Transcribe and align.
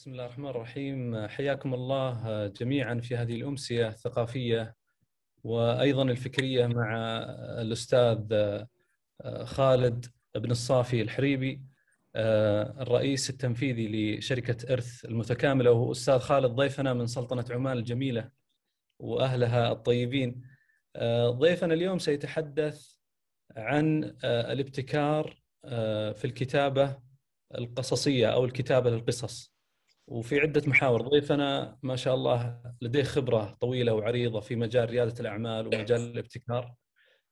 بسم 0.00 0.10
الله 0.10 0.24
الرحمن 0.24 0.48
الرحيم 0.48 1.26
حياكم 1.26 1.74
الله 1.74 2.46
جميعا 2.46 2.94
في 2.94 3.16
هذه 3.16 3.34
الأمسية 3.34 3.88
الثقافية 3.88 4.74
وأيضا 5.44 6.02
الفكرية 6.02 6.66
مع 6.66 6.96
الأستاذ 7.60 8.34
خالد 9.44 10.06
بن 10.34 10.50
الصافي 10.50 11.02
الحريبي 11.02 11.62
الرئيس 12.16 13.30
التنفيذي 13.30 14.16
لشركة 14.18 14.72
إرث 14.72 15.04
المتكاملة 15.04 15.70
وهو 15.70 15.92
أستاذ 15.92 16.18
خالد 16.18 16.50
ضيفنا 16.50 16.94
من 16.94 17.06
سلطنة 17.06 17.44
عمان 17.50 17.78
الجميلة 17.78 18.30
وأهلها 18.98 19.72
الطيبين. 19.72 20.42
ضيفنا 21.28 21.74
اليوم 21.74 21.98
سيتحدث 21.98 22.92
عن 23.56 24.16
الابتكار 24.24 25.42
في 26.14 26.24
الكتابة 26.24 26.96
القصصية 27.54 28.26
أو 28.26 28.44
الكتابة 28.44 28.90
للقصص. 28.90 29.59
وفي 30.06 30.40
عدة 30.40 30.62
محاور 30.66 31.02
ضيفنا 31.02 31.78
ما 31.82 31.96
شاء 31.96 32.14
الله 32.14 32.62
لديه 32.82 33.02
خبرة 33.02 33.56
طويلة 33.60 33.94
وعريضة 33.94 34.40
في 34.40 34.56
مجال 34.56 34.90
ريادة 34.90 35.20
الأعمال 35.20 35.66
ومجال 35.66 36.00
الابتكار. 36.00 36.74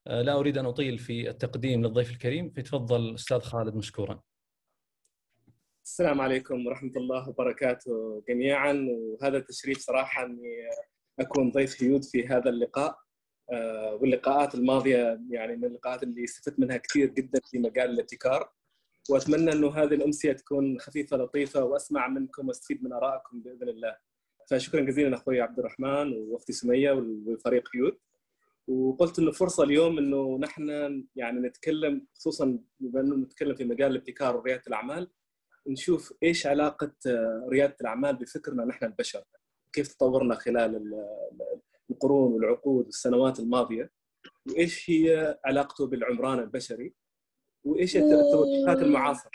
لا 0.07 0.39
أريد 0.39 0.59
أن 0.59 0.67
أطيل 0.67 0.99
في 0.99 1.31
التقديم 1.31 1.83
للضيف 1.83 2.11
الكريم 2.11 2.51
فيتفضل 2.51 3.15
أستاذ 3.15 3.41
خالد 3.41 3.75
مشكورا. 3.75 4.23
السلام 5.85 6.21
عليكم 6.21 6.67
ورحمة 6.67 6.93
الله 6.97 7.29
وبركاته 7.29 8.23
جميعا 8.29 8.87
وهذا 8.91 9.41
تشريف 9.41 9.79
صراحة 9.79 10.25
أني 10.25 10.69
أكون 11.21 11.51
ضيف 11.51 11.83
هيود 11.83 12.05
في 12.05 12.27
هذا 12.27 12.51
اللقاء. 12.51 12.99
واللقاءات 14.01 14.55
الماضية 14.55 15.21
يعني 15.31 15.57
من 15.57 15.65
اللقاءات 15.65 16.03
اللي 16.03 16.25
استفدت 16.25 16.61
منها 16.61 16.77
كثير 16.77 17.09
جدا 17.09 17.41
في 17.51 17.59
مجال 17.59 17.91
الابتكار. 17.91 18.53
وأتمنى 19.09 19.53
إنه 19.53 19.69
هذه 19.69 19.95
الأمسية 19.95 20.33
تكون 20.33 20.81
خفيفة 20.81 21.17
لطيفة 21.17 21.65
وأسمع 21.65 22.09
منكم 22.09 22.49
وأستفيد 22.49 22.85
من 22.85 22.93
آرائكم 22.93 23.41
بإذن 23.41 23.69
الله. 23.69 23.97
فشكرا 24.51 24.81
جزيلا 24.81 25.17
أخوي 25.17 25.41
عبد 25.41 25.59
الرحمن 25.59 26.13
وأختي 26.13 26.53
سمية 26.53 26.93
والفريق 26.93 27.69
يود. 27.75 27.99
وقلت 28.69 29.19
إنه 29.19 29.31
فرصة 29.33 29.63
اليوم 29.65 29.99
إنه 29.99 30.39
نحن 30.39 30.71
يعني 31.17 31.41
نتكلم 31.41 32.07
خصوصا 32.15 32.59
بما 32.81 33.01
إنه 33.01 33.17
نتكلم 33.17 33.55
في 33.55 33.65
مجال 33.65 33.91
الابتكار 33.91 34.37
وريادة 34.37 34.63
الأعمال 34.69 35.11
نشوف 35.67 36.15
إيش 36.23 36.47
علاقة 36.47 36.93
ريادة 37.49 37.77
الأعمال 37.81 38.17
بفكرنا 38.17 38.65
نحن 38.65 38.85
البشر 38.85 39.25
كيف 39.73 39.89
تطورنا 39.89 40.35
خلال 40.35 41.05
القرون 41.91 42.33
والعقود 42.33 42.85
والسنوات 42.85 43.41
الماضية 43.41 43.91
وإيش 44.49 44.91
هي 44.91 45.39
علاقته 45.45 45.87
بالعمران 45.87 46.39
البشري 46.39 46.95
وإيش 47.69 47.97
التوجهات 47.97 48.79
المعاصره 48.83 49.31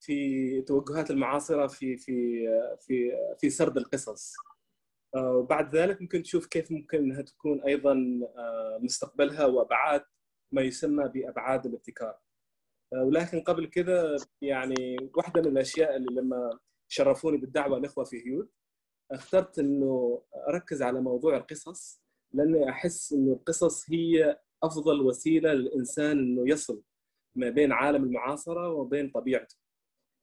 في 0.00 0.62
توجهات 0.62 1.10
المعاصرة 1.10 1.66
في 1.66 1.96
في 1.96 2.46
في 2.80 3.12
في 3.38 3.50
سرد 3.50 3.76
القصص. 3.76 4.32
وبعد 5.16 5.76
ذلك 5.76 6.02
ممكن 6.02 6.22
تشوف 6.22 6.46
كيف 6.46 6.72
ممكن 6.72 6.98
إنها 6.98 7.22
تكون 7.22 7.62
أيضا 7.62 7.94
مستقبلها 8.80 9.46
وأبعاد 9.46 10.04
ما 10.52 10.62
يسمى 10.62 11.08
بأبعاد 11.08 11.66
الابتكار. 11.66 12.18
ولكن 12.92 13.40
قبل 13.40 13.66
كذا 13.66 14.16
يعني 14.42 14.96
واحدة 15.16 15.40
من 15.42 15.46
الأشياء 15.48 15.96
اللي 15.96 16.20
لما 16.20 16.58
شرفوني 16.88 17.36
بالدعوة 17.36 17.78
الإخوة 17.78 18.04
في 18.04 18.26
هيود 18.26 18.48
اخترت 19.12 19.58
إنه 19.58 20.22
أركز 20.48 20.82
على 20.82 21.00
موضوع 21.00 21.36
القصص 21.36 22.00
لأني 22.32 22.70
أحس 22.70 23.12
إنه 23.12 23.32
القصص 23.32 23.90
هي 23.90 24.40
أفضل 24.62 25.00
وسيلة 25.00 25.52
للإنسان 25.52 26.18
إنه 26.18 26.48
يصل 26.48 26.82
ما 27.36 27.50
بين 27.50 27.72
عالم 27.72 28.04
المعاصرة 28.04 28.72
وبين 28.72 29.10
طبيعته 29.10 29.56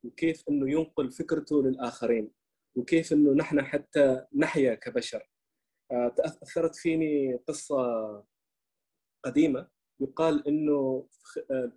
وكيف 0.05 0.43
إنه 0.49 0.71
ينقل 0.71 1.11
فكرته 1.11 1.63
للآخرين 1.63 2.31
وكيف 2.75 3.13
إنه 3.13 3.33
نحن 3.33 3.61
حتى 3.61 4.25
نحيا 4.35 4.75
كبشر. 4.75 5.29
تأثرت 5.89 6.75
فيني 6.75 7.35
قصة 7.35 8.23
قديمة. 9.25 9.67
يقال 9.99 10.47
إنه 10.47 11.07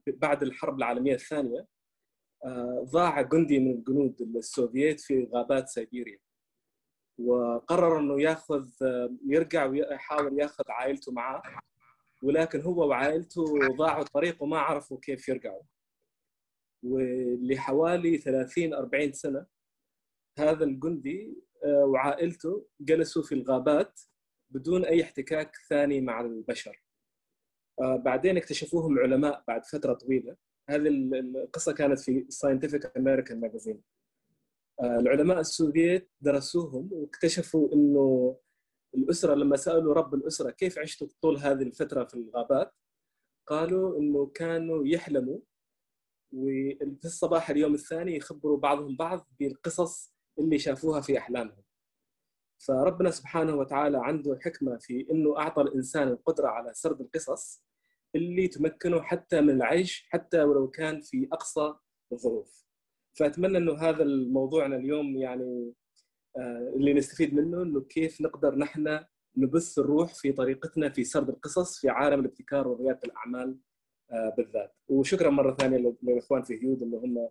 بعد 0.07 0.43
الحرب 0.43 0.79
العالمية 0.79 1.15
الثانية 1.15 1.67
ضاع 2.83 3.23
جندي 3.23 3.59
من 3.59 3.71
الجنود 3.71 4.21
السوفييت 4.21 5.01
في 5.01 5.25
غابات 5.25 5.69
سيبيريا. 5.69 6.19
وقرر 7.19 7.99
إنه 7.99 8.23
ياخذ 8.23 8.69
يرجع 9.27 9.67
ويحاول 9.67 10.41
ياخذ 10.41 10.65
عائلته 10.69 11.13
معاه 11.13 11.43
ولكن 12.25 12.61
هو 12.61 12.89
وعائلته 12.89 13.45
ضاعوا 13.77 14.03
الطريق 14.03 14.43
وما 14.43 14.59
عرفوا 14.59 14.99
كيف 15.03 15.29
يرجعوا. 15.29 15.63
ولحوالي 16.85 18.19
30 18.19 18.75
40 18.75 19.13
سنة 19.13 19.47
هذا 20.39 20.65
الجندي 20.65 21.43
وعائلته 21.67 22.67
جلسوا 22.81 23.23
في 23.23 23.35
الغابات 23.35 24.01
بدون 24.51 24.85
أي 24.85 25.03
احتكاك 25.03 25.57
ثاني 25.69 26.01
مع 26.01 26.21
البشر. 26.21 26.85
بعدين 27.81 28.37
اكتشفوهم 28.37 28.99
علماء 28.99 29.45
بعد 29.49 29.65
فترة 29.65 29.93
طويلة. 29.95 30.37
هذه 30.71 30.89
القصة 30.89 31.73
كانت 31.73 32.01
في 32.01 32.27
ساينتفك 32.29 32.97
امريكان 32.97 33.41
ماجازين 33.41 33.83
العلماء 34.83 35.41
السوفييت 35.41 36.11
درسوهم 36.21 36.89
واكتشفوا 36.93 37.75
إنه 37.75 38.37
الأسرة 38.95 39.35
لما 39.35 39.57
سألوا 39.57 39.95
رب 39.95 40.15
الأسرة 40.15 40.51
كيف 40.51 40.79
عشتوا 40.79 41.09
طول 41.23 41.37
هذه 41.37 41.63
الفترة 41.63 42.05
في 42.05 42.15
الغابات؟ 42.15 42.75
قالوا 43.47 43.99
إنه 43.99 44.27
كانوا 44.27 44.87
يحلموا 44.87 45.39
وفي 46.33 47.05
الصباح 47.05 47.51
اليوم 47.51 47.75
الثاني 47.75 48.17
يخبروا 48.17 48.59
بعضهم 48.59 48.97
بعض 48.97 49.29
بالقصص 49.41 50.15
اللي 50.39 50.59
شافوها 50.59 51.01
في 51.01 51.19
أحلامهم. 51.19 51.63
فربنا 52.67 53.11
سبحانه 53.11 53.55
وتعالى 53.55 53.99
عنده 54.03 54.39
حكمة 54.43 54.79
في 54.79 55.07
إنه 55.11 55.39
أعطى 55.39 55.63
الإنسان 55.63 56.09
القدرة 56.09 56.49
على 56.49 56.75
سرد 56.75 57.01
القصص 57.01 57.65
اللي 58.15 58.49
تمكنه 58.49 59.03
حتى 59.03 59.41
من 59.41 59.51
العيش 59.51 60.07
حتى 60.11 60.43
ولو 60.43 60.71
كان 60.71 61.01
في 61.01 61.29
أقصى 61.33 61.75
الظروف. 62.13 62.65
فأتمنى 63.15 63.59
إنه 63.59 63.75
هذا 63.75 64.03
الموضوعنا 64.03 64.77
اليوم 64.77 65.17
يعني 65.17 65.73
اللي 66.77 66.93
نستفيد 66.95 67.35
منه 67.35 67.63
إنه 67.63 67.81
كيف 67.81 68.21
نقدر 68.21 68.55
نحن 68.55 69.05
نبث 69.37 69.79
الروح 69.79 70.15
في 70.15 70.33
طريقتنا 70.33 70.89
في 70.89 71.05
سرد 71.05 71.29
القصص 71.29 71.81
في 71.81 71.89
عالم 71.89 72.21
الابتكار 72.21 72.69
ورياده 72.69 73.01
الأعمال 73.05 73.59
بالذات. 74.37 74.75
وشكرا 74.89 75.31
مرة 75.31 75.55
ثانية 75.55 75.95
للإخوان 76.03 76.43
في 76.43 76.63
هيود 76.63 76.83
اللي 76.83 76.97
هم 76.97 77.29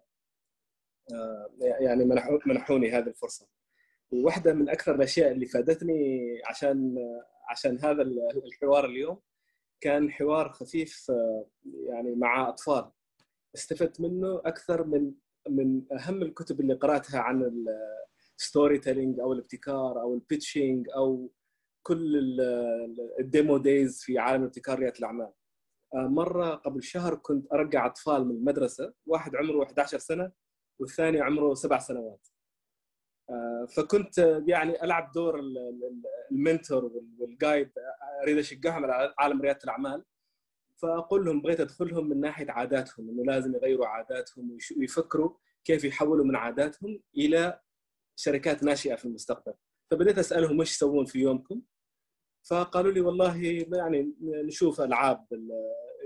يعني 1.59 2.05
منحوني 2.45 2.91
هذه 2.91 3.07
الفرصة. 3.07 3.47
وواحده 4.11 4.53
من 4.53 4.69
أكثر 4.69 4.95
الأشياء 4.95 5.31
اللي 5.31 5.45
فادتني 5.45 6.19
عشان 6.45 6.95
عشان 7.49 7.79
هذا 7.79 8.01
الحوار 8.45 8.85
اليوم 8.85 9.19
كان 9.81 10.11
حوار 10.11 10.49
خفيف 10.49 11.11
يعني 11.87 12.15
مع 12.15 12.49
أطفال. 12.49 12.91
استفدت 13.55 14.01
منه 14.01 14.41
أكثر 14.45 14.83
من 14.83 15.11
من 15.49 15.81
أهم 15.93 16.21
الكتب 16.21 16.59
اللي 16.59 16.73
قرأتها 16.73 17.19
عن 17.19 17.65
storytelling 18.37 19.19
أو 19.19 19.33
الابتكار 19.33 20.01
أو 20.01 20.13
ال 20.13 20.22
pitching 20.22 20.89
أو 20.95 21.31
كل 21.83 22.37
ال 23.19 23.27
demo 23.27 23.57
days 23.57 24.01
في 24.03 24.17
عالم 24.19 24.41
الابتكار 24.41 24.79
ريادة 24.79 24.99
الأعمال. 24.99 25.31
مرة 25.95 26.55
قبل 26.55 26.83
شهر 26.83 27.15
كنت 27.15 27.53
أرجع 27.53 27.85
أطفال 27.85 28.25
من 28.27 28.35
المدرسة، 28.35 28.93
واحد 29.05 29.35
عمره 29.35 29.63
11 29.63 29.97
سنة 29.97 30.31
والثاني 30.79 31.21
عمره 31.21 31.53
سبع 31.53 31.79
سنوات. 31.79 32.27
فكنت 33.75 34.41
يعني 34.47 34.83
ألعب 34.83 35.11
دور 35.11 35.41
المنتور 36.31 36.91
والجايد 37.19 37.71
أريد 38.23 38.37
أشجعهم 38.37 38.85
على 38.85 39.13
عالم 39.19 39.41
ريادة 39.41 39.59
الأعمال. 39.63 40.05
فأقول 40.81 41.25
لهم 41.25 41.41
بغيت 41.41 41.59
أدخلهم 41.59 42.09
من 42.09 42.19
ناحية 42.19 42.51
عاداتهم 42.51 43.09
إنه 43.09 43.23
لازم 43.23 43.55
يغيروا 43.55 43.87
عاداتهم 43.87 44.57
ويفكروا 44.77 45.33
كيف 45.63 45.83
يحولوا 45.83 46.25
من 46.25 46.35
عاداتهم 46.35 47.01
إلى 47.17 47.59
شركات 48.15 48.63
ناشئة 48.63 48.95
في 48.95 49.05
المستقبل. 49.05 49.53
فبديت 49.91 50.17
أسألهم 50.17 50.59
وش 50.59 50.71
يسوون 50.71 51.05
في 51.05 51.19
يومكم؟ 51.19 51.61
فقالوا 52.49 52.91
لي 52.91 53.01
والله 53.01 53.43
يعني 53.77 54.15
نشوف 54.21 54.81
ألعاب 54.81 55.27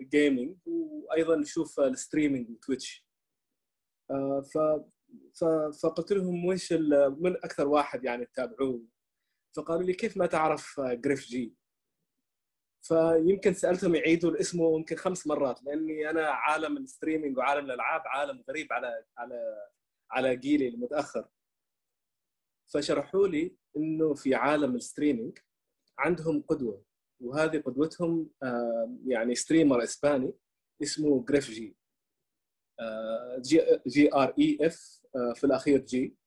ال 0.02 0.10
gaming 0.10 0.58
وأيضا 0.66 1.36
نشوف 1.36 1.80
ال 1.80 1.87
streaming 1.87 2.50
و 2.50 2.58
Twitch 2.58 3.08
ف 4.54 4.58
فقلت 5.84 6.12
لهم 6.12 6.46
وش 6.46 6.74
من 7.18 7.36
أكثر 7.36 7.68
واحد 7.68 8.04
يعني 8.04 8.26
تتابعوه؟ 8.26 8.86
فقالوا 9.56 9.84
لي 9.84 9.94
كيف 9.94 10.18
ما 10.18 10.26
تعرف 10.26 10.80
Grefg؟ 10.80 11.56
فيمكن 12.82 13.54
سألتهم 13.54 13.96
يعيدوا 13.96 14.32
الاسم 14.32 14.62
يمكن 14.64 14.96
خمس 14.96 15.28
مرات 15.28 15.64
لأني 15.64 16.10
أنا 16.10 16.30
عالم 16.30 16.78
ال 16.78 16.84
streaming 16.84 17.38
وعالم 17.38 17.66
الألعاب 17.66 18.02
عالم 18.06 18.44
غريب 18.50 18.74
على 18.74 19.06
على 19.18 19.68
على 20.12 20.36
جيلي 20.36 20.68
المتأخر. 20.68 21.28
فشرحوا 22.74 23.28
لي 23.28 23.56
إنه 23.78 24.14
في 24.14 24.36
عالم 24.36 24.76
ال 24.76 24.82
streaming 24.82 25.38
عندهم 26.00 26.42
قدوة 26.42 26.84
وهذه 27.20 27.58
قدوتهم 27.58 28.30
يعني 29.06 29.36
streamer 29.36 29.84
إسباني 29.84 30.34
اسمه 30.82 31.26
Grefg. 31.26 31.52
G 31.52 34.14
R 34.14 34.34
E 34.40 34.58
F 34.62 35.02
في 35.36 35.44
الأخير 35.44 35.80
G. 35.80 36.18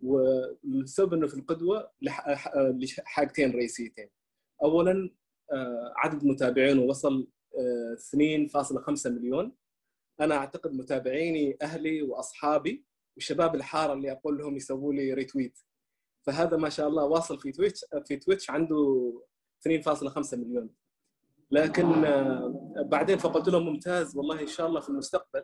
والسبب 0.00 1.14
إنه 1.14 1.26
في 1.26 1.34
القدوة 1.34 1.92
لحاجتين 2.02 3.50
رئيسيتين. 3.50 4.08
اولا 4.62 5.10
عدد 5.96 6.24
متابعينه 6.24 6.82
وصل 6.82 7.28
2.5 7.96 9.10
مليون. 9.10 9.56
أنا 10.20 10.34
أعتقد 10.34 10.72
متابعيني 10.72 11.56
أهلي 11.62 12.02
وأصحابي 12.02 12.84
وشباب 13.16 13.54
الحارة 13.54 13.92
اللي 13.92 14.12
أقول 14.12 14.38
لهم 14.38 14.56
يسووا 14.56 14.92
لي 14.92 15.14
retweet 15.14 15.58
فهذا 16.26 16.56
ما 16.56 16.68
شاء 16.68 16.88
الله 16.88 17.04
واصل 17.04 17.40
في 17.40 17.52
Twitch 17.52 17.84
في 18.04 18.16
Twitch 18.16 18.50
عنده 18.50 19.12
2.5 19.68 20.34
مليون. 20.34 20.70
لكن 21.50 21.84
بعدين 22.76 23.18
فقلت 23.18 23.48
لهم 23.48 23.66
ممتاز 23.66 24.16
والله 24.16 24.40
إن 24.40 24.46
شاء 24.46 24.66
الله 24.66 24.80
في 24.80 24.88
المستقبل 24.88 25.42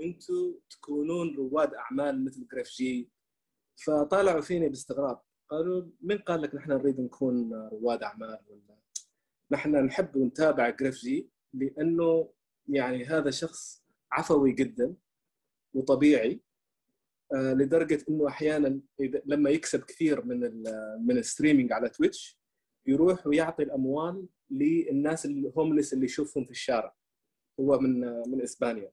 أنتم 0.00 0.54
تكونون 0.70 1.36
رواد 1.36 1.74
أعمال 1.74 2.24
مثل 2.24 2.46
Grefg. 2.52 3.10
فطالعوا 3.86 4.40
فيني 4.40 4.68
باستغراب. 4.68 5.20
قالوا 5.50 5.82
من 6.00 6.18
قال 6.18 6.42
لك 6.42 6.54
نحن 6.54 6.72
نريد 6.72 7.00
نكون 7.00 7.54
رواد 7.54 8.02
أعمال 8.02 8.38
ولا؟ 8.48 8.78
نحن 9.50 9.76
نحب 9.76 10.16
ونتابع 10.16 10.70
Grefg 10.70 11.30
لأنه 11.54 12.32
يعني 12.68 13.04
هذا 13.04 13.30
شخص 13.30 13.84
عفوي 14.12 14.52
جدا 14.52 14.94
وطبيعي. 15.74 16.32
آه، 16.32 16.51
لدرجة 17.32 18.04
إنه 18.08 18.28
أحيانا 18.28 18.80
لما 19.24 19.50
يكسب 19.50 19.84
كثير 19.84 20.24
من 20.24 20.40
من 21.06 21.18
ال 21.18 21.23
streaming 21.23 21.72
على 21.72 21.88
Twitch 21.88 22.40
يروح 22.86 23.26
ويعطي 23.26 23.62
الأموال 23.62 24.28
للناس 24.50 25.26
ال 25.26 25.33
homeless 25.33 25.92
اللي 25.92 26.04
يشوفهم 26.04 26.44
في 26.44 26.50
الشارع 26.50 26.96
هو 27.60 27.78
من 27.78 28.00
من 28.28 28.42
إسبانيا 28.42 28.92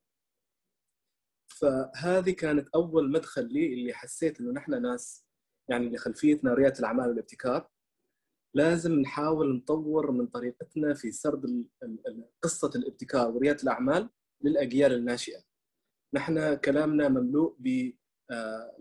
فهذه 1.47 2.31
كانت 2.31 2.69
أول 2.75 3.11
مدخل 3.11 3.53
لي 3.53 3.73
اللي 3.73 3.93
حسيت 3.93 4.39
إنه 4.41 4.51
نحن 4.51 4.81
ناس 4.81 5.25
يعني 5.69 5.87
اللي 5.87 5.97
خلفيتنا 5.97 6.53
ريادة 6.53 6.79
الأعمال 6.79 7.09
والابتكار 7.09 7.69
لازم 8.55 8.99
نحاول 8.99 9.55
نطور 9.55 10.11
من 10.11 10.27
طريقتنا 10.27 10.93
في 10.93 11.11
سرد 11.11 11.65
قصة 12.41 12.71
الابتكار 12.75 13.31
وريادة 13.31 13.63
الأعمال 13.63 14.09
للأجيال 14.43 14.93
الناشئة. 14.93 15.43
نحن 16.13 16.55
كلامنا 16.55 17.09
مملوء 17.09 17.55
بالتمويل 17.59 17.98
آه، 18.31 18.71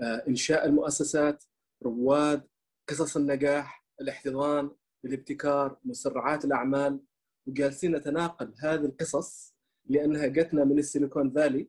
آه، 0.00 0.24
إنشاء 0.28 0.66
المؤسسات 0.66 1.44
رواد 1.82 2.42
قصص 2.88 3.16
النجاح 3.16 3.84
الاحتضان 4.00 4.70
الابتكار 5.04 5.78
مسرعات 5.84 6.44
الأعمال 6.44 7.00
وجالسين 7.46 7.96
نتناقل 7.96 8.54
هذه 8.58 8.84
القصص 8.84 9.54
لأنها 9.86 10.26
جتنا 10.26 10.64
من 10.64 10.78
السيليكون 10.78 11.30
فالي. 11.30 11.68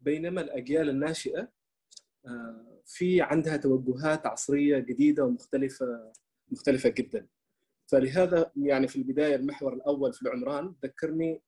بينما 0.00 0.40
الأجيال 0.40 0.88
الناشئة 0.88 1.48
آه، 2.26 2.82
في 2.86 3.22
عندها 3.22 3.56
توجهات 3.56 4.26
عصرية 4.26 4.78
جديدة 4.78 5.24
ومختلفة 5.24 6.12
مختلفة 6.48 6.88
جدا. 6.88 7.26
فلهذا 7.86 8.52
يعني 8.56 8.88
في 8.88 8.96
البداية 8.96 9.36
المحور 9.36 9.74
الأول 9.74 10.12
في 10.12 10.22
العمران 10.22 10.74
ذكرني 10.84 11.42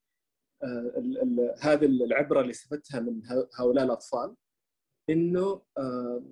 هذه 1.60 1.84
العبرة 1.84 2.40
اللي 2.40 2.50
استفدتها 2.50 3.00
من 3.00 3.22
هؤلاء 3.58 3.84
الأطفال 3.84 4.36
إنه 5.10 5.62
آه، 5.78 6.22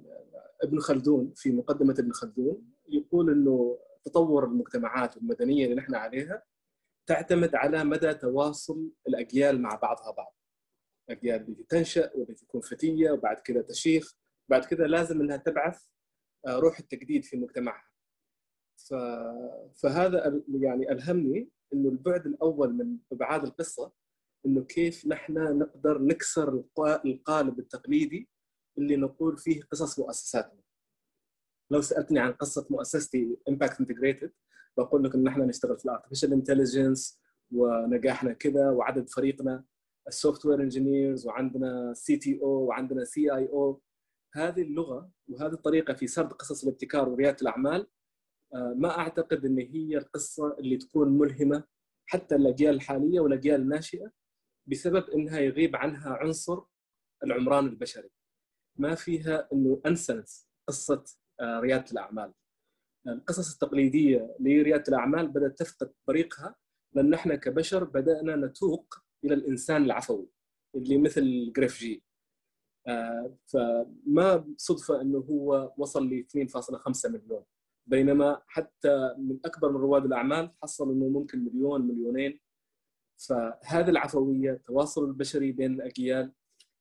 ابن 0.63 0.79
خلدون 0.79 1.33
في 1.37 1.53
مقدمة 1.53 1.95
ابن 1.99 2.13
خلدون 2.13 2.73
يقول 2.89 3.31
إنه 3.31 3.79
تطور 4.05 4.45
المجتمعات 4.45 5.17
المدنيه 5.17 5.65
اللي 5.65 5.77
نحن 5.77 5.95
عليها 5.95 6.43
تعتمد 7.07 7.55
على 7.55 7.85
مدى 7.85 8.15
تواصل 8.15 8.91
الأجيال 9.09 9.63
مع 9.63 9.75
بعضها 9.75 10.11
بعض. 10.11 10.37
الأجيال 11.09 11.49
التي 11.49 11.65
تنشأ 11.65 12.11
والتي 12.15 12.47
تكون 12.47 12.61
فتية 12.61 13.11
وبعد 13.11 13.37
كذا 13.37 13.63
تشيخ 13.63 14.17
بعد 14.49 14.65
كذا 14.65 14.87
لازم 14.87 15.21
إنها 15.21 15.37
تبعث 15.37 15.87
آه، 16.47 16.59
روح 16.59 16.79
التجديد 16.79 17.25
في 17.25 17.37
مجتمعها. 17.37 17.93
فهذا 19.83 20.43
يعني 20.49 20.93
ألهمني 20.93 21.51
إنه 21.73 21.89
البعد 21.89 22.27
الأول 22.27 22.73
من 22.75 22.99
أبعاد 23.13 23.45
القصة 23.45 23.93
إنه 24.47 24.65
كيف 24.65 25.07
نحن 25.07 25.59
نقدر 25.59 26.03
نكسر 26.03 26.65
القالب 27.05 27.59
التقليدي 27.59 28.29
اللي 28.79 28.97
نقول 28.97 29.39
فيه 29.39 29.63
قصص 29.63 29.99
مؤسساتنا. 29.99 30.63
لو 31.71 31.81
سألتني 31.81 32.19
عن 32.19 32.33
قصة 32.33 32.67
مؤسستي 32.71 33.37
Impact 33.49 33.81
Integrated 33.81 34.33
بقول 34.77 35.05
لك 35.05 35.15
إن 35.15 35.27
إحنا 35.27 35.45
نشتغل 35.45 35.79
في 35.79 35.85
ال 35.85 35.89
artificial 35.89 36.33
intelligence 36.33 37.21
ونجاحنا 37.53 38.33
كذا 38.33 38.71
وعدد 38.71 39.09
فريقنا 39.09 39.65
ال 40.09 40.47
software 40.47 40.63
engineers 40.63 41.27
وعندنا 41.27 41.95
CTO 41.95 42.49
وعندنا 42.49 43.05
CEO 43.05 43.83
هذه 44.35 44.63
اللغة 44.63 45.11
وهذه 45.29 45.53
الطريقة 45.53 45.95
في 45.95 46.07
سرد 46.07 46.33
قصص 46.33 46.63
الابتكار 46.65 47.09
وريادة 47.09 47.37
الأعمال 47.43 47.87
آه، 48.55 48.75
ما 48.77 48.99
أعتقد 48.99 49.45
إن 49.45 49.59
هي 49.59 49.99
القصة 49.99 50.59
اللي 50.59 50.77
تكون 50.77 51.19
ملهمة 51.19 51.65
حتى 52.07 52.35
الأجيال 52.35 52.75
الحالية 52.75 53.21
والأجيال 53.21 53.61
الناشئة 53.61 54.11
بسبب 54.67 55.11
إنها 55.11 55.41
يغيب 55.41 55.77
عنها 55.77 56.11
عنصر 56.11 56.63
العمران 57.25 57.67
البشري. 57.67 58.11
ما 58.79 58.95
فيها 58.95 59.49
إنه 59.53 59.81
أنسنة 59.87 60.49
قصة 60.69 61.05
آه، 61.41 61.61
ريادة 61.61 61.93
الأعمال. 61.93 62.33
القصص 63.07 63.53
التقليدية 63.53 64.37
لريادة 64.41 64.85
الأعمال 64.89 65.29
بدأت 65.29 65.59
تفقد 65.59 65.93
بريقها 66.07 66.57
لأن 66.93 67.15
إحنا 67.15 67.37
كبشر 67.37 67.85
بدأنا 67.85 68.37
نتوق 68.37 68.95
إلى 69.25 69.35
الإنسان 69.35 69.85
العفوي 69.85 70.29
اللي 70.75 70.99
مثل 70.99 71.53
جريف 71.57 71.79
جي. 71.79 72.05
آه، 72.89 73.37
فما 73.47 74.55
صدفة 74.57 75.01
إنه 75.01 75.19
هو 75.19 75.75
وصل 75.79 76.09
ل 76.09 76.25
2.5 76.25 77.11
مليون. 77.11 77.45
بينما 77.87 78.43
حتى 78.47 79.15
من 79.19 79.39
أكبر 79.45 79.73
من 79.73 79.77
رواد 79.77 80.05
الأعمال 80.05 80.51
حصل 80.63 80.93
إنه 80.93 81.09
ممكن 81.09 81.45
مليون 81.45 81.83
مليونين. 81.89 82.41
فهذه 83.19 83.91
العفوية 83.91 84.53
التواصل 84.53 85.05
البشري 85.05 85.53
بين 85.53 85.75
الأجيال 85.75 86.33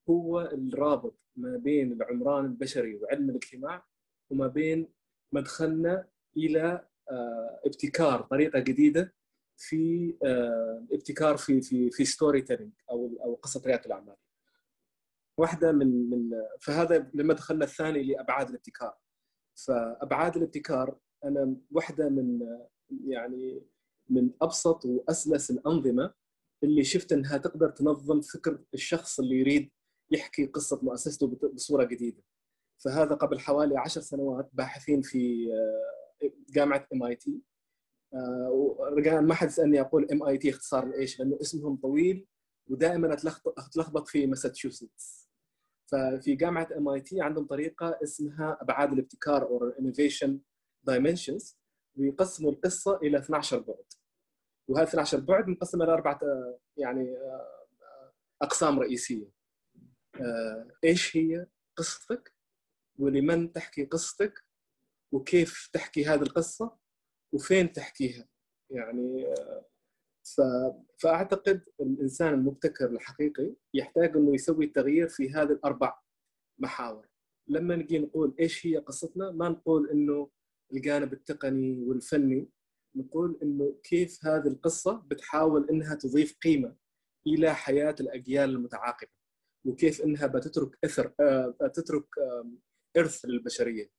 هو 0.09 0.41
الرابط 0.41 1.19
ما 1.35 1.57
بين 1.57 1.91
العمران 1.91 2.45
البشري 2.45 2.95
وعلم 2.95 3.29
الاجتماع 3.29 3.85
وما 4.29 4.47
بين 4.47 4.87
مدخلنا 5.31 6.07
إلى 6.37 6.87
آه، 7.11 7.59
ابتكار 7.65 8.21
طريقة 8.21 8.59
جديدة 8.59 9.13
في 9.57 10.13
آه، 10.23 10.85
ابتكار 10.91 11.37
في 11.37 11.61
في 11.61 11.91
في 11.91 12.05
storytelling 12.05 12.71
أو 12.89 13.17
أو 13.23 13.35
قصة 13.35 13.61
ريادة 13.65 13.86
الأعمال. 13.85 14.15
واحدة 15.38 15.71
من 15.71 16.09
من 16.09 16.31
فهذا 16.59 17.11
المدخل 17.15 17.63
الثاني 17.63 18.03
لأبعاد 18.03 18.50
الابتكار. 18.50 18.97
فأبعاد 19.55 20.38
الابتكار 20.38 20.97
أنا 21.23 21.55
واحدة 21.71 22.09
من 22.09 22.39
يعني 23.07 23.61
من 24.09 24.29
أبسط 24.41 24.85
وأسلس 24.85 25.51
الأنظمة 25.51 26.13
اللي 26.63 26.84
شفت 26.84 27.12
إنها 27.12 27.38
تقدر 27.38 27.70
تنظم 27.70 28.22
فكر 28.22 28.63
الشخص 28.74 29.20
اللي 29.20 29.36
يريد 29.36 29.72
يحكي 30.12 30.46
قصة 30.46 30.80
مؤسسته 30.84 31.27
بصورة 31.53 31.84
جديدة. 31.84 32.24
فهذا 32.84 33.15
قبل 33.15 33.39
حوالي 33.39 33.77
عشر 33.80 34.01
سنوات 34.01 34.50
باحثين 34.53 35.01
في 35.01 35.48
آه، 35.53 36.32
جامعة 36.50 36.88
MIT 36.93 37.41
ما 39.22 39.34
حد 39.34 39.48
يسألني 39.48 39.82
أقول 39.82 40.08
MIT 40.12 40.50
اختصار 40.50 40.86
لإيش؟ 40.86 41.20
لأنه 41.20 41.38
اسمهم 41.41 41.75
طويل 41.75 42.27
ودائما 42.68 43.13
اتلخبط 43.58 44.08
في 44.08 44.27
Massachusetts 44.27 45.29
ففي 45.91 46.36
جامعة 46.36 46.68
MIT 46.77 47.21
عندهم 47.22 47.48
طريقة 47.48 48.00
اسمها 48.03 48.58
أبعاد 48.62 48.94
الابتكار 48.94 49.44
أو 49.44 49.68
innovation 49.79 50.41
dimensions 50.83 51.57
ويقسموا 51.98 52.51
القصة 52.51 52.98
إلى 52.98 53.18
12 53.18 53.60
بعد. 53.60 54.00
وهذه 54.68 54.88
12 54.88 55.20
بعد 55.20 55.48
مقسمة 55.48 55.83
إلى 55.84 55.94
أربعة 55.94 56.20
يعني 56.77 57.18
آه، 57.18 58.13
أقسام 58.41 58.80
رئيسية. 58.80 59.32
آه، 60.15 60.72
إيش 60.84 61.18
هي 61.18 61.48
قصتك؟ 61.75 62.34
ولمن 63.00 63.53
تحكي 63.53 63.86
قصتك؟ 63.86 64.34
وكيف 65.12 65.70
تحكي 65.74 66.06
هذه 66.06 66.22
القصة؟ 66.22 66.77
وفين 67.34 67.72
تحكيها؟ 67.72 68.27
يعني 68.70 69.36
ف... 70.24 70.41
فأعتقد 70.98 71.63
الإنسان 71.80 72.34
المبتكر 72.34 72.86
الحقيقي 72.86 73.56
يحتاج 73.74 74.18
أنه 74.18 74.34
يسوي 74.34 74.68
تغيير 74.68 75.08
في 75.08 75.32
هذه 75.34 75.51
الأربع 75.51 76.00
محاور. 76.60 77.08
لما 77.48 77.75
نجي 77.75 78.00
نقول 78.00 78.36
إيش 78.39 78.68
هي 78.68 78.77
قصتنا 78.77 79.32
ما 79.32 79.50
نقول 79.50 79.89
أنه 79.89 80.30
الجانب 80.74 81.13
التقني 81.13 81.84
والفني 81.84 82.50
نقول 82.95 83.39
أنه 83.43 83.75
كيف 83.83 84.25
هذه 84.25 84.48
القصة 84.48 85.03
بتحاول 85.07 85.69
أنها 85.69 85.95
تضيف 85.95 86.38
قيمة 86.43 86.75
إلى 87.27 87.55
حياة 87.55 87.95
الأجيال 88.00 88.50
المتعاقبة 88.50 89.12
وكيف 89.65 90.01
أنها 90.01 90.27
بتترك 90.27 90.77
أثر 90.83 91.13
آه، 91.19 91.55
تترك 91.74 92.05
إرث 92.98 93.25
للبشرية. 93.25 93.91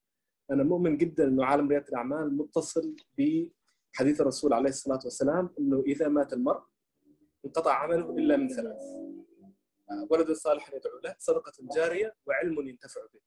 أنا 0.50 0.62
مؤمن 0.62 0.96
جدا 0.98 1.24
إنه 1.24 1.44
عالم 1.44 1.68
ريادة 1.68 1.88
الأعمال 1.88 2.36
متصل 2.36 2.96
بحديث 3.18 4.20
الرسول 4.20 4.52
عليه 4.52 4.68
الصلاة 4.68 5.00
والسلام 5.04 5.50
إنه 5.58 5.82
إذا 5.86 6.08
مات 6.08 6.32
المرء 6.32 6.62
انقطع 7.44 7.74
عمله 7.74 8.10
إلا 8.10 8.36
من 8.36 8.48
ثلاث. 8.48 8.76
ولد 10.10 10.32
صالح 10.32 10.74
يدعو 10.74 10.98
له 11.04 11.16
صدقة 11.18 11.52
جارية 11.76 12.16
وعلم 12.26 12.68
ينتفع 12.68 13.00
به 13.14 13.20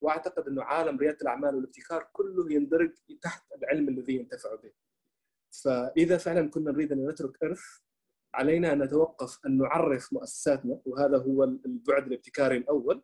وأعتقد 0.00 0.48
إنه 0.48 0.62
عالم 0.62 0.98
ريادة 0.98 1.18
الأعمال 1.22 1.54
والابتكار 1.54 2.08
كله 2.12 2.52
يندرج 2.52 2.92
تحت 3.22 3.52
العلم 3.52 3.88
الذي 3.88 4.14
ينتفع 4.16 4.54
به 4.54 4.72
فإذا 5.50 6.16
فعلا 6.16 6.50
كنا 6.50 6.70
نريد 6.70 6.92
أن 6.92 7.08
نترك 7.08 7.42
ارث 7.42 7.62
علينا 8.34 8.72
أن 8.72 8.82
نتوقف 8.82 9.46
أن 9.46 9.58
نعرف 9.58 10.12
مؤسساتنا 10.12 10.80
وهذا 10.84 11.16
هو 11.18 11.44
البعد 11.44 12.06
الابتكاري 12.06 12.56
الأول 12.56 13.02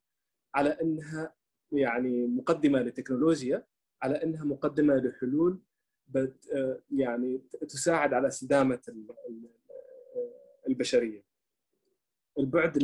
على 0.54 0.68
أنها 0.68 1.34
يعني 1.72 2.26
مقدمة 2.26 2.78
للتكنولوجيا 2.78 3.66
على 4.02 4.22
أنها 4.22 4.44
مقدمة 4.44 4.96
لحلول 4.96 5.60
يعني 6.90 7.38
تساعد 7.68 8.14
على 8.14 8.28
استدامة 8.28 8.80
البشرية. 10.68 11.24
البعد 12.38 12.76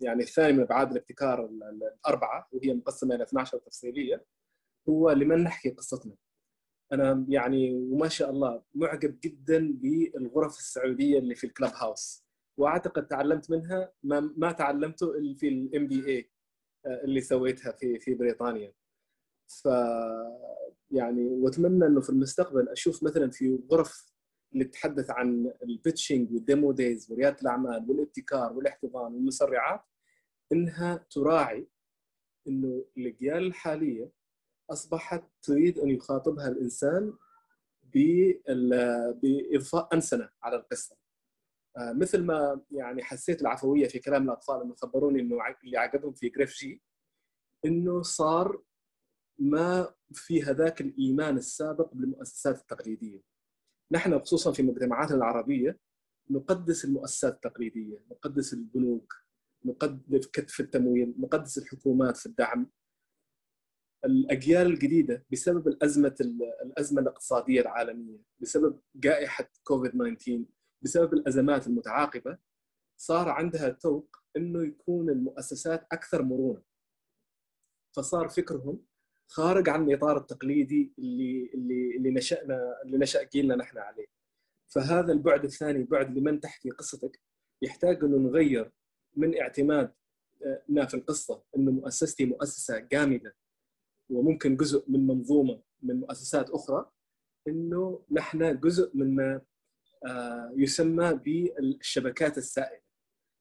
يعني 0.00 0.22
الثاني 0.22 0.52
من 0.52 0.60
أبعاد 0.62 0.90
الابتكار 0.90 1.44
الأربعة 1.46 2.48
وهي 2.52 2.74
مقسمة 2.74 3.14
إلى 3.14 3.24
12 3.24 3.58
تفصيلية 3.58 4.24
هو 4.88 5.10
لمن 5.10 5.42
نحكي 5.42 5.70
قصتنا. 5.70 6.14
أنا 6.92 7.26
يعني 7.28 7.74
وما 7.74 8.08
شاء 8.08 8.30
الله 8.30 8.62
معجب 8.74 9.18
جدا 9.24 9.72
بالغرف 9.72 10.58
السعودية 10.58 11.18
اللي 11.18 11.34
في 11.34 11.44
ال 11.44 11.72
Clubhouse. 11.74 12.24
وأعتقد 12.56 13.06
تعلمت 13.06 13.50
منها 13.50 13.92
ما, 14.02 14.20
ما 14.36 14.52
تعلمته 14.52 15.12
في 15.34 15.48
ال 15.48 15.86
MBA 15.86 16.30
اللي 16.86 17.20
سويتها 17.20 17.72
في 17.72 17.98
في 17.98 18.14
بريطانيا. 18.14 18.72
ف 19.48 19.68
يعني 20.90 21.28
وأتمنى 21.28 21.86
إنه 21.86 22.00
في 22.00 22.10
المستقبل 22.10 22.68
أشوف 22.68 23.02
مثلا 23.02 23.30
في 23.30 23.58
غرف 23.72 24.12
اللي 24.52 24.64
تتحدث 24.64 25.10
عن 25.10 25.52
ال 25.62 25.70
pitching 25.70 26.32
وال 26.32 26.45
demo 26.45 26.72
days 26.72 27.12
وريادة 27.12 27.36
الأعمال 27.42 27.90
والابتكار 27.90 28.52
والإحتضان 28.52 29.14
والمسرعات 29.14 29.80
إنها 30.52 31.06
تراعي 31.10 31.68
إنه 32.48 32.84
الأجيال 32.98 33.46
الحالية 33.46 34.12
أصبحت 34.70 35.24
تريد 35.42 35.78
أن 35.78 35.88
يخاطبها 35.88 36.48
الإنسان 36.48 37.12
باضفاء 37.94 39.94
انسنه 39.94 40.28
على 40.42 40.56
القصة 40.56 40.96
مثل 41.78 42.24
ما 42.24 42.60
يعني 42.70 43.02
حسيت 43.02 43.42
العفوية 43.42 43.88
في 43.88 43.98
كلام 43.98 44.24
الأطفال 44.24 44.60
لما 44.60 44.74
خبروني 44.74 45.20
إنه 45.20 45.38
اللي 45.64 45.78
عجبهم 45.78 46.12
في 46.12 46.28
جريف 46.28 46.54
جي 46.54 46.82
إنه 47.64 48.02
صار 48.02 48.62
ما 49.38 49.94
في 50.12 50.42
هذاك 50.42 50.80
الإيمان 50.80 51.36
السابق 51.36 51.94
بالمؤسسات 51.94 52.60
التقليدية. 52.60 53.22
نحن 53.90 54.18
خصوصا 54.18 54.52
في 54.52 54.62
مجتمعاتنا 54.62 55.16
العربية 55.16 55.78
نقدس 56.30 56.84
المؤسسات 56.84 57.34
التقليدية، 57.34 57.98
نقدس 58.10 58.52
البنوك، 58.52 59.14
نقدس 59.64 60.26
كتف 60.26 60.60
التمويل، 60.60 61.14
نقدس 61.18 61.58
الحكومات 61.58 62.16
في 62.16 62.26
الدعم. 62.26 62.70
الأجيال 64.04 64.66
الجديدة 64.66 65.24
بسبب 65.32 65.68
الأزمة 65.68 66.14
الأزمة 66.64 67.00
الاقتصادية 67.02 67.60
العالمية، 67.60 68.18
بسبب 68.40 68.80
جائحة 68.94 69.50
كوفيد 69.64 69.90
19 69.90 70.44
بسبب 70.82 71.14
الأزمات 71.14 71.66
المتعاقبة 71.66 72.38
صار 72.96 73.28
عندها 73.28 73.68
توق 73.68 74.16
إنه 74.36 74.64
يكون 74.64 75.10
المؤسسات 75.10 75.86
أكثر 75.92 76.22
مرونة. 76.22 76.62
فصار 77.96 78.28
فكرهم 78.28 78.84
خارج 79.28 79.68
عن 79.68 79.88
الإطار 79.88 80.16
التقليدي 80.16 80.92
اللي 80.98 81.50
اللي 81.54 81.96
اللي 81.96 82.10
نشأنا 82.10 82.82
اللي 82.84 82.98
نشأ 82.98 83.22
جيلنا 83.22 83.56
نحن 83.56 83.78
عليه. 83.78 84.06
فهذا 84.68 85.12
البعد 85.12 85.44
الثاني 85.44 85.84
بعد 85.84 86.18
لمن 86.18 86.40
تحكي 86.40 86.70
قصتك 86.70 87.20
يحتاج 87.62 88.04
إنه 88.04 88.16
نغير 88.16 88.72
من 89.16 89.40
اعتمادنا 89.40 90.86
في 90.88 90.94
القصة 90.94 91.42
إنه 91.56 91.70
مؤسستي 91.70 92.24
مؤسسة 92.24 92.78
جامدة. 92.78 93.36
وممكن 94.12 94.56
جزء 94.56 94.84
من 94.90 95.06
منظومة 95.06 95.62
من 95.82 96.00
مؤسسات 96.00 96.50
أخرى 96.50 96.90
إنه 97.48 98.04
نحن 98.10 98.60
جزء 98.60 98.96
مما 98.96 99.40
يسمى 100.56 101.14
بالشبكات 101.14 102.38
السائلة. 102.38 102.82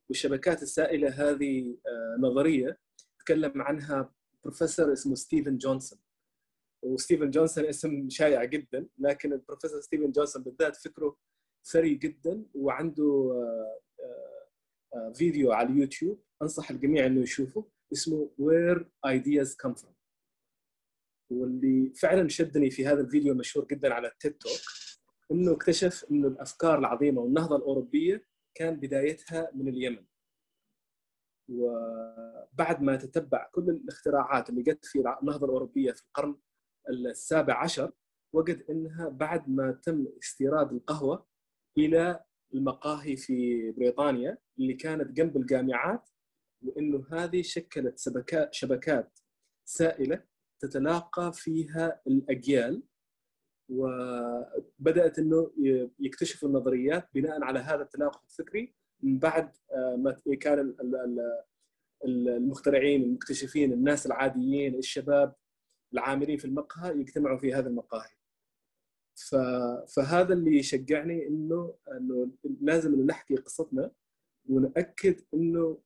والشبكات 0.10 0.64
السائلة 0.64 1.10
هذه 1.10 1.78
نظرية 2.20 2.80
تكلم 3.20 3.62
عنها 3.62 4.14
بروفيسور 4.44 4.94
اسمه 4.94 5.16
ستيفن 5.16 5.58
جونسون. 5.58 6.00
وستيفن 6.84 7.30
جونسون 7.30 7.66
اسم 7.66 8.10
شائع 8.10 8.44
جدا 8.44 8.88
لكن 9.00 9.34
البروفيسور 9.34 9.82
ستيفن 9.82 10.12
جونسون 10.12 10.44
بالذات 10.44 10.76
فكره 10.76 11.18
ثري 11.66 11.96
جدا 11.96 12.46
وعنده 12.54 13.34
فيديو 15.14 15.52
على 15.52 15.70
اليوتيوب. 15.70 16.24
أنصح 16.42 16.72
الجميع 16.72 17.06
إنه 17.06 17.22
يشوفه. 17.22 17.66
اسمه 17.94 18.30
Where 18.40 18.80
Ideas 19.08 19.56
Come 19.56 19.76
From. 19.76 20.01
واللي 21.32 21.94
فعلا 21.94 22.30
شدني 22.30 22.70
في 22.70 22.88
هذا 22.88 23.02
الفيديو 23.02 23.36
مشهور 23.36 23.68
جدا 23.68 23.94
على 23.94 24.08
ال 24.08 24.14
TED 24.14 24.34
Talk 24.34 24.62
إنه 25.32 25.52
اكتشف 25.52 26.06
إنه 26.12 26.28
الأفكار 26.28 26.80
العظيمة 26.80 27.22
والنهضة 27.22 27.56
الأوروبية 27.56 28.26
كان 28.56 28.80
بدايتها 28.80 29.52
من 29.54 29.68
اليمن. 29.68 30.06
وبعد 31.50 32.82
ما 32.82 32.96
تتبع 32.96 33.50
كل 33.52 33.70
الاختراعات 33.70 34.50
اللي 34.50 34.62
جت 34.62 34.86
في 34.86 35.00
النهضة 35.22 35.46
الأوروبية 35.46 35.92
في 35.92 36.02
القرن 36.02 36.36
السابع 36.90 37.64
عشر 37.64 37.92
وجد 38.34 38.66
إنها 38.70 39.10
بعد 39.10 39.50
ما 39.50 39.72
تم 39.72 40.08
استيراد 40.24 40.74
القهوة 40.74 41.28
إلى 41.78 42.24
المقاهي 42.54 43.16
في 43.16 43.72
بريطانيا 43.72 44.38
اللي 44.60 44.74
كانت 44.74 45.12
جنب 45.12 45.38
الجامعات 45.38 46.10
وإنه 46.62 47.06
هذه 47.12 47.42
شكلت 47.42 48.00
شبكات 48.52 49.20
سائلة 49.66 50.31
تتلاقى 50.62 51.34
فيها 51.34 52.02
الأجيال 52.08 52.84
وبدأت 53.70 55.20
إنه 55.20 55.52
يكتشفوا 56.00 56.50
النظريات 56.50 57.10
بناء 57.14 57.44
على 57.44 57.60
هذا 57.60 57.82
التلاقي 57.82 58.22
الفكري. 58.30 58.76
من 59.04 59.20
بعد 59.20 59.52
ما 59.98 60.18
كان 60.40 60.76
المخترعين 62.06 63.04
المكتشفين 63.04 63.74
الناس 63.74 64.06
العاديين 64.06 64.76
الشباب 64.76 65.36
العاملين 65.94 66.38
في 66.38 66.46
المقهى 66.46 67.00
يجتمعوا 67.00 67.38
في 67.38 67.54
هذه 67.54 67.68
المقاهي. 67.68 68.16
فهذا 69.96 70.34
اللي 70.34 70.58
يشجعني 70.58 71.28
إنه 71.28 71.76
إنه 71.92 72.32
لازم 72.62 73.06
نحكي 73.06 73.36
قصتنا 73.36 73.92
ونأكد 74.50 75.22
إنه 75.34 75.82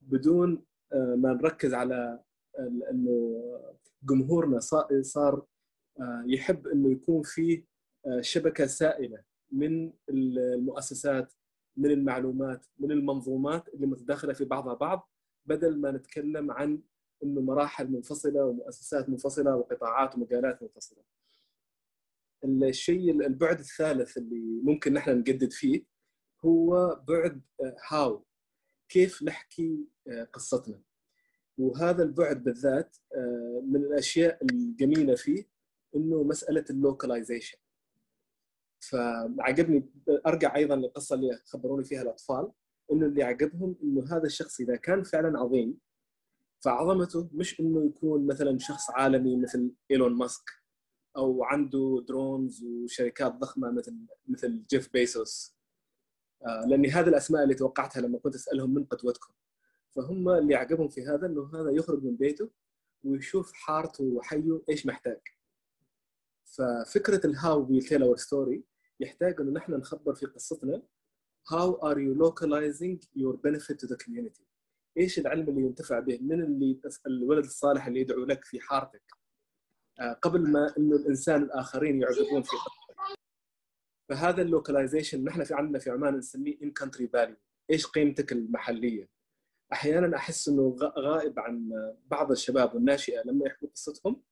بدون 0.00 0.64
ما 0.92 1.32
نركز 1.32 1.74
على 1.74 2.22
إنه 2.58 3.42
جمهورنا 4.02 4.58
صار 5.00 5.46
يحب 6.26 6.66
إنه 6.66 6.90
يكون 6.90 7.22
في 7.22 7.64
شبكة 8.20 8.66
سائلة 8.66 9.22
من 9.52 9.92
المؤسسات 10.08 11.32
من 11.76 11.90
المعلومات 11.90 12.66
من 12.78 12.92
المنظومات 12.92 13.68
اللي 13.68 13.86
متداخلة 13.86 14.32
في 14.32 14.44
بعضها 14.44 14.74
بعض 14.74 15.10
بدل 15.46 15.80
ما 15.80 15.90
نتكلم 15.90 16.50
عن 16.50 16.82
إنه 17.22 17.40
مراحل 17.40 17.90
منفصلة 17.92 18.44
ومؤسسات 18.44 19.08
منفصلة 19.08 19.56
وقطاعات 19.56 20.14
ومجالات 20.14 20.62
منفصلة. 20.62 21.02
الشيء 22.44 23.10
البعد 23.10 23.58
الثالث 23.58 24.18
اللي 24.18 24.60
ممكن 24.62 24.92
نحن 24.92 25.10
نجدد 25.10 25.52
فيه 25.52 25.84
هو 26.44 27.00
بعد 27.08 27.42
هاو 27.88 28.24
كيف 28.88 29.22
نحكي 29.22 29.88
قصتنا. 30.32 30.82
وهذا 31.58 32.02
البعد 32.02 32.44
بالذات 32.44 32.96
من 33.62 33.84
الأشياء 33.84 34.44
الجميلة 34.44 35.14
فيه 35.14 35.48
إنه 35.96 36.22
مسألة 36.22 36.64
اللوكلايزيشن 36.70 37.58
فعجبني 38.80 39.90
أرجع 40.26 40.56
أيضا 40.56 40.76
للقصة 40.76 41.14
اللي 41.14 41.40
خبروني 41.44 41.84
فيها 41.84 42.02
الأطفال 42.02 42.52
إنه 42.92 43.06
اللي 43.06 43.22
عجبهم 43.22 43.76
إنه 43.82 44.04
هذا 44.16 44.26
الشخص 44.26 44.60
إذا 44.60 44.76
كان 44.76 45.02
فعلا 45.02 45.38
عظيم 45.38 45.78
فعظمته 46.64 47.28
مش 47.32 47.60
إنه 47.60 47.86
يكون 47.86 48.26
مثلا 48.26 48.58
شخص 48.58 48.90
عالمي 48.90 49.36
مثل 49.36 49.72
إيلون 49.90 50.12
ماسك 50.12 50.44
أو 51.16 51.44
عنده 51.44 52.04
drones 52.08 52.64
وشركات 52.64 53.32
ضخمة 53.32 53.70
مثل 53.70 53.96
مثل 54.28 54.62
جيف 54.70 54.92
بيسوس 54.92 55.58
لأني 56.66 56.88
هذه 56.88 57.08
الأسماء 57.08 57.42
اللي 57.42 57.54
توقعتها 57.54 58.00
لما 58.00 58.18
كنت 58.18 58.34
أسألهم 58.34 58.74
من 58.74 58.84
قدوتكم. 58.84 59.32
فهم 59.98 60.28
اللي 60.28 60.54
عجبهم 60.54 60.88
في 60.88 61.02
هذا 61.02 61.26
إنه 61.26 61.50
هذا 61.54 61.70
يخرج 61.70 62.04
من 62.04 62.16
بيته 62.16 62.50
ويشوف 63.04 63.52
حارته 63.52 64.04
وحيه 64.04 64.62
إيش 64.68 64.86
محتاج. 64.86 65.20
ففكرة 66.44 67.26
ال 67.26 67.70
how 67.70 67.80
we 67.80 67.87
tell 67.87 68.02
our 68.02 68.16
story 68.16 68.64
يحتاج 69.00 69.40
إنه 69.40 69.50
نحن 69.50 69.72
نخبر 69.72 70.14
في 70.14 70.26
قصتنا 70.26 70.82
how 71.52 71.78
are 71.82 71.98
you 71.98 72.14
localizing 72.14 72.98
your 73.14 73.34
benefit 73.46 73.78
to 73.78 73.86
the 73.86 73.96
community. 73.96 74.44
إيش 74.98 75.18
العلم 75.18 75.48
اللي 75.48 75.60
ينتفع 75.60 76.00
به؟ 76.00 76.18
من 76.20 76.42
اللي 76.42 76.80
الولد 77.06 77.44
الصالح 77.44 77.86
اللي 77.86 78.00
يدعو 78.00 78.24
لك 78.24 78.44
في 78.44 78.60
حارتك؟ 78.60 79.02
قبل 80.22 80.50
ما 80.50 80.74
إنه 80.78 80.96
الإنسان 80.96 81.42
الآخرين 81.42 82.02
يعجبون 82.02 82.42
في 82.42 82.56
قصتك. 82.56 83.18
فهذا 84.08 84.42
ال 84.42 84.48
localization 84.48 85.24
نحن 85.24 85.44
في 85.44 85.54
عندنا 85.54 85.78
في 85.78 85.90
عمان 85.90 86.16
نسميه 86.16 86.62
in-country 86.62 87.08
value 87.08 87.36
إيش 87.70 87.86
قيمتك 87.86 88.32
المحلية؟ 88.32 89.17
أحيانا 89.72 90.16
أحس 90.16 90.48
إنه 90.48 90.76
غائب 90.98 91.38
عن 91.38 91.70
بعض 92.06 92.30
الشباب 92.30 92.74
والناشئة 92.74 93.22
لما 93.24 93.46
يحكوا 93.46 93.68
قصتهم. 93.68 94.22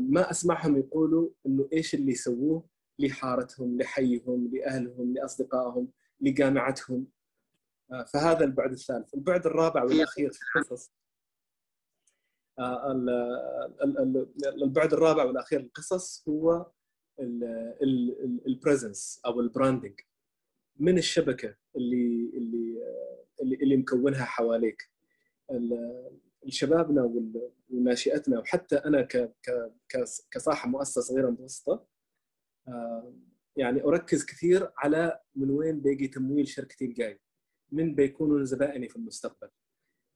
ما 0.00 0.30
أسمعهم 0.30 0.76
يقولوا 0.76 1.30
إنه 1.46 1.68
إيش 1.72 1.94
اللي 1.94 2.12
يسووه 2.12 2.68
لحارتهم 2.98 3.78
لحيهم 3.78 4.50
لأهلهم 4.52 5.14
لأصدقائهم 5.14 5.88
لجامعتهم. 6.20 7.06
فهذا 8.12 8.44
البعد 8.44 8.72
الثالث. 8.72 9.14
البعد 9.14 9.46
الرابع 9.46 9.84
والأخير 9.84 10.32
في 10.32 10.40
القصص. 10.56 10.92
البعد 14.62 14.92
الرابع 14.92 15.24
والأخير 15.24 15.60
للقصص 15.60 16.28
هو 16.28 16.70
ال 18.46 18.54
presence 18.54 19.20
أو 19.26 19.40
ال 19.40 19.47
branding 19.47 20.00
من 20.76 20.98
الشبكة 20.98 21.56
اللي 21.76 22.30
اللي 22.34 22.80
اللي, 23.42 23.76
مكونها 23.76 24.24
حواليك. 24.24 24.90
شبابنا 26.48 27.30
وناشئتنا 27.70 28.38
وحتى 28.38 28.76
أنا 28.76 29.08
كصاحب 30.30 30.70
مؤسسة 30.70 31.00
صغيرة 31.00 31.30
متوسطة 31.30 31.86
يعني 33.56 33.84
أركز 33.84 34.24
كثير 34.24 34.70
على 34.76 35.20
من 35.34 35.50
وين 35.50 35.80
بيجي 35.80 36.08
تمويل 36.08 36.48
شركتي 36.48 36.84
الجاي. 36.84 37.20
من 37.72 37.94
بيكونوا 37.94 38.44
زبائني 38.44 38.88
في 38.88 38.96
المستقبل. 38.96 39.48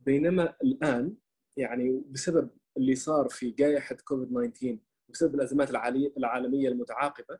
بينما 0.01 0.57
الآن 0.65 1.17
يعني 1.57 2.05
بسبب 2.11 2.51
اللي 2.77 2.95
صار 2.95 3.29
في 3.29 3.51
جائحه 3.51 3.95
كوفيد 3.95 4.29
19 4.29 4.79
بسبب 5.09 5.35
الأزمات 5.35 5.71
العالمية 6.19 6.69
المتعاقبة 6.69 7.39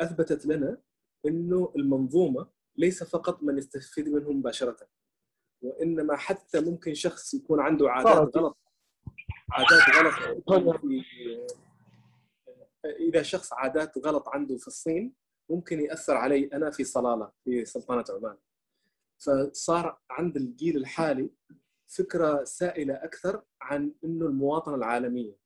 أثبتت 0.00 0.46
لنا 0.46 0.82
إنه 1.26 1.72
المنظومة 1.76 2.48
ليس 2.76 3.02
فقط 3.02 3.42
من 3.42 3.58
يستفيد 3.58 4.08
منهم 4.08 4.38
مباشرة. 4.38 4.76
وإنما 5.62 6.16
حتى 6.16 6.60
ممكن 6.60 6.94
شخص 6.94 7.34
يكون 7.34 7.60
عنده 7.60 7.90
عادات 7.90 8.36
غلط. 8.36 8.58
عادات 9.50 9.96
غلط 9.96 10.34
إذا 13.00 13.22
شخص 13.22 13.52
عادات 13.52 13.98
غلط 13.98 14.28
عنده 14.28 14.56
في 14.56 14.66
الصين 14.66 15.14
ممكن 15.50 15.80
يأثر 15.80 16.16
علي 16.16 16.50
أنا 16.52 16.70
في 16.70 16.84
صلالة 16.84 17.32
في 17.44 17.64
سلطنة 17.64 18.04
عمان. 18.10 18.36
فصار 19.18 19.98
عند 20.10 20.36
الجيل 20.36 20.76
الحالي 20.76 21.30
فكرة 21.86 22.44
سائلة 22.44 22.94
أكثر 22.94 23.42
عن 23.60 23.92
إنه 24.04 24.26
المواطنة 24.26 24.74
العالمية. 24.74 25.36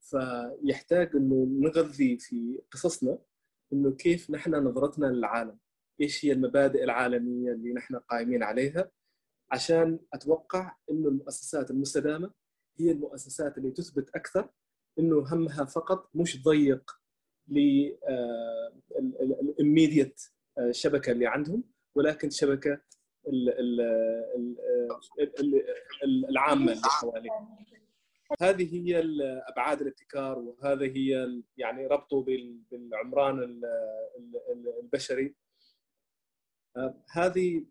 فيحتاج 0.00 1.16
إنه 1.16 1.46
نغذي 1.60 2.18
في 2.18 2.60
قصصنا 2.70 3.18
إنه 3.72 3.90
كيف 3.92 4.30
نحن 4.30 4.54
نظرتنا 4.54 5.06
للعالم. 5.06 5.58
إيش 6.00 6.24
هي 6.24 6.32
المبادئ 6.32 6.84
العالمية 6.84 7.52
اللي 7.52 7.72
نحن 7.72 7.96
قائمين 7.96 8.42
عليها؟ 8.42 8.90
عشان 9.50 9.98
أتوقع 10.14 10.76
إنه 10.90 11.08
المؤسسات 11.08 11.70
المستدامة 11.70 12.30
هي 12.80 12.90
المؤسسات 12.90 13.58
اللي 13.58 13.70
تثبت 13.70 14.10
أكثر 14.14 14.48
إنه 14.98 15.34
همها 15.34 15.64
فقط 15.64 16.10
مش 16.14 16.42
ضيق 16.42 16.90
للإميديت 19.00 20.22
الشبكه 20.58 21.12
اللي 21.12 21.26
عندهم 21.26 21.64
ولكن 21.94 22.30
شبكة 22.30 22.80
العامة 26.04 26.72
اللي 26.72 26.82
حواليهم. 26.84 27.58
هذه 28.40 28.74
هي 28.74 29.02
ابعاد 29.48 29.80
الابتكار 29.80 30.38
وهذه 30.38 30.96
هي 30.96 31.42
يعني 31.56 31.86
ربطه 31.86 32.26
بالعمران 32.70 33.60
البشري. 34.82 35.34
هذه 37.12 37.64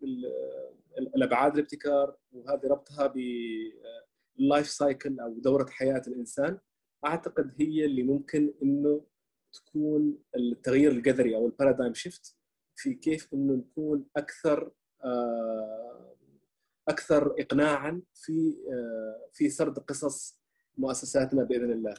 الأبعاد 0.98 1.54
الابتكار 1.54 2.16
وهذه 2.32 2.66
ربطها 2.66 3.06
بال 3.06 3.61
life 3.61 4.70
cycle 4.70 5.20
أو 5.20 5.38
دورة 5.38 5.66
حياة 5.70 6.02
الإنسان 6.08 6.58
أعتقد 7.06 7.54
هي 7.58 7.84
اللي 7.84 8.02
ممكن 8.02 8.54
إنه 8.62 9.04
تكون 9.52 10.18
التغيير 10.36 10.90
الجذري 10.90 11.36
أو 11.36 11.46
ال 11.46 11.51
paradigm 11.51 11.94
shift 11.94 12.36
في 12.76 12.94
كيف 12.94 13.34
إنه 13.34 13.54
نكون 13.54 14.06
أكثر 14.16 14.72
أكثر 16.88 17.34
اقناعا 17.40 18.02
في 18.14 18.56
في 19.32 19.48
سرد 19.48 19.78
قصص 19.78 20.40
مؤسساتنا 20.76 21.44
بإذن 21.44 21.72
الله. 21.72 21.94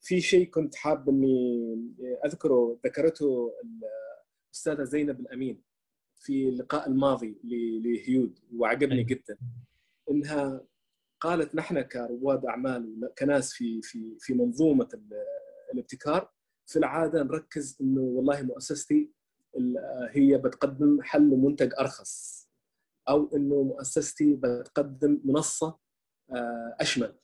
في 0.00 0.20
شيء 0.20 0.50
كنت 0.50 0.74
حاب 0.74 1.08
إني 1.08 1.76
أذكره 2.24 2.80
ذكرته 2.86 3.52
الاستاذه 4.52 4.82
زينب 4.84 5.20
الأمين 5.20 5.62
في 6.14 6.48
اللقاء 6.48 6.88
الماضي 6.88 7.40
لهيود 7.84 8.38
وعجبني 8.56 9.02
جدا 9.04 9.38
إنها 10.10 10.64
قالت 11.20 11.54
نحن 11.54 11.80
كرواد 11.82 12.44
أعمال 12.44 13.10
كناس 13.18 13.52
في 13.52 13.82
في 13.82 14.16
في 14.20 14.34
منظومة 14.34 14.88
الابتكار 15.74 16.30
في 16.66 16.78
العادة 16.78 17.22
نركز 17.22 17.76
إنه 17.80 18.00
والله 18.00 18.42
مؤسستي 18.42 19.12
هي 20.10 20.38
بتقدم 20.38 21.02
حل 21.02 21.30
لمنتج 21.30 21.72
أرخص 21.80 22.48
أو 23.08 23.36
إنه 23.36 23.62
مؤسستي 23.62 24.34
بتقدم 24.34 25.20
منصة 25.24 25.78
أشمل. 26.80 27.18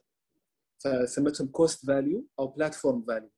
فسمتهم 0.78 1.48
cost 1.48 1.86
value 1.86 2.26
أو 2.38 2.46
platform 2.46 3.02
value 3.02 3.30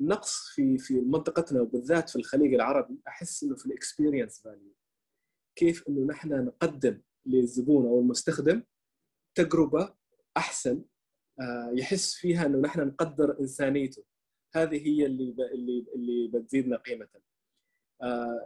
النقص 0.00 0.48
في 0.54 0.78
في 0.78 1.00
منطقتنا 1.00 1.60
وبالذات 1.60 2.10
في 2.10 2.16
الخليج 2.16 2.54
العربي 2.54 3.00
أحس 3.08 3.42
إنه 3.42 3.56
في 3.56 3.66
ال 3.66 3.73
experience 3.73 4.40
value 4.40 4.74
كيف 5.56 5.88
إنه 5.88 6.06
نحن 6.06 6.44
نقدم 6.44 7.02
للزبون 7.26 7.86
أو 7.86 8.00
المستخدم 8.00 8.62
تجربة 9.34 9.94
أحسن 10.36 10.84
يحس 11.72 12.14
فيها 12.14 12.46
إنه 12.46 12.58
نحن 12.58 12.80
نقدر 12.80 13.40
إنسانيته. 13.40 14.04
هذه 14.54 14.86
هي 14.86 15.06
اللي 15.06 15.34
اللي 15.54 15.86
اللي 15.94 16.28
بتزيدنا 16.28 16.76
قيمه 16.76 17.08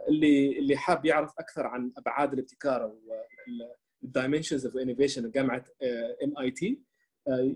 اللي 0.09 0.59
اللي 0.59 0.77
حاب 0.77 1.05
يعرف 1.05 1.33
أكثر 1.39 1.67
عن 1.67 1.91
أبعاد 1.97 2.33
الابتكار 2.33 2.83
أو 2.83 3.01
of 4.65 4.77
innovation 4.77 5.31
جامعة 5.31 5.65
MIT 6.23 6.81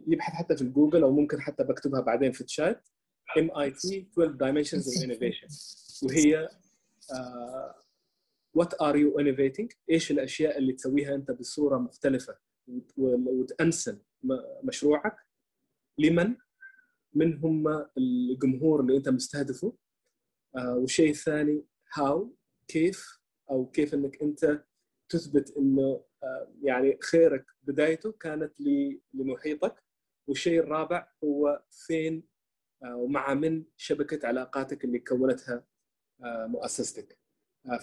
يبحث 0.08 0.34
حتى 0.34 0.58
في 0.58 0.64
جوجل 0.64 1.04
أو 1.04 1.12
ممكن 1.12 1.42
حتى 1.42 1.64
بكتبها 1.64 2.02
بعدين 2.02 2.32
في 2.32 2.42
ال 2.42 2.51
chat 2.51 2.90
MIT 3.38 4.06
12 4.14 4.38
Dimensions 4.38 4.88
of 4.88 5.04
Innovation. 5.04 5.50
وهي 6.04 6.50
what 8.54 8.74
are 8.82 8.98
you 8.98 9.20
innovating? 9.20 9.70
إيش 9.90 10.12
الأشياء 10.12 10.58
اللي 10.58 10.74
تسويها 10.74 11.16
أنت 11.16 11.32
بصورة 11.32 11.78
مختلفة 11.78 12.38
وتأنسن 12.98 14.00
مشروعك؟ 14.64 15.16
لمن؟ 15.98 16.36
من 17.14 17.38
هم 17.38 17.86
الجمهور 17.98 18.82
اللي 18.82 18.98
أنت 18.98 19.10
مستهدفه؟ 19.10 19.74
uh, 20.58 20.62
والشيء 20.62 21.10
الثاني 21.10 21.66
how 22.00 22.26
كيف؟ 22.68 23.20
أو 23.50 23.66
كيف 23.66 23.94
إنك 23.94 24.22
أنت 24.22 24.64
تثبت 25.10 25.58
إنه 25.58 26.04
uh, 26.24 26.48
يعني 26.64 26.98
خيرك 27.02 27.46
بدايته 27.64 28.12
كانت 28.12 28.54
لمحيطك. 29.14 29.84
والشيء 30.28 30.60
الرابع 30.60 31.08
هو 31.24 31.64
فين 31.72 32.31
ومع 32.86 33.34
من 33.34 33.64
شبكة 33.78 34.28
علاقاتك 34.28 34.84
اللي 34.86 35.00
كونتها 35.00 35.66
مؤسستك 36.24 37.18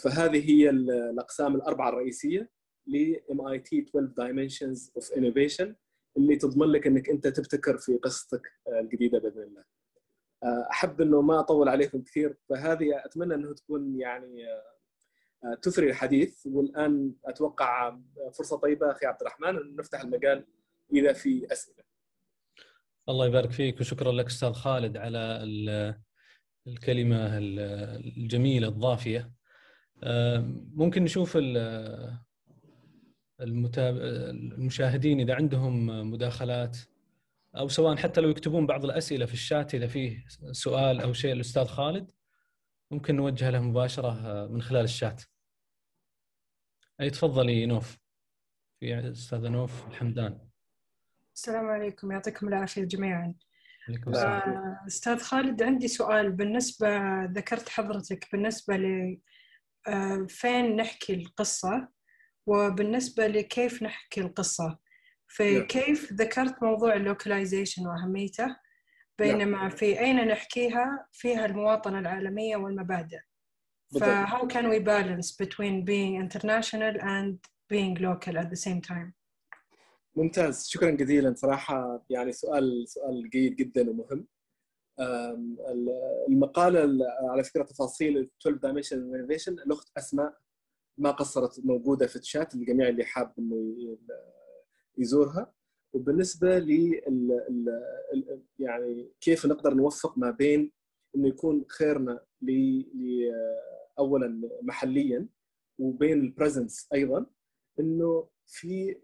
فهذه 0.03 0.51
هي 0.51 0.71
الأقسام 0.71 1.57
الأربعة 1.57 1.89
الرئيسية 1.89 2.51
ل 2.87 3.15
MIT 3.33 3.69
12 3.73 4.13
Dimensions 4.19 4.91
of 5.03 5.15
Innovation 5.17 5.75
اللي 6.17 6.37
تضمن 6.37 6.67
لك 6.67 6.87
إنك 6.87 7.11
أنت 7.11 7.27
تبتكر 7.27 7.79
في 7.79 7.97
قصتك 7.97 8.53
الجديدة 8.69 9.19
بإذن 9.19 9.43
الله. 9.43 9.65
أحب 10.71 11.01
إنه 11.01 11.21
ما 11.23 11.41
أطول 11.41 11.69
عليكم 11.69 12.03
كثير 12.03 12.37
فهذه 12.49 13.05
أتمنى 13.05 13.35
إنه 13.35 13.55
تكون 13.55 14.01
يعني 14.01 14.47
تثري 15.63 15.91
الحديث 15.91 16.47
والآن 16.47 17.15
أتوقع 17.25 17.99
فرصة 18.33 18.57
طيبة 18.57 18.91
أخي 18.91 19.07
عبد 19.07 19.21
الرحمن 19.21 19.57
إن 19.57 19.77
نفتح 19.77 20.01
المجال 20.01 20.47
إذا 20.93 21.13
في 21.13 21.53
أسئلة. 21.53 21.88
الله 23.09 23.27
يبارك 23.27 23.51
فيك 23.51 23.81
وشكرا 23.81 24.13
لك 24.13 24.27
أستاذ 24.27 24.53
خالد 24.53 24.97
على 24.97 25.41
الكلمة 26.67 27.39
الجميلة 27.39 28.69
الضافية. 28.69 29.33
ممكن 30.75 31.05
نشوف 31.05 31.39
المشاهدين 33.41 35.21
إذا 35.21 35.35
عندهم 35.35 35.87
مداخلات 36.11 36.79
أو 37.57 37.69
سواء 37.69 37.97
حتى 37.97 38.21
لو 38.21 38.29
يكتبون 38.29 38.67
بعض 38.67 38.85
الأسئلة 38.85 39.27
في 39.27 39.35
الشات 39.35 39.75
إذا 39.75 39.87
فيه 39.87 40.25
سؤال 40.53 41.01
أو 41.01 41.13
شيء 41.13 41.33
الاستاذ 41.33 41.65
خالد 41.65 42.11
ممكن 42.91 43.17
نوجه 43.17 43.51
له 43.51 43.61
مباشرة 43.61 44.47
من 44.47 44.63
خلال 44.63 44.85
الشات. 44.85 45.23
أي 47.01 47.11
تفضلي 47.11 47.67
نوف. 47.67 47.99
في 48.81 49.11
أستاذة 49.11 49.49
نوف 49.49 49.89
الحمدان. 49.89 50.48
السلام 51.39 51.67
عليكم 51.67 52.13
يعطيكم 52.13 52.49
العافية 52.49 52.85
جميعا. 52.85 53.35
آه، 54.17 54.81
أستاذ 54.87 55.19
خالد 55.19 55.63
عندي 55.63 55.89
سؤال. 55.89 56.33
بالنسبة 56.33 57.25
ذكرت 57.25 57.69
حضرتك 57.69 58.27
بالنسبة 58.33 58.77
ل 58.77 59.19
فين 60.29 60.77
نحكي 60.77 61.15
القصة؟ 61.15 61.89
وبالنسبة 62.47 63.27
لكيف 63.27 63.83
نحكي 63.83 64.21
القصة؟ 64.21 64.79
فكيف 65.27 66.13
ذكرت 66.13 66.63
موضوع 66.63 66.95
اللوكلايزيشن 66.95 67.87
وأهميته؟ 67.87 68.57
بينما 69.19 69.69
في 69.69 70.01
أين 70.01 70.29
نحكيها؟ 70.29 71.07
فيها 71.13 71.47
المواطنة 71.47 71.99
العالمية 71.99 72.57
والمبادئ. 72.57 73.21
ف 74.01 74.05
how 74.05 74.47
can 74.47 74.65
we 74.73 74.79
balance 74.79 75.33
between 75.33 75.85
being 75.85 76.15
international 76.25 76.95
and 77.01 77.37
being 77.71 77.95
local 77.95 78.39
at 78.39 78.51
the 78.51 78.61
same 78.67 78.81
time 78.81 79.18
ممتاز. 80.19 80.67
شكرا 80.67 80.91
جزيلا 80.91 81.35
صراحة. 81.35 82.05
يعني 82.11 82.33
سؤال 82.33 82.89
سؤال 82.89 83.31
جيد 83.31 83.57
جدا 83.57 83.91
ومهم. 83.91 84.27
المقالة 86.29 87.07
على 87.31 87.45
فكرة 87.45 87.63
تفاصيل 87.63 88.31
12 88.47 88.59
Dimension 88.59 88.97
Innovation 88.97 89.49
الأخت 89.67 89.89
أسماء 89.99 90.39
ما 90.99 91.11
قصرت 91.11 91.61
موجودة 91.65 92.07
في 92.07 92.17
الشات 92.17 92.55
للجميع 92.55 92.89
اللي 92.89 93.05
حاب 93.05 93.33
إنه 93.39 93.77
يزورها. 94.99 95.55
وبالنسبة 95.93 96.59
ل 96.59 97.01
يعني 98.59 99.13
كيف 99.21 99.47
نقدر 99.47 99.75
نوفق 99.75 100.19
ما 100.19 100.31
بين 100.31 100.73
إنه 101.17 101.29
يكون 101.29 101.65
خيرنا 101.69 102.21
ل 102.43 102.51
أولا 103.99 104.49
محليا 104.63 105.29
وبين 105.79 106.21
البريزنس 106.21 106.89
أيضا 106.95 107.27
إنه 107.81 108.29
في 108.47 108.97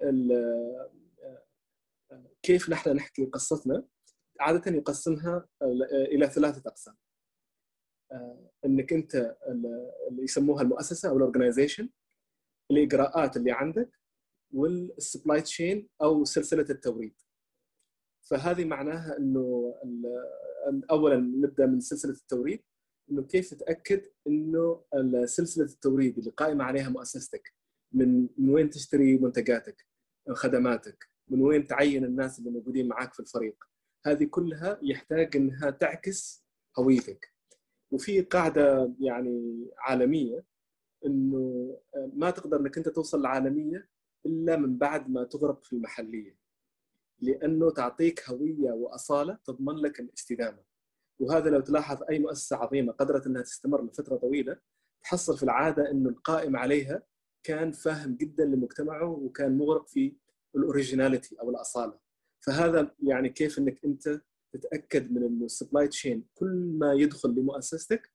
كيف 2.42 2.70
نحن 2.70 2.90
نحكي 2.90 3.24
قصتنا 3.26 3.86
عادة 4.40 4.72
يقسمها 4.72 5.48
إلى 5.92 6.26
ثلاثة 6.26 6.70
أقسام. 6.70 6.96
إنك 8.64 8.92
أنت 8.92 9.36
اللي 9.48 10.22
يسموها 10.22 10.62
المؤسسة 10.62 11.08
أو 11.08 11.16
ال 11.16 11.22
organization 11.22 11.90
الإجراءات 12.70 13.36
اللي 13.36 13.52
عندك 13.52 13.90
وال 14.54 14.76
supply 14.76 15.42
chain 15.42 15.88
أو 16.02 16.24
سلسلة 16.24 16.66
التوريد. 16.70 17.14
فهذه 18.30 18.64
معناها 18.64 19.16
إنه 19.18 19.74
اولا 20.90 21.16
نبدأ 21.16 21.66
من 21.66 21.80
سلسلة 21.80 22.12
التوريد 22.12 22.62
إنه 23.10 23.22
كيف 23.22 23.50
تتأكد 23.54 24.06
إنه 24.26 24.84
سلسلة 25.24 25.64
التوريد 25.64 26.18
اللي 26.18 26.30
قائمة 26.30 26.64
عليها 26.64 26.88
مؤسستك 26.88 27.54
من 27.92 28.28
من 28.38 28.50
وين 28.50 28.70
تشتري 28.70 29.18
منتجاتك 29.18 29.86
خدماتك 30.32 31.13
من 31.28 31.40
وين 31.40 31.66
تعين 31.66 32.04
الناس 32.04 32.38
اللي 32.38 32.50
موجودين 32.50 32.88
معاك 32.88 33.14
في 33.14 33.20
الفريق. 33.20 33.64
هذه 34.06 34.24
كلها 34.24 34.78
يحتاج 34.82 35.36
إنها 35.36 35.70
تعكس 35.70 36.44
هويتك. 36.78 37.34
وفي 37.90 38.20
قاعدة 38.20 38.92
يعني 39.00 39.66
عالمية 39.78 40.44
إنه 41.06 41.76
ما 42.14 42.30
تقدر 42.30 42.60
إنك 42.60 42.78
أنت 42.78 42.88
توصل 42.88 43.18
للعالميه 43.18 43.88
إلا 44.26 44.56
من 44.56 44.78
بعد 44.78 45.10
ما 45.10 45.24
تغرق 45.24 45.64
في 45.64 45.72
المحلية. 45.72 46.36
لأنه 47.20 47.70
تعطيك 47.70 48.30
هوية 48.30 48.72
وأصالة 48.72 49.38
تضمن 49.44 49.74
لك 49.74 50.00
الاستدامة. 50.00 50.58
وهذا 51.18 51.50
لو 51.50 51.60
تلاحظ 51.60 52.02
أي 52.10 52.18
مؤسسة 52.18 52.56
عظيمة 52.56 52.92
قدرت 52.92 53.26
إنها 53.26 53.42
تستمر 53.42 53.84
لفترة 53.84 54.16
طويلة 54.16 54.56
تحصل 55.02 55.36
في 55.36 55.42
العادة 55.42 55.90
إنه 55.90 56.08
القائم 56.08 56.56
عليها 56.56 57.02
كان 57.42 57.72
فاهم 57.72 58.14
جدا 58.16 58.44
لمجتمعه 58.44 59.10
وكان 59.10 59.58
مغرق 59.58 59.88
في 59.88 60.16
ال 60.56 60.63
originality 60.63 61.40
أو 61.40 61.50
الأصالة. 61.50 61.98
فهذا 62.40 62.94
يعني 63.02 63.28
كيف 63.28 63.58
إنك 63.58 63.84
أنت 63.84 64.20
تتأكد 64.52 65.12
من 65.12 65.22
إنه 65.22 65.44
ال 65.44 65.50
supply 65.50 65.88
chain 65.88 66.26
كل 66.34 66.76
ما 66.78 66.92
يدخل 66.92 67.30
لمؤسستك 67.30 68.12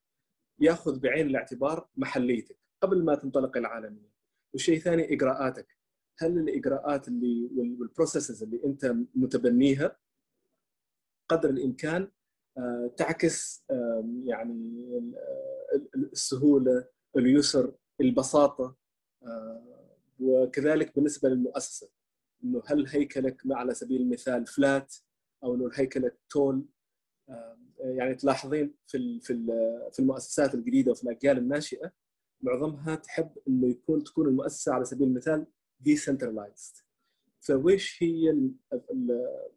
يأخذ 0.60 1.00
بعين 1.00 1.28
الاعتبار 1.28 1.90
محليتك 1.98 2.58
قبل 2.84 3.04
ما 3.04 3.16
تنطلق 3.16 3.58
العالمية. 3.58 4.10
وشيء 4.54 4.80
ثاني 4.80 5.14
إجراءاتك. 5.14 5.78
هل 6.20 6.38
الإجراءات 6.38 7.08
اللي 7.08 7.50
وال 7.56 7.72
processes 7.72 8.44
اللي 8.44 8.62
أنت 8.66 8.96
متبنيها 9.16 9.98
قدر 11.30 11.50
الإمكان 11.50 12.12
آه، 12.58 12.94
تعكس 12.98 13.66
يعني 14.26 14.86
السهولة 15.96 16.88
اليسر 17.18 17.74
البساطة 18.02 18.76
آه، 19.24 19.96
وكذلك 20.20 20.96
بالنسبة 20.96 21.30
للمؤسسة. 21.30 21.90
إنه 22.44 22.62
هل 22.66 22.88
هيكلك 22.88 23.42
على 23.52 23.74
سبيل 23.74 24.02
المثال 24.02 24.46
flat 24.48 24.96
أو 25.44 25.56
إنه 25.56 25.70
هيكلك 25.74 26.20
tall 26.30 26.66
يعني 27.80 28.16
تلاحظين 28.16 28.74
في 28.88 29.20
في 29.20 29.46
في 29.92 30.00
المؤسسات 30.00 30.54
الجديدة 30.56 30.92
وفي 30.92 31.04
الأجيال 31.04 31.38
الناشئة 31.38 31.92
معظمها 32.42 32.96
تحب 32.96 33.32
إنه 33.48 33.68
يكون 33.68 34.04
تكون 34.04 34.28
المؤسسة 34.28 34.74
على 34.74 34.86
سبيل 34.86 35.08
المثال 35.08 35.46
decentralized 35.80 36.76
which 37.40 38.04
هي 38.04 38.50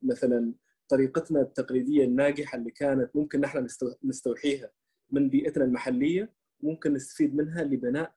مثلا 0.03 0.55
طريقتنا 0.89 1.41
التقليدية 1.41 2.05
الناجحة 2.05 2.59
اللي 2.59 2.71
كانت 2.71 3.17
ممكن 3.17 3.41
نحن 3.41 3.67
نستوحيها 4.05 4.71
من 5.11 5.29
بيئتنا 5.29 5.65
المحلية 5.65 6.33
ممكن 6.61 6.93
نستفيد 6.93 7.35
منها 7.35 7.65
لبناء 7.65 8.15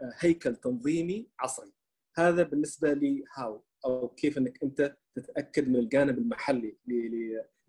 آه، 0.00 0.12
هيكل 0.18 0.56
تنظيمي 0.56 1.28
عصري. 1.38 1.72
هذا 2.16 2.42
بالنسبة 2.42 2.92
لي 2.92 3.24
how 3.34 3.64
أو 3.84 4.08
كيف 4.08 4.38
إنك 4.38 4.62
أنت 4.62 4.96
تتأكد 5.14 5.68
من 5.68 5.76
الجانب 5.76 6.18
المحلي 6.18 6.78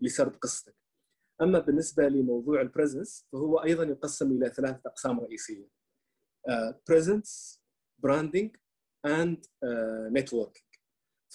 لسرد 0.01 0.35
قصتك. 0.35 0.75
أما 1.41 1.59
بالنسبة 1.59 2.07
لموضوع 2.07 2.61
ال 2.61 2.68
presence 2.68 3.27
فهو 3.31 3.57
أيضا 3.57 3.83
يقسم 3.83 4.31
إلى 4.31 4.49
ثلاثة 4.49 4.81
أقسام 4.85 5.19
رئيسية. 5.19 5.69
presence 6.89 7.61
branding 7.99 8.55
and 9.05 9.45
networking. 10.11 10.65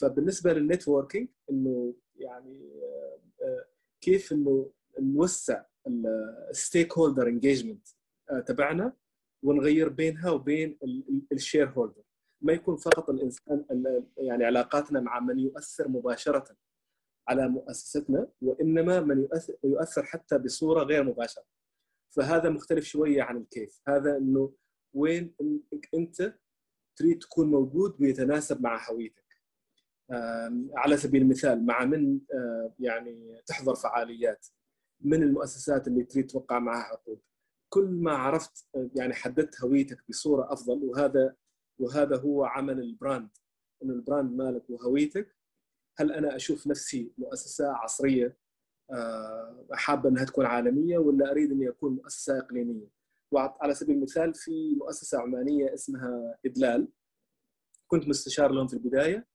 فبالنسبة 0.01 0.53
لل 0.53 0.65
networking 0.65 1.29
إنه 1.51 1.95
يعني 2.17 2.81
uh, 2.81 3.43
uh, 3.43 3.67
كيف 4.01 4.33
إنه 4.33 4.73
نوسع 5.01 5.65
ال 6.51 6.99
stakeholder 6.99 7.29
engagement 7.29 7.89
تبعنا 8.47 8.97
ونغير 9.45 9.89
بينها 9.89 10.31
وبين 10.31 10.79
ال 11.33 11.69
shareholder 11.69 12.04
ما 12.45 12.53
يكون 12.53 12.77
فقط 12.77 13.11
الإنسان 13.11 13.65
يعني 14.17 14.45
علاقاتنا 14.45 15.01
مع 15.01 15.21
من 15.21 15.39
يؤثر 15.39 15.89
مباشرة 15.89 16.57
على 17.29 17.49
مؤسستنا 17.49 18.29
وإنما 18.43 19.01
من 19.01 19.29
يؤثر, 19.65 20.03
حتى 20.03 20.39
بصورة 20.39 20.83
غير 20.83 21.05
مباشرة. 21.05 21.45
فهذا 22.17 22.51
مختلف 22.51 22.85
شوية 22.85 23.23
عن 23.23 23.37
الكيف. 23.37 23.81
هذا 23.89 24.17
إنه 24.17 24.55
وين 24.95 25.35
أنت 25.95 26.39
تريد 26.97 27.19
تكون 27.19 27.51
موجود 27.51 28.01
ويتناسب 28.01 28.63
مع 28.63 28.91
هويتك. 28.91 29.25
على 30.77 30.97
سبيل 30.97 31.23
المثال 31.23 31.67
مع 31.67 31.85
من 31.85 32.21
يعني 32.79 33.43
تحضر 33.47 33.75
فعاليات؟ 33.75 34.47
من 35.01 35.23
المؤسسات 35.23 35.89
اللي 35.89 36.05
تريد 36.05 36.27
توقع 36.27 36.59
معها 36.59 36.83
عقود؟ 36.83 37.21
كل 37.69 37.85
ما 37.85 38.13
عرفت 38.13 38.67
يعني 38.97 39.15
حددت 39.15 39.61
هويتك 39.61 40.05
بصورة 40.09 40.53
أفضل 40.53 40.85
وهذا 40.85 41.37
وهذا 41.79 42.17
هو 42.17 42.45
عمل 42.45 42.81
ال 42.81 42.89
brand 42.89 43.29
إنه 43.83 43.93
ال 43.93 43.99
brand 43.99 44.33
مالك 44.33 44.71
وهويتك. 44.71 45.37
هل 45.97 46.13
أنا 46.13 46.37
أشوف 46.37 46.67
نفسي 46.67 47.13
مؤسسة 47.19 47.69
عصرية 47.69 48.37
آه، 48.91 49.67
حابة 49.73 50.09
إنها 50.09 50.25
تكون 50.25 50.47
عالمية 50.47 50.99
ولا 50.99 51.31
أريد 51.31 51.53
إني 51.53 51.69
أكون 51.69 51.93
مؤسسة 51.93 52.39
إقليمية؟ 52.39 52.89
وعلى 53.33 53.75
سبيل 53.75 53.97
المثال 53.97 54.35
في 54.35 54.75
مؤسسة 54.75 55.21
عمانية 55.21 55.75
اسمها 55.75 56.39
إدلال. 56.47 56.89
كنت 57.87 58.09
مستشار 58.09 58.53
لهم 58.53 58.67
في 58.67 58.75
البداية 58.75 59.27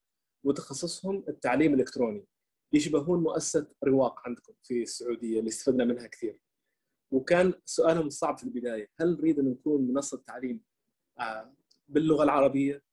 وتخصصهم 0.43 1.23
التعليم 1.27 1.73
الإلكتروني. 1.73 2.25
يشبهون 2.73 3.23
مؤسسة 3.23 3.67
رواق 3.83 4.19
عندكم 4.25 4.53
في 4.63 4.81
السعودية 4.81 5.39
اللي 5.39 5.49
استفدنا 5.49 5.85
منها 5.85 6.07
كثير. 6.07 6.39
وكان 7.11 7.53
سؤالهم 7.65 8.07
الصعب 8.07 8.37
في 8.37 8.43
البداية. 8.43 8.89
هل 8.99 9.17
نريد 9.17 9.39
أن 9.39 9.49
نكون 9.49 9.87
منصة 9.87 10.23
تعليم 10.27 10.61
آه، 11.19 11.53
باللغة 11.89 12.23
العربية 12.23 12.83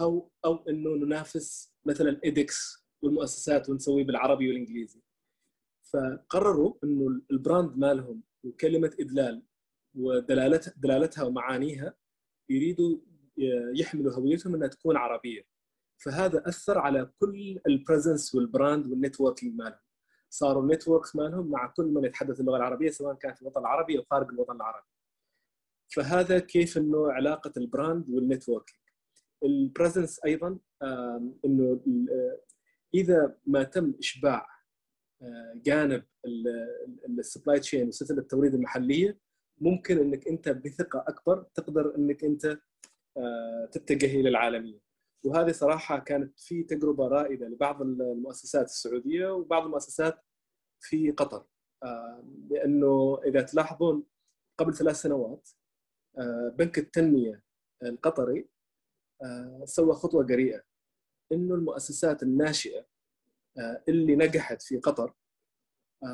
أو 0.00 0.30
أو 0.44 0.54
إنه 0.68 0.90
ننافس 0.90 1.74
مثلا 1.84 2.20
ايدكس 2.24 2.86
والمؤسسات 3.02 3.68
ونسويه 3.68 4.04
بالعربي 4.04 4.48
والإنجليزي. 4.48 5.02
فقرروا 5.92 6.74
إنه 6.84 7.20
ال 7.30 7.38
brand 7.38 7.78
مالهم 7.78 8.22
وكلمة 8.44 8.96
إدلال 9.00 9.42
ودلالتها 9.94 10.74
دلالتها 10.76 11.24
ومعانيها 11.24 11.94
يريدوا 12.48 12.98
يحملوا 13.74 14.12
هويتهم 14.12 14.54
إنها 14.54 14.68
تكون 14.68 14.96
عربية. 14.96 15.42
فهذا 16.04 16.48
أثر 16.48 16.78
على 16.78 17.12
كل 17.18 17.60
ال 17.66 17.74
presence 17.74 18.34
وال 18.34 18.49
brand 18.49 18.86
وال 18.86 18.97
networking 18.97 19.54
مالهم. 19.54 19.80
صاروا 20.30 20.62
ال 20.62 20.68
networks 20.68 21.16
مالهم 21.16 21.50
مع 21.50 21.66
كل 21.66 21.84
من 21.84 22.04
يتحدث 22.04 22.40
اللغة 22.40 22.56
العربية 22.56 22.90
سواء 22.90 23.14
كان 23.14 23.34
في 23.34 23.42
الوطن 23.42 23.60
العربي 23.60 23.98
أو 23.98 24.04
خارج 24.10 24.28
الوطن 24.32 24.56
العربي. 24.56 24.86
فهذا 25.88 26.38
كيف 26.38 26.78
إنه 26.78 27.12
علاقة 27.12 27.52
ال 27.56 27.65
brand 27.65 28.10
وال 28.10 28.22
networking 28.22 28.80
ال 29.44 29.52
presence 29.52 30.20
أيضا 30.24 30.58
إنه 31.44 31.80
إذا 32.94 33.38
ما 33.46 33.62
تم 33.62 33.94
إشباع 33.98 34.46
آه، 35.22 35.52
جانب 35.64 36.04
ال 37.18 37.24
supply 37.24 37.60
chain 37.60 37.88
وسلسله 37.88 38.18
التوريد 38.18 38.54
المحلية 38.54 39.18
ممكن 39.58 39.98
إنك 39.98 40.28
أنت 40.28 40.48
بثقة 40.48 41.04
أكبر 41.08 41.46
تقدر 41.54 41.96
إنك 41.96 42.24
أنت 42.24 42.58
آه، 43.16 43.68
تتجه 43.72 44.20
إلى 44.20 44.28
العالمية. 44.28 44.80
وهذه 45.24 45.52
صراحة 45.52 45.98
كانت 45.98 46.40
في 46.40 46.62
تجربة 46.62 47.08
رائدة 47.08 47.48
لبعض 47.48 47.82
المؤسسات 47.82 48.64
السعودية 48.64 49.28
وبعض 49.28 49.64
المؤسسات 49.64 50.24
في 50.80 51.10
قطر. 51.10 51.46
آه، 51.82 52.24
لأنه 52.50 53.20
إذا 53.26 53.42
تلاحظون 53.42 54.04
قبل 54.58 54.74
ثلاث 54.74 54.96
سنوات 54.96 55.48
آه، 55.50 55.65
بنك 56.58 56.78
التنمية 56.78 57.42
القطري 57.82 58.48
آه، 59.22 59.64
سوى 59.64 59.94
خطوة 59.94 60.24
جريئة 60.24 60.62
إنه 61.32 61.54
المؤسسات 61.54 62.22
الناشئة 62.22 62.86
اللي 63.88 64.16
نجحت 64.16 64.62
في 64.62 64.76
قطر 64.78 65.14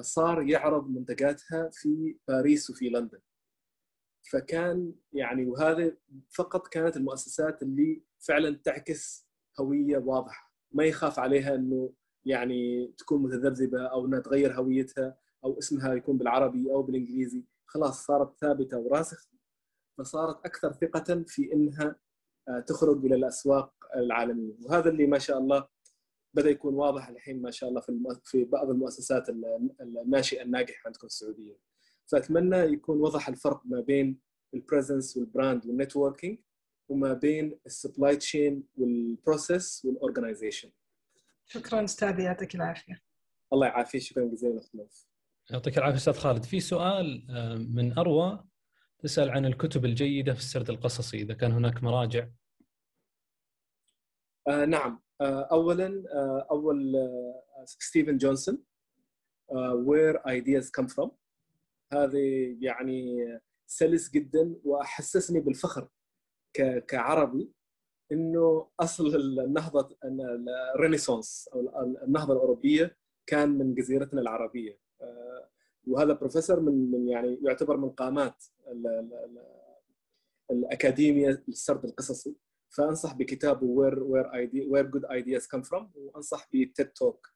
صار 0.01 0.43
يعرض 0.43 0.91
منتجاتها 0.91 1.71
في 1.73 2.19
باريس 2.29 2.71
وفي 2.71 2.89
لندن. 2.89 3.21
فكان 4.31 4.95
يعني 5.13 5.47
وهذا 5.47 5.97
فقط 6.31 6.69
كانت 6.69 6.97
المؤسسات 6.97 7.63
اللي 7.63 8.03
فعلا 8.19 8.57
تعكس 8.65 9.29
هوية 9.61 9.99
واضحة. 9.99 10.53
ما 10.73 10.85
يخاف 10.85 11.19
عليها 11.19 11.55
إنه 11.55 11.93
يعني 12.25 12.87
تكون 12.99 13.23
متذبذبة 13.23 13.87
أو 13.87 14.07
إنها 14.07 14.21
تغير 14.21 14.55
هويتها 14.55 15.19
أو 15.45 15.59
اسمها 15.59 15.95
يكون 15.95 16.19
بالعربي 16.19 16.71
أو 16.71 16.83
بالإنجليزي. 16.83 17.45
خلاص 17.67 18.07
صارت 18.07 18.39
ثابتة 18.41 18.79
وراسخ 18.79 19.29
فصارت 19.99 20.47
أكثر 20.47 20.73
ثقة 20.73 21.25
في 21.27 21.53
إنها 21.53 21.97
آه، 22.49 22.61
تخرج 22.61 23.05
إلى 23.05 23.15
الأسواق 23.15 23.73
العالمية. 23.97 24.55
وهذا 24.63 24.91
اللي 24.91 25.07
ما 25.07 25.19
شاء 25.19 25.39
الله 25.39 25.69
بدأ 26.35 26.51
يكون 26.51 26.75
واضح 26.75 27.09
الحين 27.09 27.43
ما 27.43 27.51
شاء 27.51 27.69
الله 27.69 27.81
في 27.81 28.21
في 28.25 28.45
بعض 28.45 28.71
المؤسسات 28.71 29.29
الناشئة 29.81 30.43
الناجحة 30.43 30.83
عندكم 30.87 31.07
السعودية. 31.07 31.59
فأتمنى 32.07 32.57
يكون 32.57 33.01
وضح 33.01 33.29
الفرق 33.29 33.63
ما 33.65 33.81
بين 33.81 34.21
ال 34.55 34.62
presence 34.62 35.17
وال 35.17 35.31
brand 35.31 35.67
وال 35.67 35.79
networking 35.79 36.39
وما 36.89 37.13
بين 37.13 37.59
ال 37.67 37.74
supply 37.74 38.17
chain 38.17 38.65
وال 38.77 39.01
process 39.01 39.85
وال 39.85 39.97
organization 39.97 40.71
شكرا 41.47 41.85
استاذي 41.85 42.23
يعطيك 42.23 42.55
العافية. 42.55 43.03
الله 43.53 43.67
يعافيك. 43.67 44.03
شكرا 44.03 44.25
جزيلا 44.25 44.59
اخت 44.59 44.75
يعطيك 45.51 45.79
العافية 45.79 45.97
أستاذ 45.97 46.13
خالد. 46.13 46.45
في 46.45 46.61
سؤال 46.61 47.27
آه، 47.31 47.55
من 47.55 47.99
أروى 47.99 48.45
تسأل 49.03 49.31
عن 49.31 49.47
الكتب 49.47 49.85
الجيدة 49.85 50.33
في 50.33 50.39
السرد 50.39 50.71
القصصي 50.71 51.17
إذا 51.17 51.35
كان 51.35 51.53
هناك 51.53 51.83
مراجع. 51.83 52.29
آه 54.49 54.65
نعم. 54.65 55.03
آه 55.21 55.49
اولا 55.53 56.05
آه 56.15 56.47
أول 56.51 56.97
آه 56.97 57.65
ستيفن 57.65 58.17
جونسون 58.17 58.65
Where 59.75 60.17
Ideas 60.17 60.71
Come 60.71 60.87
From 60.87 61.11
هذه 61.93 62.57
يعني 62.61 63.17
سلس 63.67 64.11
جدا 64.11 64.57
وأحسسني 64.65 65.41
بالفخر 65.41 65.89
كعربي 66.89 67.53
إنه 68.13 68.71
أصل 68.81 69.17
النهضة 69.41 69.99
ال 70.75 70.81
Renaissance 70.81 71.49
أو 71.55 71.61
النهضة 72.05 72.33
الأوروبية 72.33 72.97
كان 73.27 73.49
من 73.49 73.75
جزيرتنا 73.75 74.21
العربية. 74.21 74.79
آه، 75.01 75.51
وهذا 75.87 76.13
بروفيسور 76.13 76.61
من 76.61 76.91
من 76.91 77.09
يعني 77.09 77.39
يعتبر 77.43 77.77
من 77.77 77.91
قامات 77.91 78.45
الأكاديمية 80.51 81.45
للسرد 81.49 81.85
القصصي. 81.85 82.37
فأنصح 82.77 83.15
بكتابه 83.15 83.67
Where 83.67 84.03
Where 84.03 84.35
Idea 84.35 84.67
Where 84.67 84.87
Good 84.87 85.05
Ideas 85.05 85.47
Come 85.47 85.63
From 85.63 85.93
وأنصح 85.95 86.49
ب 86.49 86.60
TED 86.60 86.93
Talk 86.93 87.29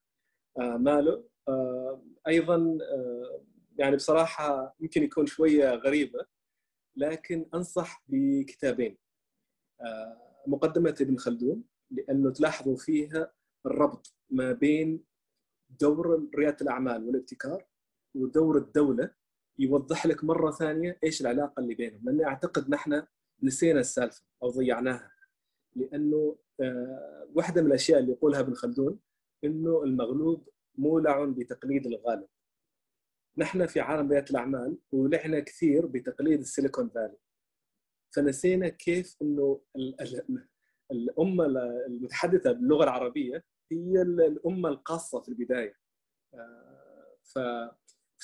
ماله 0.59 1.25
آه، 1.49 2.03
أيضا 2.29 2.79
آه، 2.83 3.45
يعني 3.79 3.97
بصراحة 3.97 4.77
يمكن 4.81 5.03
يكون 5.03 5.27
شوية 5.27 5.71
غريبة 5.71 6.27
لكن 6.97 7.47
أنصح 7.55 8.05
بكتابين. 8.09 8.99
مقدمة 10.47 10.95
ابن 11.01 11.17
خلدون 11.17 11.65
لأنه 11.91 12.33
تلاحظوا 12.33 12.77
فيها 12.77 13.33
الربط 13.67 14.15
ما 14.31 14.53
بين 14.53 15.05
دور 15.81 16.29
ريادة 16.35 16.57
الأعمال 16.63 17.05
والابتكار 17.05 17.67
ودور 18.17 18.59
الدولة 18.59 19.11
يوضح 19.59 20.07
لك 20.07 20.25
مرة 20.25 20.51
ثانية 20.51 20.99
إيش 21.05 21.21
العلاقة 21.21 21.61
اللي 21.61 21.75
بينهم. 21.75 22.01
لاني 22.05 22.25
أعتقد 22.25 22.71
نحن 22.71 23.03
نسينا 23.43 23.81
السالفة 23.81 24.23
أو 24.43 24.49
ضيعناها. 24.49 25.13
لأنه 25.77 26.37
آه، 26.61 27.29
واحدة 27.35 27.63
من 27.63 27.67
الأشياء 27.67 28.01
اللي 28.01 28.13
يقولها 28.13 28.41
ابن 28.41 28.55
خلدون 28.55 29.01
إنه 29.45 29.83
المغلوب 29.85 30.49
مولع 30.79 31.25
بتقليد 31.25 31.87
الغالب. 31.87 32.29
نحن 33.39 33.67
في 33.67 33.81
عالم 33.81 34.13
رياده 34.13 34.31
الأعمال 34.31 34.79
ولعنا 34.93 35.41
كثير 35.41 35.87
بتقليد 35.87 36.41
السيليكون 36.41 36.89
فالي. 36.89 37.17
فنسينا 38.17 38.69
كيف 38.69 39.17
إنه 39.23 39.61
الأمة 40.91 41.47
المتحدثة 41.87 42.53
باللغة 42.53 42.85
العربية 42.85 43.45
هي 43.73 44.03
الأمة 44.03 44.69
القاصة 44.69 45.21
في 45.21 45.29
البداية. 45.29 45.75
آه، 46.35 47.17
ف 47.23 47.39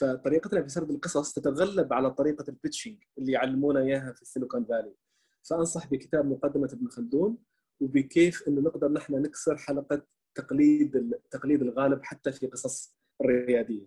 فطريقتنا 0.03 0.63
في 0.63 0.69
سرد 0.69 0.91
القصص 0.91 1.33
تتغلب 1.33 1.93
على 1.93 2.11
طريقة 2.11 2.45
البيتشنج 2.49 3.03
اللي 3.19 3.33
يعلمونا 3.33 3.81
إياها 3.81 4.13
في 4.13 4.23
السيليكون 4.23 4.65
فالي 4.65 4.95
فأنصح 5.43 5.91
بكتاب 5.91 6.27
مقدمة 6.27 6.69
ابن 6.73 6.89
خلدون 6.89 7.39
وبكيف 7.81 8.49
إنه 8.49 8.61
نقدر 8.61 8.93
نحن 8.93 9.15
نكسر 9.15 9.57
حلقة 9.57 10.03
تقليد 10.35 11.15
تقليد 11.31 11.63
الغالب 11.63 12.03
حتى 12.03 12.33
في 12.33 12.47
قصص 12.47 12.97
الريادية. 13.21 13.87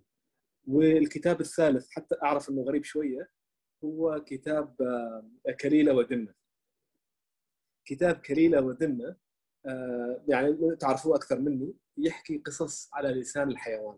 والكتاب 0.67 1.41
الثالث 1.41 1.89
حتى 1.89 2.15
أعرف 2.23 2.49
إنه 2.49 2.61
غريب 2.61 2.83
شوية 2.83 3.29
هو 3.83 4.23
كتاب 4.27 4.81
آه، 4.81 5.51
كليلة 5.61 5.93
ودمة. 5.93 6.33
كتاب 7.85 8.15
كليلة 8.15 8.61
ودمة 8.61 9.15
آه، 9.65 10.23
يعني 10.27 10.75
تعرفوه 10.75 11.15
أكثر 11.15 11.39
مني 11.39 11.73
يحكي 11.97 12.37
قصص 12.37 12.89
على 12.93 13.09
لسان 13.09 13.51
الحيوان. 13.51 13.97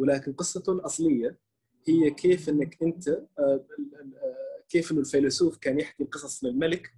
ولكن 0.00 0.32
قصته 0.32 0.72
الأصلية 0.72 1.38
هي 1.88 2.10
كيف 2.10 2.48
إنك 2.48 2.82
أنت 2.82 3.08
آه، 3.38 3.64
كيف 4.68 4.92
إنه 4.92 5.00
الفيلسوف 5.00 5.58
كان 5.58 5.80
يحكي 5.80 6.02
القصص 6.02 6.44
للملك 6.44 6.94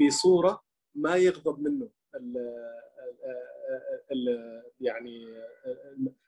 بصوره 0.00 0.64
ما 0.94 1.16
يغضب 1.16 1.60
منه. 1.60 1.90
ال 2.14 2.36
ال 4.12 4.62
يعني 4.80 5.26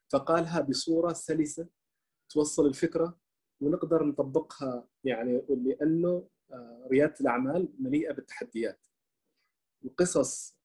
فقالها 0.08 0.60
بصورة 0.60 1.12
سلسة 1.12 1.66
توصل 2.28 2.66
الفكرة 2.66 3.18
ونقدر 3.60 4.04
نطبقها 4.04 4.88
يعني 5.04 5.42
لأنه 5.48 6.28
آه، 6.52 6.88
ريادة 6.90 7.14
الأعمال 7.20 7.68
مليئة 7.78 8.12
بالتحديات. 8.12 8.86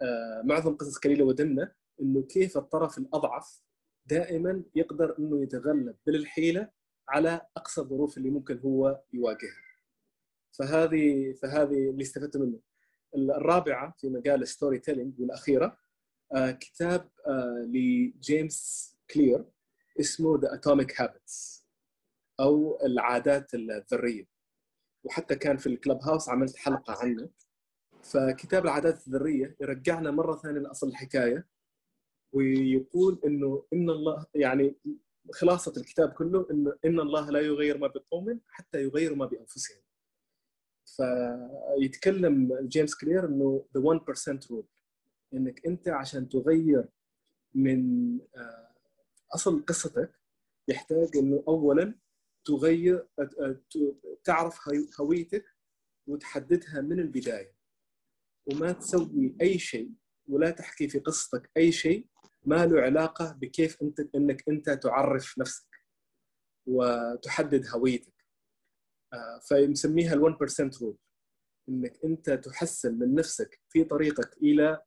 آه، 0.01 0.41
معظم 0.45 0.75
قصص 0.75 0.97
كليلة 0.99 1.25
ودمنة 1.25 1.71
إنه 2.01 2.21
كيف 2.21 2.57
الطرف 2.57 2.97
الأضعف 2.97 3.66
دائما 4.07 4.63
يقدر 4.75 5.15
إنه 5.19 5.43
يتغلب 5.43 5.95
بالحيلة 6.05 6.69
على 7.09 7.41
أقصى 7.57 7.81
الظروف 7.81 8.17
اللي 8.17 8.29
ممكن 8.29 8.59
هو 8.59 9.01
يواجهها. 9.13 9.63
فهذه 10.51 11.33
فهذه 11.33 11.89
اللي 11.89 12.01
استفدت 12.03 12.37
منه. 12.37 12.59
الرابعة 13.15 13.95
في 13.97 14.09
مجال 14.09 14.47
storytelling 14.47 15.19
والأخيرة 15.19 15.77
آه، 16.35 16.51
كتاب 16.51 17.09
لجيمس 17.67 18.91
كلير 19.13 19.45
اسمه 19.99 20.39
The 20.41 20.53
Atomic 20.53 21.01
Habits 21.01 21.65
أو 22.39 22.79
العادات 22.85 23.53
الذرية 23.53 24.27
وحتى 25.03 25.35
كان 25.35 25.57
في 25.57 25.67
ال 25.67 25.99
Clubhouse 26.01 26.29
عملت 26.29 26.55
حلقة 26.55 26.93
عنه 27.03 27.29
فكتاب 28.03 28.65
العادات 28.65 29.07
الذرية 29.07 29.55
يرجعنا 29.61 30.11
مرة 30.11 30.35
ثانية 30.35 30.59
لأصل 30.59 30.87
الحكاية 30.87 31.47
ويقول 32.33 33.21
إنه 33.25 33.65
إن 33.73 33.89
الله 33.89 34.25
يعني 34.35 34.75
خلاصة 35.33 35.73
الكتاب 35.77 36.09
كله 36.09 36.47
إنه 36.51 36.73
إن 36.85 36.99
الله 36.99 37.29
لا 37.29 37.39
يغير 37.39 37.77
ما 37.77 37.87
بقوم 37.87 38.41
حتى 38.47 38.83
يغيروا 38.83 39.17
ما 39.17 39.25
بأنفسهم. 39.25 39.81
فيتكلم 40.85 42.59
جيمس 42.61 42.95
كلير 42.95 43.25
إنه 43.25 43.65
the 43.73 43.81
1% 43.81 44.51
rule 44.51 44.67
إنك 45.33 45.65
أنت 45.65 45.87
عشان 45.87 46.29
تغير 46.29 46.89
من 47.55 48.11
آه، 48.35 48.73
أصل 49.35 49.65
قصتك 49.65 50.11
يحتاج 50.67 51.17
إنه 51.17 51.43
اولا 51.47 51.95
تغير 52.45 53.07
تعرف 54.23 54.69
هويتك 54.99 55.45
وتحددها 56.07 56.81
من 56.81 56.99
البداية. 56.99 57.57
وما 58.45 58.71
تسوي 58.71 59.35
أي 59.41 59.59
شيء 59.59 59.91
ولا 60.27 60.51
تحكي 60.51 60.87
في 60.89 60.99
قصتك 60.99 61.51
أي 61.57 61.71
شيء 61.71 62.07
ما 62.47 62.65
له 62.65 62.81
علاقة 62.81 63.33
بكيف 63.33 63.81
انت 63.81 63.99
إنك 64.15 64.49
أنت 64.49 64.69
تعرف 64.69 65.39
نفسك 65.39 65.67
وتحدد 66.67 67.67
هويتك. 67.67 68.13
آه، 69.13 69.39
فنسميها 69.49 70.13
ال 70.13 70.21
1% 70.21 70.81
رول 70.81 70.97
إنك 71.69 71.99
أنت 72.05 72.29
تحسن 72.29 72.99
من 72.99 73.15
نفسك 73.15 73.61
في 73.69 73.83
طريقك 73.83 74.37
إلى 74.37 74.81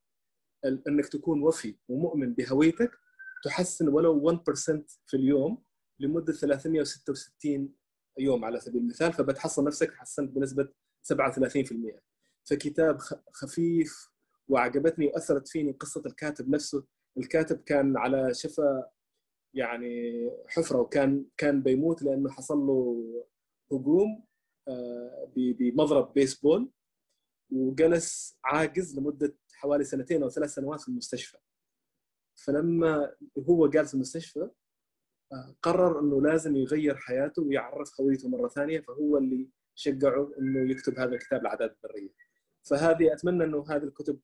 إنك 0.64 1.07
تكون 1.07 1.42
وفي 1.42 1.77
ومؤمن 1.88 2.35
بهويتك 2.35 2.90
تحسن 3.44 3.88
ولو 3.88 4.20
1% 4.20 4.85
في 5.07 5.16
اليوم 5.16 5.64
لمدة 5.99 6.33
366 6.33 7.75
يوم 8.18 8.44
على 8.44 8.61
سبيل 8.61 8.83
المثال 8.83 9.12
فبتحصل 9.12 9.64
نفسك 9.64 9.94
حسنت 9.94 10.31
بنسبة 10.31 10.68
37% 11.12 12.01
فكتاب 12.44 12.99
خفيف 13.33 14.09
وعجبتني 14.49 15.07
وأثرت 15.07 15.49
فيني 15.49 15.73
قصة 15.73 16.03
الكاتب 16.07 16.49
نفسه 16.49 16.87
الكاتب 17.18 17.57
كان 17.57 17.96
على 17.96 18.35
شفا 18.35 18.90
يعني 19.55 20.31
حفرة 20.49 20.81
وكان 20.81 21.25
كان 21.37 21.62
بيموت 21.62 22.03
لأنه 22.03 22.31
حصل 22.31 22.59
له 22.59 23.05
هجوم 23.73 24.25
آه، 24.68 25.33
بمضرب 25.37 26.12
بيسبول 26.14 26.70
وجلس 27.53 28.38
عاجز 28.44 28.99
لمدة 28.99 29.37
حوالي 29.55 29.85
سنتين 29.85 30.23
أو 30.23 30.29
ثلاث 30.29 30.55
سنوات 30.55 30.81
في 30.81 30.88
المستشفى. 30.88 31.38
فلما 32.46 33.16
هو 33.49 33.66
جالس 33.66 33.88
في 33.88 33.94
المستشفى 33.94 34.51
آه، 35.33 35.57
قرر 35.62 36.01
إنه 36.01 36.23
لازم 36.23 36.57
يغير 36.57 36.96
حياته 36.96 37.42
ويعرف 37.42 38.01
هويته 38.01 38.29
مرة 38.29 38.49
ثانية 38.49 38.81
فهو 38.81 39.18
اللي 39.18 39.49
شجعه 39.75 40.33
إنه 40.38 40.70
يكتب 40.70 40.99
هذا 40.99 41.14
الكتاب 41.14 41.40
العادات 41.40 41.77
الذريه 41.77 42.30
فهذه 42.62 43.12
أتمنى 43.12 43.44
إنه 43.44 43.64
هذه 43.68 43.85
الكتب 43.85 44.20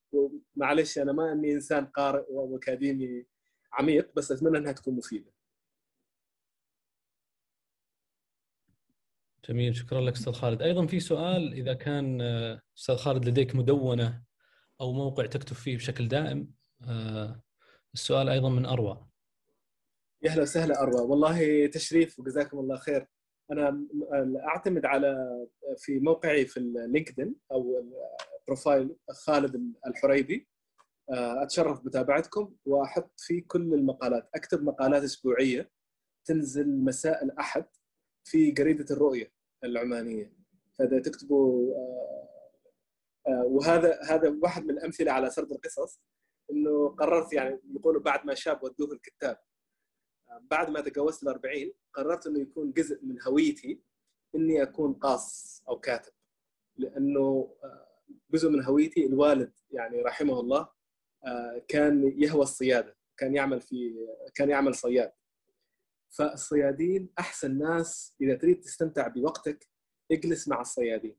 معلش 0.57 0.99
أنا 0.99 1.13
ما 1.13 1.33
إني 1.33 1.53
إنسان 1.53 1.87
قارئ 1.87 2.25
وأكاديمي 2.31 3.27
عميق 3.73 4.11
بس 4.17 4.33
أتمنى 4.33 4.59
إنها 4.59 4.73
تكون 4.73 4.95
مفيدة. 4.95 5.33
جميل 9.49 9.77
شكرا 9.77 10.01
لك 10.01 10.13
أستاذ 10.13 10.33
خالد. 10.33 10.63
أيضا 10.63 10.87
في 10.87 11.01
سؤال 11.01 11.53
إذا 11.53 11.75
كان 11.75 12.21
آه، 12.21 12.61
أستاذ 12.79 12.97
خالد 12.97 13.29
لديك 13.29 13.57
مدونة 13.57 14.23
أو 14.81 14.93
موقع 14.93 15.27
تكتب 15.27 15.57
فيه 15.57 15.77
بشكل 15.77 16.09
دائم 16.09 16.53
آه، 16.89 17.43
السؤال 17.95 18.29
أيضا 18.29 18.49
من 18.49 18.67
أروى. 18.67 19.07
يا 20.23 20.31
أهلا 20.31 20.43
وسهلا 20.43 20.83
أروى. 20.83 21.01
والله 21.01 21.67
تشريف 21.67 22.19
وجزاكم 22.19 22.59
الله 22.59 22.77
خير. 22.77 23.07
أنا 23.51 23.87
أعتمد 24.49 24.87
على 24.87 25.17
في 25.79 25.99
موقعي 25.99 26.47
في 26.47 26.57
ال 26.57 26.65
LinkedIn 26.65 27.35
أو 27.53 27.85
profile 28.47 28.97
خالد 29.11 29.73
الحريبي 29.87 30.49
آه، 31.11 31.43
أتشرف 31.43 31.81
بمتابعتكم 31.81 32.55
وأحط 32.65 33.21
فيه 33.21 33.45
كل 33.47 33.75
المقالات. 33.75 34.29
أكتب 34.35 34.63
مقالات 34.63 35.03
أسبوعية 35.03 35.71
تنزل 36.25 36.85
مساء 36.85 37.25
الأحد 37.25 37.65
في 38.25 38.51
جريده 38.51 38.95
الرؤية 38.95 39.33
العمانية. 39.65 40.33
فإذا 40.79 40.99
تكتبوا 40.99 41.75
آه، 41.75 42.29
آه، 43.29 43.45
وهذا 43.47 43.99
هذا 44.03 44.39
واحد 44.43 44.65
من 44.65 44.71
الامثله 44.71 45.13
على 45.13 45.31
سرد 45.31 45.53
القصص 45.53 46.01
إنه 46.51 46.89
قررت 46.89 47.33
يعني 47.33 47.61
يقولوا 47.77 48.03
بعد 48.03 48.27
ما 48.27 48.35
شاب 48.35 48.63
ودوه 48.65 48.93
الكتاب. 48.93 49.39
بعد 50.41 50.71
ما 50.71 50.81
تجاوزت 50.81 51.23
ال 51.23 51.29
40 51.29 51.73
قررت 51.93 52.27
إنه 52.27 52.41
يكون 52.41 52.73
جزء 52.73 53.05
من 53.05 53.23
هويتي 53.23 53.83
إني 54.35 54.63
أكون 54.63 54.95
قاص 54.95 55.63
أو 55.69 55.81
كاتب. 55.81 56.13
لأنه 56.77 57.55
جزء 58.31 58.51
من 58.51 58.65
هويتي 58.65 59.07
الوالد 59.07 59.53
يعني 59.71 60.03
رحمه 60.03 60.41
الله 60.41 60.69
كان 61.69 62.13
يهوى 62.17 62.43
الصيادة 62.43 62.97
كان 63.17 63.35
يعمل 63.35 63.61
في 63.61 64.07
كان 64.35 64.51
يعمل 64.51 64.75
صياد. 64.75 65.13
فالصيادين 66.09 67.09
أحسن 67.19 67.59
ناس 67.59 68.17
إذا 68.21 68.35
تريد 68.35 68.61
تستمتع 68.61 69.09
بوقتك 69.09 69.69
اجلس 70.13 70.49
مع 70.49 70.61
الصيادين. 70.61 71.17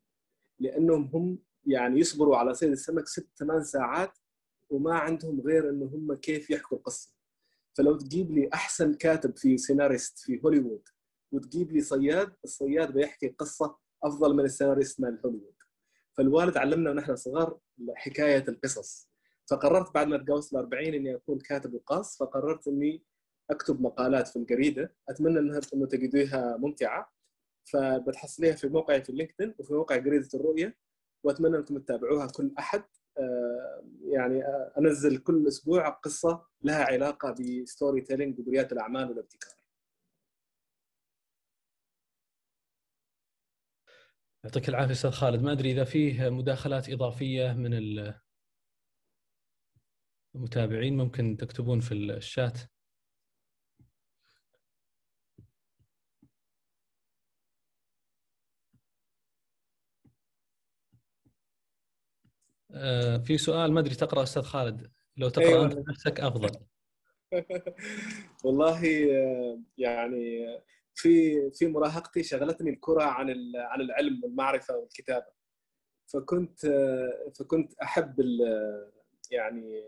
لأنهم 0.59 1.09
هم 1.13 1.39
يعني 1.65 1.99
يصبروا 1.99 2.37
على 2.37 2.53
صيد 2.53 2.71
السمك 2.71 3.07
ست 3.07 3.29
ثمان 3.37 3.63
ساعات 3.63 4.17
وما 4.69 4.95
عندهم 4.95 5.41
غير 5.41 5.69
إنه 5.69 5.85
هم 5.85 6.13
كيف 6.13 6.49
يحكوا 6.49 6.77
القصة. 6.77 7.16
فلو 7.77 7.97
تجيب 7.97 8.31
لي 8.31 8.49
أحسن 8.53 8.93
كاتب 8.93 9.37
في 9.37 9.57
سيناريست 9.57 10.19
في 10.19 10.41
هوليوود 10.45 10.81
وتجيب 11.31 11.71
لي 11.71 11.81
صياد 11.81 12.33
الصياد 12.43 12.93
بيحكي 12.93 13.27
قصة 13.27 13.77
أفضل 14.03 14.35
من 14.35 14.45
السيناريست 14.45 15.01
مال 15.01 15.19
هوليوود. 15.25 15.55
فالوالد 16.13 16.57
علمنا 16.57 16.91
ونحن 16.91 17.15
صغار 17.15 17.59
حكاية 17.95 18.45
القصص. 18.47 19.09
فقررت 19.51 19.93
بعد 19.93 20.07
ما 20.07 20.17
تجاوزت 20.17 20.53
ال 20.53 20.57
40 20.57 20.93
إني 20.93 21.15
أكون 21.15 21.39
كاتب 21.39 21.73
وقاص 21.73 22.17
فقررت 22.17 22.67
إني 22.67 23.03
أكتب 23.49 23.81
مقالات 23.81 24.27
في 24.27 24.35
الجريده 24.35 24.95
أتمنى 25.09 25.39
إنها 25.39 25.61
انه 25.73 25.85
تجدوها 25.85 26.57
ممتعة. 26.57 27.13
فبتحصليها 27.71 28.55
في 28.55 28.67
موقعي 28.67 29.03
في 29.03 29.09
ال 29.09 29.14
LinkedIn 29.14 29.55
وفي 29.59 29.73
موقع 29.73 29.95
جريده 29.97 30.29
الرؤية 30.33 30.77
وأتمنى 31.23 31.57
إنكم 31.57 31.77
تتابعوها 31.77 32.27
كل 32.27 32.51
أحد. 32.59 32.83
يعني 34.03 34.43
آه، 34.45 34.73
أنزل 34.77 35.17
كل 35.17 35.47
أسبوع 35.47 35.89
قصة 35.89 36.45
لها 36.63 36.83
علاقة 36.83 37.35
ب 37.39 38.01
storytelling 38.01 38.39
وبرياده 38.39 38.71
الأعمال 38.71 39.09
والابتكار. 39.09 39.53
يعطيك 44.43 44.69
العافية 44.69 44.91
أستاذ 44.91 45.11
خالد 45.11 45.41
ما 45.43 45.51
أدري 45.51 45.71
إذا 45.71 45.83
فيه 45.83 46.29
مداخلات 46.29 46.89
إضافية 46.89 47.53
من 47.53 47.73
المتابعين 50.35 50.97
ممكن 50.97 51.37
تكتبون 51.37 51.79
في 51.79 51.93
الشات 51.93 52.59
في 63.25 63.37
سؤال 63.37 63.73
ما 63.73 63.79
أدري 63.79 63.95
تقرا 63.95 64.23
أستاذ 64.23 64.41
خالد. 64.43 64.91
لو 65.17 65.29
تقرأ 65.29 65.47
أيوة. 65.47 65.65
أنت 65.65 65.89
نفسك 65.89 66.19
أفضل. 66.19 66.49
والله 68.43 69.11
آه، 69.11 69.59
يعني 69.77 70.45
في 70.95 71.41
في 71.51 71.67
مراهقتي 71.67 72.23
شغلتني 72.23 72.69
الكرة 72.69 73.03
عن 73.03 73.29
عن 73.55 73.81
العلم 73.81 74.23
والمعرفة 74.23 74.77
والكتابة. 74.77 75.37
فكنت 76.13 76.65
آه، 76.65 77.31
فكنت 77.39 77.73
أحب 77.83 78.15
يعني 79.31 79.83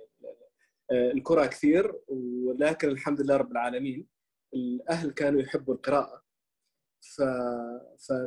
الكرة 0.91 1.45
كثير 1.45 1.99
ولكن 2.07 2.89
الحمد 2.89 3.21
لله 3.21 3.37
رب 3.37 3.51
العالمين 3.51 4.07
الأهل 4.53 5.11
كانوا 5.11 5.41
يحبوا 5.41 5.73
القراءة. 5.73 6.23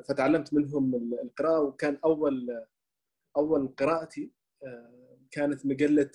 فتعلمت 0.09 0.55
منهم 0.55 0.95
القراءة 1.23 1.61
وكان 1.61 1.99
أول 2.05 2.65
أول 3.37 3.69
قراءتي 3.69 4.33
كانت 5.31 5.66
مجلة 5.66 6.11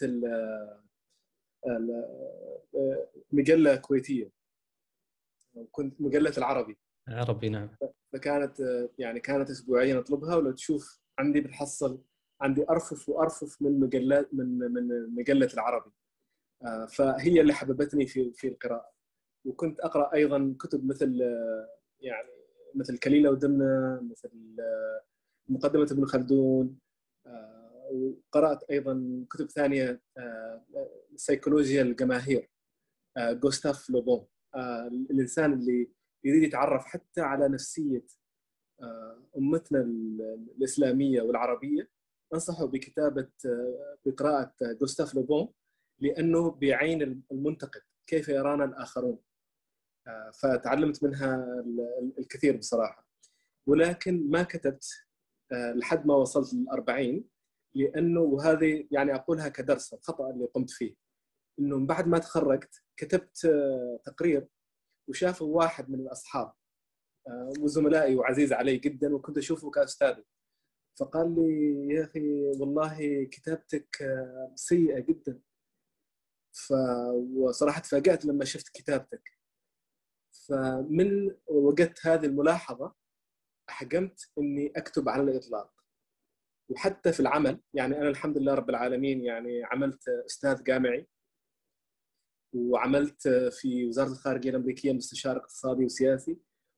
مجلة 3.32 3.76
كويتية. 3.76 4.32
كنت 5.72 6.02
مجلة 6.02 6.34
العربي. 6.38 6.78
العربي 7.08 7.50
نعم. 7.50 7.70
فكانت 8.14 8.88
يعني 9.00 9.20
كانت 9.20 9.50
اسبوعيا 9.50 10.00
أطلبها 10.00 10.36
ولو 10.36 10.52
تشوف 10.52 11.02
عندي 11.20 11.42
بتحصل 11.42 12.04
عندي 12.42 12.66
أرفف 12.70 13.10
وأرفف 13.10 13.62
من 13.62 13.80
مجلات 13.80 14.34
من 14.34 14.58
من 14.58 15.16
مجلة 15.16 15.50
العربي. 15.54 15.92
فهي 16.88 17.42
اللي 17.42 17.54
حببتني 17.54 18.08
في 18.08 18.34
في 18.34 18.48
القراءة. 18.48 18.92
وكنت 19.46 19.80
أقرأ 19.80 20.14
أيضا 20.14 20.56
كتب 20.60 20.86
مثل 20.86 21.20
يعني 22.00 22.30
مثل 22.76 22.98
كليلة 22.98 23.32
ودمنة 23.32 24.02
مثل 24.12 24.32
مقدمة 25.50 25.88
ابن 25.92 26.06
خلدون 26.06 26.80
وقرأت 27.92 28.64
أيضا 28.64 29.26
كتب 29.30 29.50
ثانية 29.50 30.02
آه، 30.18 30.66
سيكولوجيا 31.16 31.82
الجماهير 31.82 32.50
آه، 33.18 33.32
جوستاف 33.32 33.90
لوبون. 33.90 34.28
آه، 34.56 34.88
الإنسان 34.88 35.54
اللي 35.54 35.92
يريد 36.24 36.44
يتعرف 36.44 36.86
حتى 36.86 37.22
على 37.22 37.48
نفسية 37.48 38.06
أمتنا 39.38 39.82
الإسلامية 40.58 41.22
والعربية 41.22 41.90
أنصحه 42.34 42.66
بكتابة 42.66 43.30
بقراءة 44.06 44.56
جوستاف 44.62 45.16
لوبون 45.16 45.54
لأنه 46.00 46.52
بيعين 46.52 47.24
المنتقد 47.32 47.82
كيف 48.08 48.30
يرانا 48.30 48.66
الآخرون. 48.66 49.20
فتعلمت 50.42 51.04
منها 51.04 51.64
الكثير 52.20 52.58
بصراحة. 52.58 53.08
ولكن 53.68 54.30
ما 54.30 54.44
كتبت 54.44 54.86
لحد 55.52 56.08
ما 56.08 56.16
وصلت 56.16 56.54
للأربعين. 56.54 57.30
لأنه 57.78 58.22
وهذه 58.22 58.88
يعني 58.92 59.16
أقولها 59.16 59.50
كدرس 59.50 59.94
الخطأ 59.94 60.30
اللي 60.30 60.46
قمت 60.46 60.70
فيه. 60.70 60.96
إنه 61.60 61.86
بعد 61.86 62.08
ما 62.08 62.20
تخرجت 62.20 62.84
كتبت 62.98 63.46
آه، 63.46 64.00
تقرير 64.06 64.48
وشافه 65.10 65.46
واحد 65.46 65.90
من 65.90 66.00
الأصحاب 66.00 66.54
آه، 67.28 67.54
وزملائي 67.60 68.16
وعزيز 68.16 68.54
علي 68.54 68.78
جدا 68.78 69.16
وكنت 69.16 69.38
أشوفه 69.38 69.70
كاستاذي 69.72 70.24
فقال 71.00 71.36
لي 71.36 71.88
يا 71.96 72.04
أخي 72.04 72.48
والله 72.60 73.24
كتابتك 73.32 74.02
آه، 74.02 74.54
سيئة 74.56 75.00
جدا. 75.00 75.42
ف 76.54 76.74
وصراحة 77.36 77.82
تفاجأت 77.82 78.26
لما 78.26 78.46
شفت 78.46 78.70
كتابتك. 78.70 79.38
فمن 80.48 81.36
وجدت 81.48 82.08
هذه 82.08 82.26
الملاحظة 82.26 82.96
أحجمت 83.70 84.32
إني 84.38 84.74
أكتب 84.76 85.10
على 85.10 85.24
الإطلاق. 85.24 85.77
وحتى 86.70 87.12
في 87.12 87.20
العمل 87.20 87.60
يعني 87.74 87.98
أنا 87.98 88.10
الحمد 88.10 88.38
لله 88.38 88.54
رب 88.54 88.70
العالمين 88.70 89.26
يعني 89.26 89.64
عملت 89.64 90.08
أستاذ 90.26 90.64
جامعي 90.64 91.08
وعملت 92.54 93.28
في 93.28 93.86
وزارة 93.86 94.12
الخارجية 94.12 94.50
الأمريكية 94.50 94.94
مستشار 94.94 95.38
اقتصادي 95.38 95.86
وسياسي 95.86 96.38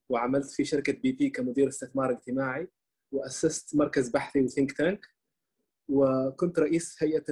وعملت 0.10 0.52
في 0.52 0.66
شركة 0.66 0.94
بي 0.94 1.12
بي 1.12 1.30
كمدير 1.30 1.68
استثمار 1.68 2.12
اجتماعي 2.12 2.68
وأسست 3.12 3.76
مركز 3.76 4.10
بحثي 4.10 4.42
وثينك 4.42 4.72
تانك 4.72 5.06
وكنت 5.90 6.60
رئيس 6.60 7.04
هيئة 7.04 7.24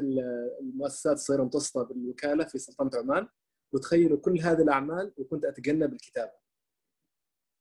المؤسسات 0.61 1.13
الصغيرة 1.13 1.41
المتوسطة 1.41 1.83
بالوكالة 1.83 2.45
في 2.45 2.57
سلطنة 2.57 2.91
عمان 2.99 3.27
وتخيلوا 3.73 4.17
كل 4.17 4.39
هذه 4.39 4.61
الأعمال 4.61 5.13
وكنت 5.17 5.45
أتجنب 5.45 5.93
الكتابة. 5.93 6.31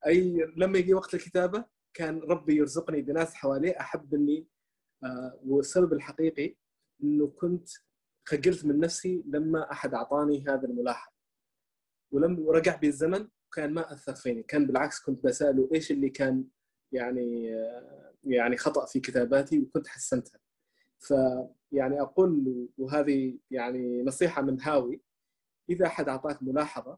أي 0.07 0.53
لما 0.57 0.77
يجي 0.77 0.93
وقت 0.93 1.13
الكتابة 1.13 1.65
كان 1.93 2.19
ربي 2.19 2.55
يرزقني 2.55 3.01
بناس 3.01 3.33
حواليه 3.33 3.79
أحب 3.79 4.13
إني 4.13 4.47
والسبب 5.45 5.93
الحقيقي 5.93 6.55
إنه 7.03 7.27
كنت 7.27 7.69
خجلت 8.25 8.65
من 8.65 8.79
نفسي 8.79 9.23
لما 9.27 9.71
أحد 9.71 9.93
أعطاني 9.93 10.43
هذا 10.47 10.65
الملاحظ. 10.67 11.11
ولما 12.11 12.51
رجع 12.51 12.75
بي 12.75 12.87
الزمن 12.87 13.27
كان 13.53 13.73
ما 13.73 13.93
أثر 13.93 14.15
فيني، 14.15 14.43
كان 14.43 14.67
بالعكس 14.67 14.99
كنت 14.99 15.23
بسأله 15.23 15.69
إيش 15.73 15.91
اللي 15.91 16.09
كان 16.09 16.45
يعني 16.91 17.55
آه 17.55 18.13
يعني 18.23 18.57
خطأ 18.57 18.85
في 18.85 18.99
كتاباتي 18.99 19.59
وكنت 19.59 19.87
حسنتها. 19.87 20.39
فيعني 20.99 22.01
أقول 22.01 22.67
وهذه 22.77 23.39
يعني 23.51 24.03
نصيحة 24.03 24.41
من 24.41 24.61
هاوي 24.61 25.01
إذا 25.69 25.85
أحد 25.85 26.09
أعطاك 26.09 26.43
ملاحظة 26.43 26.97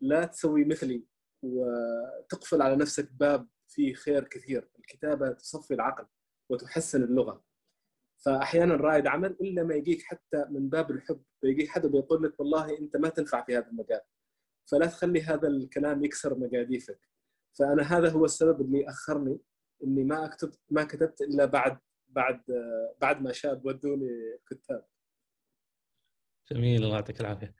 لا 0.00 0.24
تسوي 0.24 0.64
مثلي 0.64 1.04
وتقفل 1.42 2.62
على 2.62 2.76
نفسك 2.76 3.12
باب 3.12 3.48
فيه 3.68 3.94
خير 3.94 4.24
كثير 4.24 4.68
الكتابة 4.78 5.32
تصفي 5.32 5.74
العقل 5.74 6.06
وتحسن 6.48 7.02
اللغة. 7.02 7.44
فأحيانا 8.24 8.74
رائد 8.74 9.06
عمل 9.06 9.30
إلا 9.30 9.62
ما 9.62 9.74
يجيك 9.74 10.02
حتى 10.02 10.44
من 10.50 10.68
باب 10.68 10.90
الحب 10.90 11.22
بيجيك 11.42 11.68
حدا 11.68 11.88
بيقول 11.88 12.22
لك 12.22 12.40
والله 12.40 12.78
أنت 12.78 12.96
ما 12.96 13.08
تنفع 13.08 13.44
في 13.44 13.56
هذا 13.56 13.66
المجال. 13.66 14.00
فلا 14.70 14.86
تخلي 14.86 15.22
هذا 15.22 15.48
الكلام 15.48 16.04
يكسر 16.04 16.38
مقاديفك. 16.38 17.08
فأنا 17.58 17.82
هذا 17.82 18.10
هو 18.10 18.24
السبب 18.24 18.60
اللي 18.60 18.88
أخرني 18.88 19.40
إني 19.84 20.04
ما 20.04 20.24
أكتب 20.24 20.50
ما 20.70 20.84
كتبت 20.84 21.20
إلا 21.20 21.44
بعد 21.44 21.78
بعد 22.08 22.42
بعد 23.00 23.22
ما 23.22 23.32
شاب 23.32 23.66
ودوني 23.66 24.38
كتاب. 24.50 24.86
جميل 26.52 26.84
الله 26.84 26.94
يعطيك 26.94 27.20
العافية. 27.20 27.54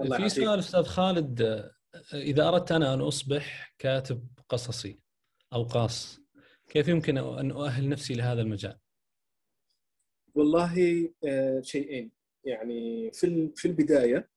الله 0.00 0.16
في 0.16 0.28
سؤال 0.28 0.58
أستاذ 0.58 0.82
خالد 0.82 1.42
إذا 2.14 2.48
أردت 2.48 2.72
أنا 2.72 2.94
أن 2.94 3.00
أصبح 3.00 3.74
كاتب 3.78 4.28
قصصي 4.48 5.00
أو 5.52 5.62
قاص 5.62 6.20
كيف 6.68 6.88
يمكن 6.88 7.18
أن 7.18 7.50
أؤهل 7.50 7.88
نفسي 7.88 8.14
لهذا 8.14 8.40
المجال؟ 8.42 8.78
والله 10.34 10.74
شيئين 11.60 12.12
يعني 12.44 13.10
في 13.12 13.52
في 13.56 13.68
البداية 13.68 14.30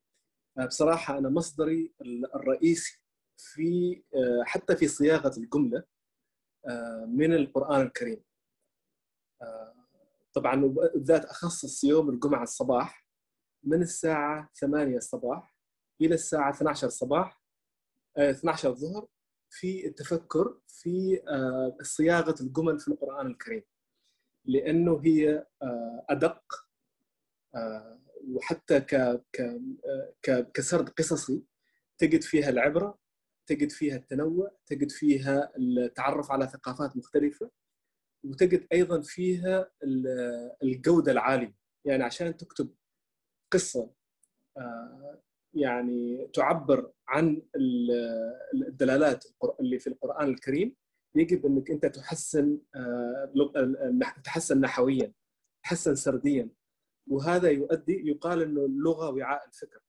بصراحة 0.68 1.18
أنا 1.18 1.30
مصدري 1.30 1.94
الرئيسي 2.36 3.02
في 3.38 4.02
حتى 4.46 4.76
في 4.76 4.88
صياغة 4.88 5.38
الجملة 5.38 5.84
من 7.08 7.34
القرآن 7.34 7.82
الكريم 7.82 8.24
طبعا 10.34 10.56
بالذات 10.66 11.26
أخصص 11.26 11.84
يوم 11.84 12.10
الجمعة 12.10 12.44
الصباح 12.44 13.08
من 13.64 13.82
الساعة 13.82 14.50
8 14.60 14.98
الصباح 14.98 15.56
إلى 16.02 16.14
الساعة 16.16 16.50
12 16.52 16.88
الصباح 16.88 17.42
12 18.18 18.70
الظهر 18.70 19.08
في 19.60 19.88
التفكر 19.88 20.60
في 20.68 21.22
صياغة 21.82 22.36
الجمل 22.42 22.80
في 22.80 22.88
القرآن 22.88 23.28
الكريم. 23.28 23.64
لأنه 24.46 25.02
هي 25.06 25.48
أدق 26.10 26.44
وحتى 28.28 28.80
ك 30.24 30.52
كسرد 30.54 30.90
قصصي 30.90 31.44
تجد 31.98 32.24
فيها 32.24 32.50
العبرة 32.50 33.00
تجد 33.48 33.72
فيها 33.72 33.96
التنوع 33.96 34.58
تجد 34.66 34.92
فيها 34.92 35.52
التعرف 35.58 36.32
على 36.32 36.48
ثقافات 36.48 36.98
مختلفة 36.98 37.52
وتجد 38.24 38.68
أيضا 38.74 39.02
فيها 39.02 39.72
الجودة 40.64 41.12
العالية. 41.12 41.56
يعني 41.86 42.04
عشان 42.04 42.38
تكتب 42.38 42.76
قصة 43.52 43.92
يعني 45.60 46.28
تعبر 46.34 46.92
عن 47.08 47.42
الدلالات 48.54 49.26
اللي 49.60 49.80
في 49.80 49.88
القرآن 49.88 50.30
الكريم 50.30 50.76
يجب 51.16 51.46
إنك 51.46 51.72
أنت 51.72 51.86
تحسن 51.86 52.60
تحسن 54.24 54.62
نحويا 54.62 55.14
تحسن 55.64 55.96
سرديا. 55.96 56.50
وهذا 57.10 57.50
يؤدي 57.50 58.10
يقال 58.10 58.42
إنه 58.42 58.66
اللغة 58.66 59.10
وعاء 59.10 59.48
الفكر. 59.48 59.80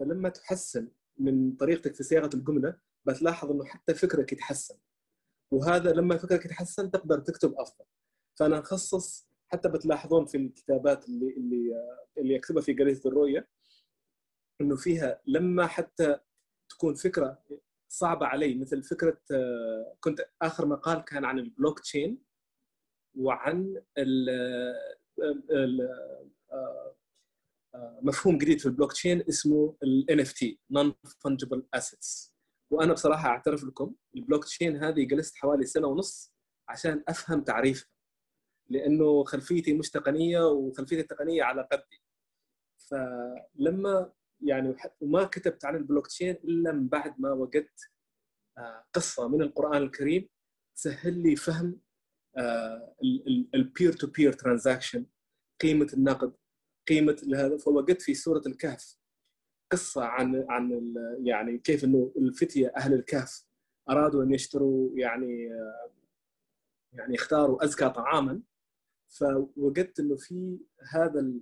فلما 0.00 0.28
تحسن 0.28 0.88
من 1.18 1.52
طريقتك 1.52 1.94
في 1.94 2.02
صياغة 2.02 2.30
الجملة 2.34 2.78
بتلاحظ 3.06 3.50
إنه 3.50 3.64
حتى 3.64 3.94
فكرك 3.94 4.32
يتحسن. 4.32 4.78
وهذا 5.52 5.92
لما 5.92 6.16
فكرك 6.16 6.44
يتحسن 6.44 6.90
تقدر 6.90 7.18
تكتب 7.18 7.54
أفضل. 7.58 7.84
فأنا 8.38 8.58
نخصص 8.58 9.28
حتى 9.48 9.68
بتلاحظون 9.68 10.26
في 10.26 10.36
الكتابات 10.36 11.08
اللي 11.08 11.30
اللي 11.36 11.74
اللي 12.18 12.36
اكتبها 12.36 12.62
في 12.62 12.72
جريدة 12.72 13.00
الرؤية 13.06 13.48
إنه 14.60 14.76
فيها 14.76 15.20
لما 15.26 15.66
حتى 15.66 16.18
تكون 16.68 16.94
فكرة 16.94 17.42
صعبة 17.88 18.26
علي 18.26 18.54
مثل 18.54 18.82
فكرة 18.82 19.18
كنت 20.00 20.20
آخر 20.42 20.66
مقال 20.66 21.04
كان 21.04 21.24
عن 21.24 21.38
البلوك 21.38 21.80
تشين 21.80 22.18
وعن 23.18 23.82
ال 23.98 24.28
مفهوم 28.02 28.38
جديد 28.38 28.60
في 28.60 28.66
البلوك 28.66 28.92
تشين 28.92 29.24
اسمه 29.28 29.76
ال 29.82 30.06
NFT 30.20 30.46
non 30.78 30.92
fungible 31.08 31.62
assets. 31.80 32.32
وأنا 32.70 32.92
بصراحة 32.92 33.28
أعترف 33.28 33.64
لكم 33.64 33.94
البلوك 34.16 34.44
تشين 34.44 34.76
هذه 34.84 35.04
جلست 35.04 35.36
حوالي 35.36 35.66
سنة 35.66 35.86
ونص 35.86 36.32
عشان 36.68 37.04
أفهم 37.08 37.44
تعريفها 37.44 37.88
لأنه 38.70 39.24
خلفيتي 39.24 39.74
مش 39.74 39.90
تقنيه 39.90 40.40
وخلفيتي 40.48 41.00
التقنية 41.02 41.42
على 41.42 41.68
قدي. 41.72 42.02
فلما 42.90 44.12
يعني 44.40 44.76
وما 45.00 45.24
كتبت 45.24 45.64
عن 45.64 45.76
البلوك 45.76 46.06
تشين 46.06 46.30
إلا 46.30 46.72
من 46.72 46.88
بعد 46.88 47.20
ما 47.20 47.32
وجدت 47.32 47.80
قصة 48.92 49.28
من 49.28 49.42
القرآن 49.42 49.82
الكريم 49.82 50.28
تسهل 50.76 51.22
لي 51.22 51.36
فهم 51.36 51.80
ال 53.54 53.62
peer 53.62 53.92
to 53.92 54.06
peer 54.06 54.32
transaction 54.32 55.06
قيمة 55.60 55.88
النقد 55.94 56.36
قيمة 56.88 57.22
هذا 57.34 57.58
فوجدت 57.58 58.02
في 58.02 58.14
سورة 58.14 58.42
الكهف 58.46 58.96
قصة 59.72 60.04
عن 60.04 60.46
عن 60.48 60.94
يعني 61.24 61.58
كيف 61.58 61.84
إنه 61.84 62.12
الفتية 62.16 62.72
أهل 62.76 62.94
الكهف 62.94 63.46
أرادوا 63.90 64.22
أن 64.22 64.34
يشتروا 64.34 64.90
يعني 64.98 65.48
يعني 66.92 67.14
يختاروا 67.14 67.64
أزكى 67.64 67.90
طعاما 67.90 68.42
فوجدت 69.08 70.00
إنه 70.00 70.16
في 70.16 70.58
هذا 70.90 71.32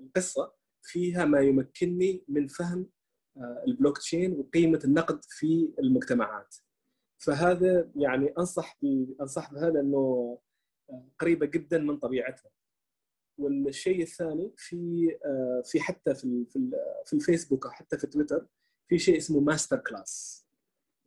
القصة 0.00 0.59
فيها 0.82 1.24
ما 1.24 1.40
يمكنني 1.40 2.24
من 2.28 2.46
فهم 2.46 2.90
البلوك 3.68 3.98
تشين 3.98 4.32
وقيمة 4.32 4.80
النقد 4.84 5.24
في 5.24 5.74
المجتمعات. 5.78 6.56
فهذا 7.18 7.90
يعني 7.96 8.34
أنصح 8.38 8.78
أنصح 9.20 9.52
بها 9.52 9.70
لأنه 9.70 10.38
قريبة 11.18 11.46
جدا 11.46 11.78
من 11.78 11.98
طبيعتها. 11.98 12.50
والشيء 13.38 14.02
الثاني 14.02 14.52
في 14.56 15.08
في 15.64 15.80
حتى 15.80 16.14
في 16.14 16.46
في 17.06 17.12
الفيسبوك 17.12 17.66
أو 17.66 17.72
حتى 17.72 17.98
في 17.98 18.06
تويتر 18.06 18.46
في 18.88 18.98
شيء 18.98 19.16
اسمه 19.16 19.40
MasterClass. 19.40 20.46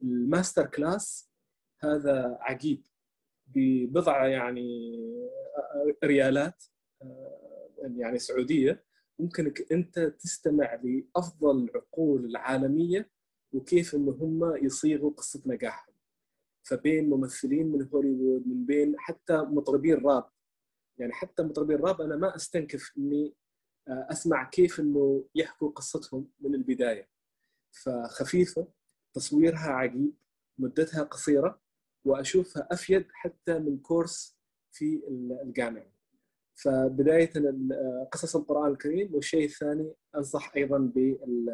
ال 0.01 0.65
MasterClass 0.65 1.31
هذا 1.83 2.37
عجيب. 2.41 2.87
ببضعه 3.47 4.25
يعني 4.25 4.97
ريالات 6.03 6.63
يعني 7.97 8.19
سعودية 8.19 8.83
ممكنك 9.19 9.71
أنت 9.71 9.99
تستمع 9.99 10.81
لأفضل 10.83 11.63
العقول 11.63 12.25
العالمية 12.25 13.09
وكيف 13.53 13.95
إن 13.95 14.09
هم 14.09 14.55
يصيغوا 14.65 15.11
قصة 15.11 15.41
نجاحهم. 15.45 15.93
فبين 16.63 17.09
ممثلين 17.09 17.67
من 17.71 17.87
هوليوود 17.87 18.47
من 18.47 18.65
بين 18.65 18.99
حتى 18.99 19.37
مطربين 19.37 20.05
راب. 20.05 20.29
يعني 20.97 21.13
حتى 21.13 21.43
مطربين 21.43 21.75
الراب 21.75 22.01
أنا 22.01 22.15
ما 22.15 22.35
أستنكف 22.35 22.91
إني 22.97 23.33
أسمع 23.87 24.49
كيف 24.49 24.79
إنه 24.79 25.25
يحكوا 25.35 25.69
قصتهم 25.69 26.31
من 26.39 26.55
البداية. 26.55 27.09
فخفيفة 27.71 28.67
تصويرها 29.13 29.69
عجيب 29.69 30.13
مدتها 30.57 31.03
قصيرة 31.03 31.61
وأشوفها 32.05 32.67
أفيد 32.71 33.05
حتى 33.11 33.59
من 33.59 33.77
كورس 33.77 34.37
في 34.71 35.01
الجامعة. 35.43 35.92
فبداية 36.55 37.31
قصص 38.11 38.35
القرآن 38.35 38.71
الكريم 38.71 39.15
والشيء 39.15 39.45
الثاني 39.45 39.93
انصح 40.15 40.55
أيضا 40.55 40.77
بال 40.77 41.45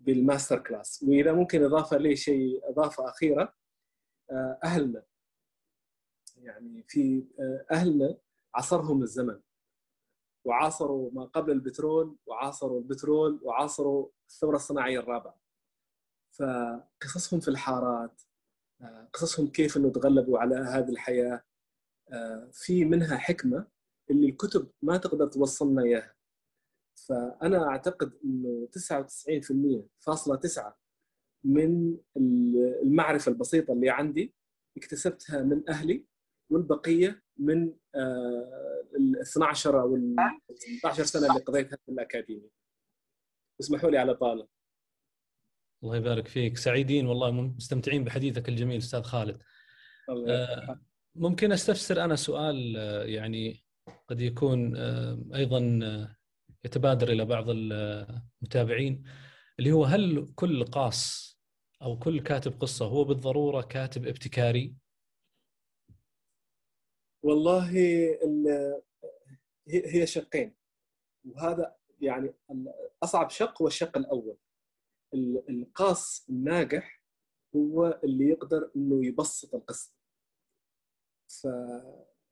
بال 0.00 0.58
MasterClass. 0.58 1.04
وإذا 1.08 1.32
ممكن 1.32 1.64
إضافة 1.64 1.96
لي 1.96 2.16
شيء 2.16 2.70
إضافة 2.70 3.08
أخيرة 3.08 3.54
أهلنا. 4.64 5.02
يعني 6.36 6.84
في 6.88 7.24
أهلنا 7.70 8.18
عصرهم 8.54 9.02
الزمن. 9.02 9.40
وعاصروا 10.44 11.10
ما 11.12 11.24
قبل 11.24 11.52
البترول 11.52 12.16
وعاصروا 12.26 12.80
البترول 12.80 13.40
وعاصروا 13.42 14.08
الثورة 14.28 14.56
الصناعية 14.56 14.98
الرابعة. 14.98 15.40
فقصصهم 16.30 17.40
في 17.40 17.48
الحارات 17.48 18.22
قصصهم 19.12 19.48
كيف 19.48 19.76
إنه 19.76 19.90
تغلبوا 19.92 20.38
على 20.38 20.56
هذه 20.56 20.88
الحياة 20.88 21.42
في 22.52 22.84
منها 22.84 23.16
حكمة 23.16 23.66
اللي 24.10 24.28
الكتب 24.28 24.70
ما 24.82 24.96
تقدر 24.96 25.26
توصلنا 25.26 25.82
إياها 25.82 26.14
فأنا 27.08 27.68
أعتقد 27.68 28.12
إنه 28.24 28.68
99% 28.72 29.82
فاصلة 29.98 30.36
تسعة 30.36 30.78
من 31.44 31.98
المعرفة 32.82 33.32
البسيطة 33.32 33.72
اللي 33.72 33.90
عندي 33.90 34.34
اكتسبتها 34.76 35.42
من 35.42 35.70
أهلي 35.70 36.06
والبقيه 36.50 37.22
من 37.36 37.74
ال 38.96 39.20
12 39.20 39.80
أو 39.80 39.96
ال 39.96 40.16
18 40.82 41.04
سنة 41.04 41.26
اللي 41.26 41.40
قضيتها 41.40 41.76
في 41.76 41.92
الأكاديمية. 41.92 42.50
اسمحوا 43.60 43.90
لي 43.90 43.98
على 43.98 44.14
طالة. 44.14 44.48
الله 45.82 45.96
يبارك 45.96 46.28
فيك 46.28 46.56
سعيدين 46.56 47.06
والله 47.06 47.30
مستمتعين 47.30 48.04
بحديثك 48.04 48.48
الجميل 48.48 48.78
أستاذ 48.78 49.02
خالد. 49.02 49.42
الله 50.08 50.80
ممكن 51.14 51.52
أستفسر 51.52 52.04
أنا 52.04 52.16
سؤال 52.16 52.76
يعني 53.08 53.64
قد 54.10 54.20
يكون 54.20 54.76
أيضا 55.34 55.60
يتبادر 56.64 57.08
إلى 57.08 57.24
بعض 57.24 57.44
المتابعين 57.48 59.04
اللي 59.58 59.72
هو 59.72 59.84
هل 59.84 60.32
كل 60.34 60.64
قاص 60.64 61.30
أو 61.82 61.98
كل 61.98 62.20
كاتب 62.20 62.60
قصة 62.60 62.86
هو 62.86 63.04
بالضرورة 63.04 63.62
كاتب 63.62 64.06
ابتكاري؟ 64.06 64.74
والله 67.22 67.70
هي 69.68 70.06
شقين 70.06 70.56
وهذا 71.24 71.76
يعني 72.00 72.34
أصعب 73.02 73.30
شق 73.30 73.62
هو 73.62 73.66
الشق 73.66 73.96
الأول 73.96 74.36
القاص 75.48 76.26
الناجح 76.30 77.02
هو 77.56 78.00
اللي 78.04 78.28
يقدر 78.28 78.70
إنه 78.76 79.06
يبسط 79.06 79.54
القصة 79.54 79.92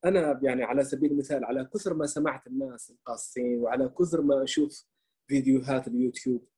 فانا 0.03 0.41
يعني 0.43 0.65
على 0.65 0.85
سبيل 0.85 1.11
المثال 1.13 1.45
على 1.45 1.65
كثر 1.65 1.95
ما 1.95 2.07
سمعت 2.07 2.47
الناس 2.47 2.91
القاصين 2.91 3.59
وعلى 3.59 3.89
كثر 3.89 4.23
ما 4.23 4.43
أشوف 4.43 4.87
فيديوهات 5.27 5.89
اليوتيوب 5.89 6.49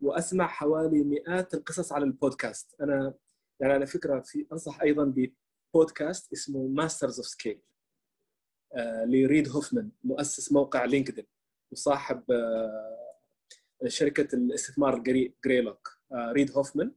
وأسمع 0.00 0.46
حوالي 0.46 1.04
مئات 1.04 1.54
القصص 1.54 1.92
على 1.92 2.04
البودكاست. 2.04 2.80
أنا 2.80 3.14
يعني 3.60 3.72
على 3.72 3.86
فكرة 3.86 4.20
في 4.20 4.46
أنصح 4.52 4.80
أيضا 4.82 5.14
ببودكاست 5.74 6.32
اسمه 6.32 6.66
Masters 6.66 7.18
of 7.18 7.26
Scale 7.26 7.60
لريد 9.06 9.48
هوفمان 9.48 9.90
مؤسس 10.04 10.52
موقع 10.52 10.84
LinkedIn 10.84 11.26
وصاحب 11.72 12.30
آه 12.30 12.96
شركة 13.86 14.34
الاستثمار 14.34 14.98
Greylock 15.44 15.98
آه 16.12 16.32
ريد 16.32 16.50
هوفمان. 16.50 16.92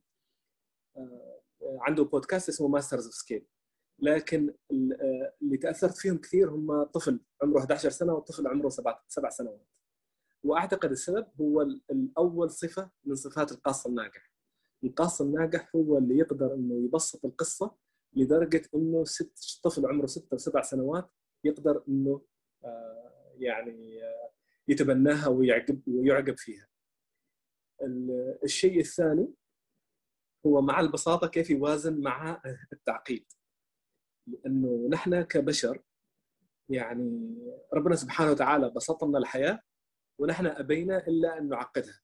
آه 0.97 1.39
عنده 1.79 2.03
بودكاست 2.03 2.49
اسمه 2.49 2.67
Masters 2.67 3.05
of 3.05 3.13
Scale 3.15 3.45
لكن 3.99 4.53
اللي 5.41 5.57
تأثرت 5.61 5.97
فيهم 5.97 6.17
كثير 6.17 6.49
هم 6.49 6.83
طفل 6.83 7.19
عمره 7.43 7.59
11 7.59 7.89
سنة 7.89 8.13
وطفل 8.13 8.47
عمره 8.47 8.69
سبع 8.69 8.99
سبع 9.07 9.29
سنوات 9.29 9.67
وأعتقد 10.43 10.91
السبب 10.91 11.27
هو 11.41 11.61
الأول 11.91 12.51
صفة 12.51 12.91
من 13.03 13.15
صفات 13.15 13.51
القاص 13.51 13.87
الناجح 13.87 14.31
القاص 14.83 15.21
الناجح 15.21 15.75
هو 15.75 15.97
اللي 15.97 16.17
يقدر 16.17 16.53
إنه 16.53 16.85
يبسط 16.85 17.25
القصة 17.25 17.75
لدرجة 18.13 18.61
إنه 18.75 19.03
ست 19.03 19.59
طفل 19.63 19.85
عمره 19.85 20.05
ستة 20.05 20.35
وسبع 20.35 20.61
سنوات 20.61 21.09
يقدر 21.43 21.83
إنه 21.87 22.21
يعني 23.37 24.01
يتبناها 24.67 25.27
ويعقب 25.27 25.81
ويعقب 25.87 26.37
فيها. 26.37 26.67
الشيء 28.43 28.79
الثاني 28.79 29.33
هو 30.45 30.61
مع 30.61 30.79
البساطة 30.79 31.27
كيف 31.27 31.49
يوازن 31.49 32.01
مع 32.01 32.41
التعقيد. 32.73 33.25
لأنه 34.28 34.88
نحن 34.91 35.21
كبشر 35.21 35.82
يعني 36.69 37.38
ربنا 37.74 37.95
سبحانه 37.95 38.32
وتعالى 38.32 38.69
بسط 38.69 39.03
لنا 39.03 39.17
الحياة 39.17 39.59
ونحن 40.19 40.45
أبينا 40.45 41.07
إلا 41.07 41.38
أن 41.38 41.49
نعقدها. 41.49 41.99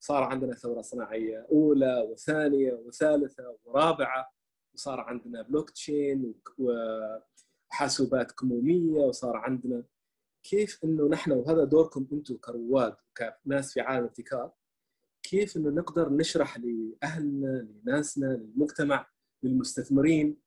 صار 0.00 0.22
عندنا 0.22 0.54
ثورة 0.54 0.80
صناعية 0.80 1.46
أولى 1.50 2.00
وثانية 2.00 2.72
وثالثة 2.72 3.56
ورابعة 3.64 4.32
وصار 4.74 5.00
عندنا 5.00 5.42
بلوك 5.42 5.70
تشين 5.70 6.34
وحاسوبات 6.58 8.32
كمومية 8.32 9.00
وصار 9.00 9.36
عندنا 9.36 9.84
كيف 10.42 10.84
إنه 10.84 11.08
نحن 11.08 11.32
وهذا 11.32 11.64
دوركم 11.64 12.06
أنتم 12.12 12.36
كرواد 12.36 12.96
كناس 13.44 13.72
في 13.72 13.80
عالم 13.80 14.04
الابتكار 14.04 14.52
كيف 15.22 15.56
إنه 15.56 15.70
نقدر 15.70 16.12
نشرح 16.12 16.58
لأهلنا 16.58 17.68
لناسنا 17.84 18.26
للمجتمع 18.26 19.06
للمستثمرين 19.42 20.43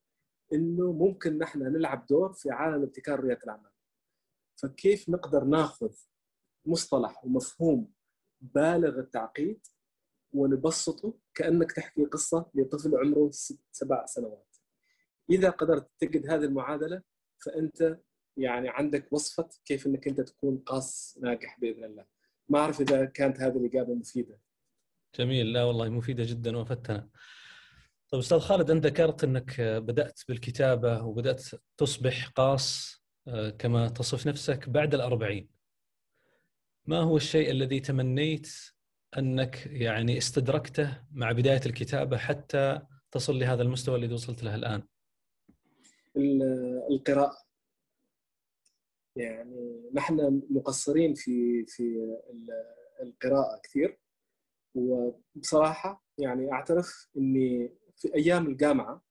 إنه 0.53 0.91
ممكن 0.91 1.37
نحن 1.37 1.59
نلعب 1.59 2.05
دور 2.05 2.33
في 2.33 2.51
عالم 2.51 2.83
ابتكار 2.83 3.19
رياده 3.19 3.41
الأعمال 3.43 3.71
فكيف 4.61 5.09
نقدر 5.09 5.43
ناخذ 5.43 5.93
مصطلح 6.65 7.25
ومفهوم 7.25 7.91
بالغ 8.41 8.99
التعقيد 8.99 9.59
ونبسطه 10.33 11.13
كأنك 11.35 11.71
تحكي 11.71 12.05
قصة 12.05 12.51
لطفل 12.55 12.97
عمره 12.97 13.29
ست 13.31 13.59
سبع 13.71 14.05
سنوات. 14.05 14.57
إذا 15.29 15.49
قدرت 15.49 15.89
تجد 15.99 16.29
هذه 16.29 16.43
المعادلة 16.43 17.01
فأنت 17.45 17.99
يعني 18.37 18.69
عندك 18.69 19.13
وصفة 19.13 19.49
كيف 19.65 19.87
إنك 19.87 20.07
أنت 20.07 20.21
تكون 20.21 20.57
قاص 20.57 21.17
ناجح 21.21 21.59
بإذن 21.59 21.83
الله. 21.83 22.05
ما 22.49 22.59
أعرف 22.59 22.81
إذا 22.81 23.05
كانت 23.05 23.39
هذه 23.41 23.57
الإجابة 23.57 23.93
مفيدة. 23.93 24.39
جميل 25.15 25.53
لا 25.53 25.63
والله 25.63 25.89
مفيدة 25.89 26.23
جدا 26.27 26.57
وفتنا. 26.57 27.09
طيب 28.11 28.19
أستاذ 28.19 28.39
خالد 28.39 28.71
أنت 28.71 28.85
ذكرت 28.85 29.23
إنك 29.23 29.61
بدأت 29.61 30.21
بالكتابة 30.27 31.03
وبدأت 31.03 31.43
تصبح 31.77 32.27
قاص 32.27 32.97
كما 33.59 33.89
تصف 33.89 34.27
نفسك 34.27 34.69
بعد 34.69 34.93
الأربعين 34.93 35.49
ما 36.85 36.99
هو 36.99 37.17
الشيء 37.17 37.51
الذي 37.51 37.79
تمنيت 37.79 38.47
أنك 39.17 39.65
يعني 39.65 40.17
استدركته 40.17 41.03
مع 41.11 41.31
بداية 41.31 41.61
الكتابة 41.65 42.17
حتى 42.17 42.81
تصل 43.11 43.39
لهذا 43.39 43.61
المستوى 43.61 43.95
الذي 43.95 44.13
وصلت 44.13 44.43
له 44.43 44.55
الآن؟ 44.55 44.83
القراءة 46.91 47.37
يعني 49.15 49.89
نحن 49.93 50.41
مقصرين 50.49 51.13
في 51.13 51.65
في 51.65 52.17
القراءة 53.01 53.61
كثير 53.63 53.99
وبصراحة 54.75 56.05
يعني 56.17 56.51
أعترف 56.51 57.07
إني 57.17 57.73
في 57.97 58.15
أيام 58.15 58.47
الجامعة 58.47 59.01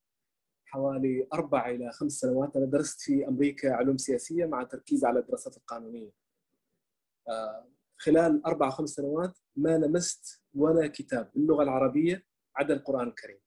حوالي 0.65 1.29
أربع 1.33 1.71
إلى 1.71 1.91
خمس 1.93 2.13
سنوات 2.13 2.57
أنا 2.57 2.67
درست 2.67 3.01
في 3.01 3.29
أمريكا 3.29 3.73
علوم 3.73 3.97
سياسية 3.97 4.47
مع 4.47 4.63
تركيز 4.63 5.05
على 5.05 5.21
الدراسات 5.21 5.57
القانونية. 5.57 6.11
خلال 7.97 8.47
أربع 8.47 8.71
خمس 8.71 8.91
سنوات 8.91 9.39
ما 9.57 9.79
لمست 9.79 10.43
ولا 10.55 10.87
كتاب 10.87 11.31
باللغة 11.35 11.63
العربية 11.63 12.27
عدا 12.57 12.75
القرآن 12.75 13.09
الكريم. 13.09 13.39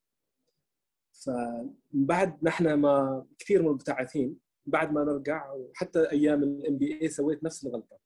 فبعد 1.12 2.44
نحن 2.44 2.74
ما 2.74 3.26
كثير 3.40 3.62
من 3.62 3.68
المبتعثين 3.68 4.40
بعد 4.66 4.92
ما 4.94 5.04
نرجع 5.04 5.52
وحتى 5.52 6.12
أيام 6.12 6.44
ال 6.44 6.78
MBA 6.78 7.10
سويت 7.10 7.44
نفس 7.44 7.66
الغلطة. 7.66 8.00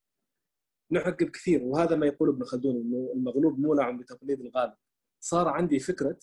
نعقب 0.90 1.30
كثير 1.30 1.64
وهذا 1.64 1.96
ما 1.96 2.06
يقول 2.06 2.30
ابن 2.30 2.44
خلدون 2.44 2.76
إنه 2.76 3.12
المغلوب 3.16 3.60
مولع 3.60 3.92
بتقليد 3.92 4.42
الغالب. 4.42 4.74
صار 5.20 5.48
عندي 5.48 5.80
فكرة 5.80 6.20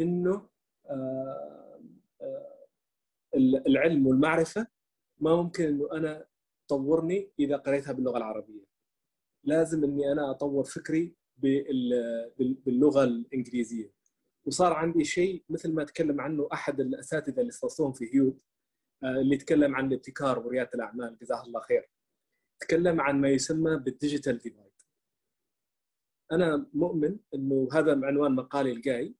إنه 0.00 0.48
آه 0.86 1.80
آه 2.20 2.56
العلم 3.66 4.06
والمعرفة 4.06 4.66
ما 5.18 5.36
ممكن 5.36 5.64
إنه 5.64 5.92
أنا 5.92 6.26
تطورني 6.68 7.30
إذا 7.38 7.56
قريتها 7.56 7.92
باللغة 7.92 8.16
العربية. 8.18 8.66
لازم 9.44 9.84
إني 9.84 10.12
أنا 10.12 10.30
أطور 10.30 10.64
فكري 10.64 11.16
باللغة 12.66 13.04
الإنجليزية. 13.04 13.92
وصار 14.44 14.72
عندي 14.72 15.04
شيء 15.04 15.44
مثل 15.48 15.72
ما 15.72 15.84
تكلم 15.84 16.20
عنه 16.20 16.48
أحد 16.52 16.80
الأساتذة 16.80 17.40
اللي 17.40 17.48
استضافوهم 17.48 17.92
في 17.92 18.14
هيود 18.14 18.42
اللي 19.04 19.36
تكلم 19.36 19.74
عن 19.74 19.86
الابتكار 19.86 20.38
وريادة 20.38 20.70
الأعمال 20.74 21.18
جزاه 21.18 21.42
الله 21.44 21.60
خير. 21.60 21.90
تكلم 22.60 23.00
عن 23.00 23.20
ما 23.20 23.28
يسمى 23.28 23.76
بال 23.76 23.90
digital 23.90 24.38
divide. 24.38 24.72
أنا 26.32 26.66
مؤمن 26.74 27.18
إنه 27.34 27.68
هذا 27.72 28.06
عنوان 28.06 28.32
مقالي 28.32 28.72
الجاي 28.72 29.14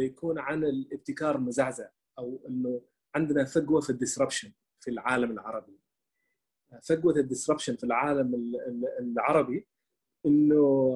بيكون 0.00 0.38
عن 0.38 0.64
الابتكار 0.64 1.36
المزعزع 1.36 1.88
أو 2.18 2.40
إنه 2.48 2.82
عندنا 3.14 3.44
فجوه 3.44 3.80
في 3.80 3.90
ال 3.90 3.96
disruption 3.96 4.52
في 4.80 4.90
العالم 4.90 5.30
العربي. 5.30 5.80
فجوه 6.82 7.16
ال 7.16 7.21
disruption 7.21 7.76
في 7.76 7.84
العالم 7.84 8.54
العربي 9.00 9.66
إنه 10.26 10.94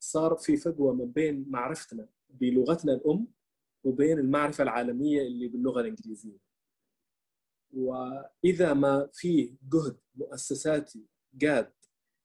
صار 0.00 0.36
في 0.36 0.56
فجوه 0.56 0.94
ما 0.94 1.04
بين 1.04 1.46
معرفتنا 1.48 2.08
بلغتنا 2.30 2.92
الأم 2.92 3.28
وبين 3.84 4.18
المعرفة 4.18 4.62
العالمية 4.62 5.22
اللي 5.22 5.48
باللغة 5.48 5.80
الإنجليزية. 5.80 6.38
وإذا 7.72 8.74
ما 8.74 9.08
في 9.12 9.56
جهد 9.72 9.98
مؤسساتي 10.14 11.06
جاد 11.34 11.72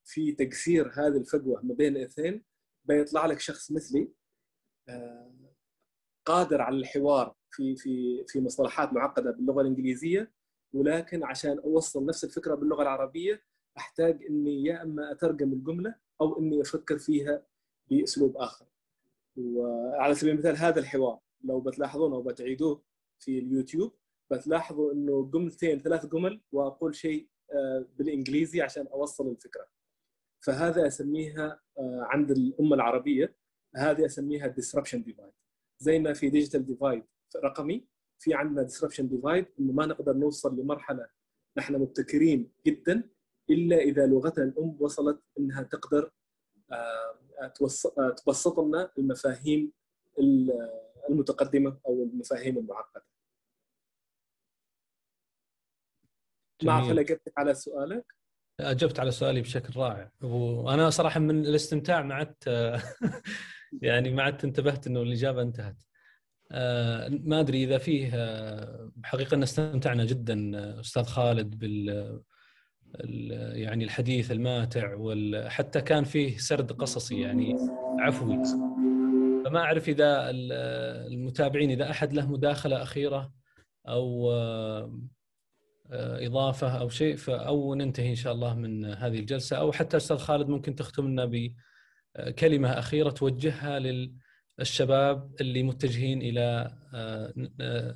في 0.03 0.31
تكسير 0.31 0.91
هذه 0.93 1.17
الفجوه 1.17 1.61
ما 1.63 1.73
بين 1.73 1.95
الاثنين 1.97 2.43
بيطلع 2.85 3.25
لك 3.25 3.39
شخص 3.39 3.71
مثلي 3.71 4.11
قادر 6.25 6.61
على 6.61 6.77
الحوار 6.77 7.35
في 7.51 7.75
في 7.75 8.23
في 8.27 8.41
مصطلحات 8.41 8.93
معقدة 8.93 9.31
باللغة 9.31 9.61
الإنجليزية 9.61 10.31
ولكن 10.73 11.23
عشان 11.23 11.59
أوصل 11.59 12.05
نفس 12.05 12.23
الفكرة 12.23 12.55
باللغة 12.55 12.81
العربية 12.81 13.43
أحتاج 13.77 14.23
إني 14.29 14.63
يا 14.63 14.83
إما 14.83 15.11
أترجم 15.11 15.53
الجملة 15.53 15.95
أو 16.21 16.39
إني 16.39 16.61
أفكر 16.61 16.97
فيها 16.97 17.43
بأسلوب 17.89 18.37
آخر. 18.37 18.65
وعلى 19.37 20.15
سبيل 20.15 20.33
المثال 20.33 20.57
هذا 20.57 20.79
الحوار 20.79 21.19
لو 21.43 21.59
بتلاحظون 21.59 22.13
أو 22.13 22.21
بتعيدوه 22.21 22.81
في 23.19 23.39
اليوتيوب 23.39 23.93
بتلاحظوا 24.31 24.93
إنه 24.93 25.29
جملتين 25.33 25.79
ثلاث 25.79 26.05
جمل 26.05 26.41
وأقول 26.51 26.95
شيء 26.95 27.27
آه، 27.51 27.85
بالإنجليزي 27.97 28.61
عشان 28.61 28.87
أوصل 28.87 29.27
الفكرة. 29.27 29.67
فهذا 30.39 30.87
أسميها 30.87 31.59
آه، 31.77 32.01
عند 32.01 32.31
الأمة 32.31 32.75
العربية. 32.75 33.35
هذه 33.75 34.05
أسميها 34.05 34.55
disruption 34.59 34.97
divide 34.97 35.33
زي 35.79 35.99
ما 35.99 36.13
في 36.13 36.29
digital 36.29 36.65
divide 36.65 37.03
رقمي 37.35 37.87
في 38.19 38.33
عندنا 38.33 38.67
disruption 38.67 39.03
divide 39.03 39.45
إنه 39.59 39.73
ما 39.73 39.85
نقدر 39.85 40.13
نوصل 40.13 40.59
لمرحلة 40.59 41.07
نحن 41.57 41.75
مبتكرين 41.75 42.51
جدا 42.65 43.09
إلا 43.49 43.77
إذا 43.77 44.05
لغتنا 44.07 44.43
الأم 44.43 44.77
وصلت 44.79 45.21
إنها 45.39 45.63
تقدر 45.63 46.11
آه، 46.71 48.13
تبسط 48.17 48.59
لنا 48.59 48.91
المفاهيم 48.97 49.71
المتقدمة 51.09 51.79
أو 51.87 52.03
المفاهيم 52.03 52.57
المعقدة. 52.57 53.05
ما 56.63 56.71
اعرف 56.71 56.87
هل 56.87 56.99
اجبت 56.99 57.33
على 57.37 57.53
سؤالك؟ 57.53 58.15
أجبت 58.59 58.99
على 58.99 59.11
سؤالي 59.11 59.41
بشكل 59.41 59.79
رائع 59.79 60.11
وأنا 60.23 60.89
صراحة 60.89 61.19
من 61.19 61.45
الاستمتاع 61.45 62.01
مع 62.01 62.21
يعني 63.81 64.11
ما 64.11 64.23
عدت 64.23 64.43
انتبهت 64.43 64.87
إنه 64.87 65.01
الإجابة 65.01 65.41
انتهت. 65.41 65.83
آه، 66.51 67.09
ما 67.09 67.39
أدري 67.39 67.63
إذا 67.63 67.77
فيه 67.77 68.11
آه، 68.13 68.91
حقيقة 69.03 69.35
أن 69.35 69.43
استمتعنا 69.43 70.05
جدا 70.05 70.51
أستاذ 70.79 71.03
خالد 71.03 71.59
بال 71.59 72.21
يعني 73.53 73.83
الحديث 73.83 74.31
الماتع 74.31 74.95
وحتى 74.97 75.81
كان 75.81 76.03
فيه 76.03 76.37
سرد 76.37 76.71
قصصي 76.71 77.21
يعني 77.21 77.55
عفوي 77.99 78.43
فما 79.45 79.59
أعرف 79.59 79.89
إذا 79.89 80.29
المتابعين 81.07 81.71
إذا 81.71 81.91
أحد 81.91 82.13
له 82.13 82.31
مداخلة 82.31 82.83
أخيرة 82.83 83.31
أو 83.87 84.31
آه، 84.31 84.91
إضافة 86.25 86.79
أو 86.79 86.89
شيء 86.89 87.17
أو 87.29 87.75
ننتهي 87.75 88.09
إن 88.09 88.15
شاء 88.15 88.33
الله 88.33 88.53
من 88.55 88.85
هذه 88.85 89.19
الجلسة 89.19 89.57
أو 89.57 89.71
حتى 89.71 89.97
أستاذ 89.97 90.17
خالد 90.17 90.47
ممكن 90.49 90.75
تختم 90.75 91.07
لنا 91.07 91.25
بكلمه 92.15 92.79
أخيرة 92.79 93.09
توجهها 93.09 93.79
للشباب 94.59 95.35
اللي 95.41 95.63
متجهين 95.63 96.21
إلى 96.21 96.77
آه، 96.93 97.33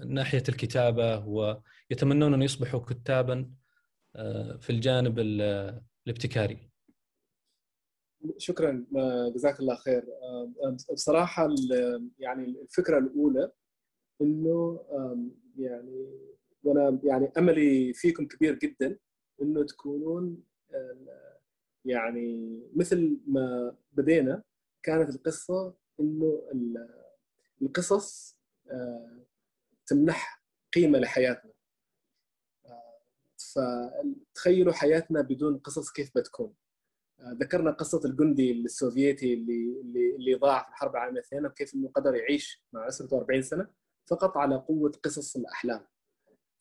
ناحية 0.06 0.44
الكتابة 0.50 1.28
ويتمنون 1.28 2.34
أن 2.34 2.42
يصبحوا 2.42 2.80
كتابا 2.80 3.52
آه، 4.16 4.58
في 4.58 4.70
الجانب 4.70 5.20
الابتكاري. 5.20 6.72
شكرا 8.38 8.86
جزاك 9.36 9.60
الله 9.60 9.76
خير. 9.76 10.06
بصراحة 10.94 11.50
يعني 12.20 12.44
الفكرة 12.62 12.98
الأولى 12.98 13.52
إنه 14.22 14.80
يعني 15.58 16.22
وأنا 16.64 17.00
يعني 17.04 17.32
أملي 17.38 17.94
فيكم 17.94 18.26
كبير 18.26 18.56
جدا 18.56 18.98
إنه 19.42 19.64
تكونون 19.66 20.44
يعني 21.86 22.60
مثل 22.76 23.20
ما 23.28 23.76
بدينا 23.92 24.44
كانت 24.84 25.16
القصة 25.16 25.74
إنه 26.00 26.42
القصص 27.62 28.38
تمنح 29.88 30.44
قيمة 30.74 31.00
لحياتنا 31.00 31.52
فتخيلوا 33.56 34.74
حياتنا 34.74 35.22
بدون 35.22 35.58
قصص 35.58 35.92
كيف 35.92 36.12
بتكون 36.18 36.54
ذكرنا 37.22 37.72
قصة 37.72 38.02
الجندي 38.06 38.52
السوفيتي 38.52 39.34
اللي 39.34 39.82
اللي, 39.82 40.16
اللي 40.16 40.34
ضاع 40.34 40.64
في 40.64 40.70
الحرب 40.70 40.92
العالمية 40.92 41.20
الثانية 41.20 41.48
وكيف 41.48 41.76
إنه 41.76 41.90
قدر 41.90 42.16
يعيش 42.16 42.64
مع 42.74 42.88
اسرته 42.88 43.18
40 43.18 43.42
سنة 43.42 43.68
فقط 44.10 44.38
على 44.38 44.56
قوة 44.56 44.92
قصص 45.04 45.36
الأحلام. 45.36 45.88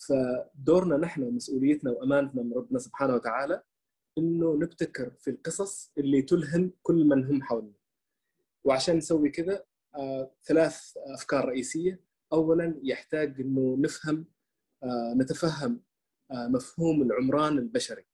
فدورنا 0.09 0.97
نحن 0.97 1.23
ومسؤوليتنا 1.23 1.91
وأمانتنا 1.91 2.43
من 2.43 2.53
ربنا 2.53 2.79
سبحانه 2.79 3.15
وتعالى 3.15 3.63
إنه 4.21 4.57
نبتكر 4.57 5.11
في 5.11 5.31
القصص 5.31 5.93
اللي 5.99 6.23
تلهم 6.23 6.73
كل 6.83 7.05
من 7.05 7.25
هم 7.25 7.43
حولنا. 7.43 7.73
وعشان 8.65 8.97
نسوي 8.97 9.31
كذا 9.31 9.65
آه، 9.95 10.31
ثلاث 10.45 10.93
أفكار 10.97 11.45
رئيسية، 11.45 12.01
اولا 12.33 12.81
يحتاج 12.83 13.41
إنه 13.41 13.77
نفهم 13.81 14.27
آه، 14.83 15.15
نتفهم 15.17 15.83
آه، 16.31 16.49
مفهوم 16.49 17.03
العمران 17.03 17.59
البشري 17.59 18.05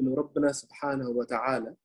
إنه 0.00 0.14
ربنا 0.14 0.52
سبحانه 0.52 1.08
وتعالى 1.08 1.76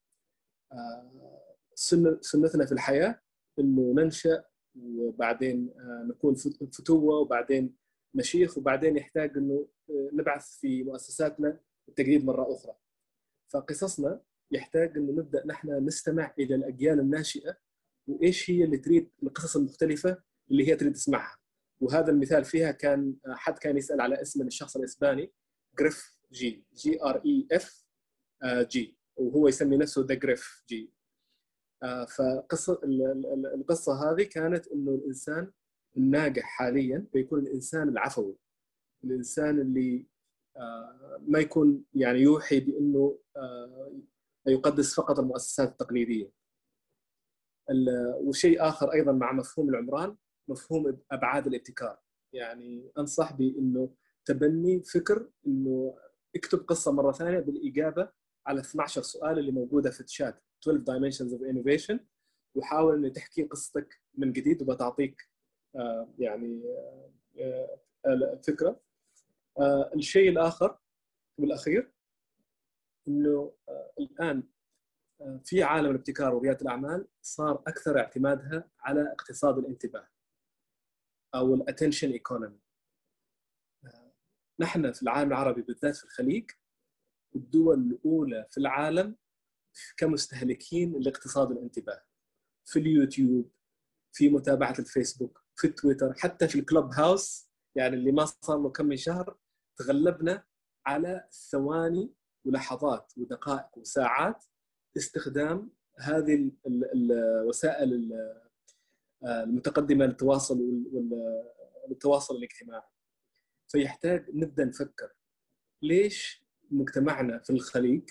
سنتنا 2.22 2.66
في 2.66 2.72
الحياة 2.72 3.22
إنه 3.60 3.94
ننشأ 3.98 4.44
وبعدين 4.76 5.74
آه، 5.80 6.08
نكون 6.10 6.36
فتوة 6.72 7.20
وبعدين 7.20 7.76
مشيخ 8.14 8.58
وبعدين 8.58 8.98
يحتاج 8.98 9.38
إنه 9.38 9.68
آه، 9.90 10.10
نبعث 10.14 10.58
في 10.60 10.84
مؤسساتنا 10.84 11.60
التجديد 11.90 12.26
مرة 12.26 12.54
أخرى. 12.54 12.76
فقصصنا 13.54 14.22
يحتاج 14.52 14.98
إنه 14.98 15.12
نبدأ 15.12 15.48
نحن 15.48 15.86
نستمع 15.86 16.34
إلى 16.40 16.56
الأجيال 16.56 17.00
الناشئة 17.00 17.58
وإيش 18.08 18.52
هي 18.52 18.64
اللي 18.64 18.78
تريد 18.78 19.10
القصص 19.24 19.56
المختلفة 19.56 20.24
اللي 20.52 20.68
هي 20.68 20.76
تريد 20.76 20.94
تسمعها. 20.94 21.38
وهذا 21.82 22.12
المثال 22.12 22.44
فيها 22.44 22.72
كان 22.72 23.16
حد 23.28 23.58
كان 23.58 23.78
يسأل 23.78 24.02
على 24.02 24.22
اسم 24.22 24.48
الشخص 24.48 24.76
الإسباني 24.76 25.32
Gref 25.80 26.18
G 26.32 26.66
G 26.74 27.04
R 27.04 27.22
E 27.26 27.48
F 27.52 27.86
G 28.46 28.98
وهو 29.16 29.48
يسمي 29.48 29.78
نفسه 29.78 30.06
The 30.06 30.16
Gref 30.16 30.64
G 30.70 30.94
فقصة 32.18 32.82
القصة 33.56 34.12
هذه 34.12 34.24
كانت 34.24 34.68
إنه 34.68 34.92
الإنسان 34.96 35.52
الناجح 35.98 36.44
حاليا 36.44 37.06
بيكون 37.14 37.40
الإنسان 37.40 37.90
العفوي 37.90 38.38
الإنسان 39.04 39.60
اللي 39.60 40.08
آه، 40.58 41.22
ما 41.28 41.40
يكون 41.40 41.84
يعني 41.94 42.20
يوحي 42.20 42.60
بإنه 42.60 43.20
يقدس 44.48 44.96
فقط 44.96 45.20
المؤسسات 45.20 45.70
التقليدية. 45.70 46.32
وشيء 48.22 48.68
آخر 48.68 48.94
أيضا 48.94 49.12
مع 49.12 49.32
مفهوم 49.32 49.70
العمران 49.70 50.16
مفهوم 50.48 50.98
أبعاد 51.12 51.48
الابتكار. 51.48 52.00
يعني 52.34 52.92
أنصح 52.98 53.34
بإنه 53.34 53.96
تبني 54.26 54.84
فكر 54.84 55.30
إنه 55.48 55.98
اكتب 56.36 56.60
قصة 56.60 56.92
مرة 56.92 57.12
ثانية 57.12 57.40
بالإجابة 57.40 58.10
على 58.48 58.60
12 58.60 59.02
سؤال 59.02 59.40
اللي 59.40 59.52
موجودة 59.52 59.92
في 59.92 60.02
الشات 60.02 60.44
12 60.64 60.84
dimensions 60.86 61.32
of 61.32 61.42
innovation. 61.42 62.00
وحاول 62.56 63.06
ان 63.06 63.14
تحكي 63.14 63.44
قصتك 63.44 64.02
من 64.18 64.32
جديد 64.32 64.62
وبتعطيك 64.62 65.30
آه، 65.76 66.14
يعني 66.20 66.64
آه، 67.40 67.80
آه، 68.06 68.42
فكرة. 68.48 68.82
الشيء 69.96 70.30
الآخر 70.30 70.78
والأخير 71.38 71.93
إنه 73.08 73.54
الآن 74.00 74.44
في 75.44 75.64
عالم 75.64 75.90
الابتكار 75.90 76.36
ورياده 76.36 76.62
الأعمال 76.62 77.08
صار 77.22 77.64
أكثر 77.68 78.00
اعتمادها 78.00 78.72
على 78.80 79.12
اقتصاد 79.12 79.58
الانتباه 79.58 80.08
أو 81.36 81.56
الاتنشن 81.56 82.12
ايكونومي 82.12 82.60
نحن 84.60 84.92
في 84.92 85.04
العالم 85.04 85.30
العربي 85.30 85.62
بالذات 85.62 85.96
في 85.96 86.04
الخليج 86.04 86.52
الدول 87.36 87.80
الأولى 87.80 88.48
في 88.52 88.58
العالم 88.58 89.16
كمستهلكين 89.98 91.00
لاقتصاد 91.00 91.52
الانتباه. 91.52 92.04
في 92.66 92.80
اليوتيوب 92.80 93.52
في 94.16 94.30
متابعة 94.30 94.76
الفيسبوك 94.80 95.44
في 95.56 95.68
التويتر 95.68 96.14
حتى 96.14 96.48
في 96.48 96.60
الكلوب 96.60 96.94
هاوس 96.94 97.50
يعني 97.76 97.96
اللي 97.96 98.12
ما 98.12 98.26
صار 98.26 98.58
له 98.58 98.70
كم 98.70 98.86
من 98.86 98.98
شهر 98.98 99.38
تغلبنا 99.78 100.46
على 100.86 101.28
ثواني 101.32 102.14
ولحظات 102.46 103.14
ودقائق 103.18 103.78
وساعات 103.78 104.46
استخدام 104.98 105.72
هذه 106.00 106.52
الوسائل 106.68 108.14
المتقدمة 109.24 110.06
للتواصل 110.06 110.60
والتواصل 111.88 112.36
الاجتماعي 112.36 112.88
فيحتاج 113.68 114.26
نبدأ 114.34 114.66
نفكر 114.66 115.14
ليش 115.82 116.44
مجتمعنا 116.72 117.40
في 117.40 117.50
الخليج 117.50 118.10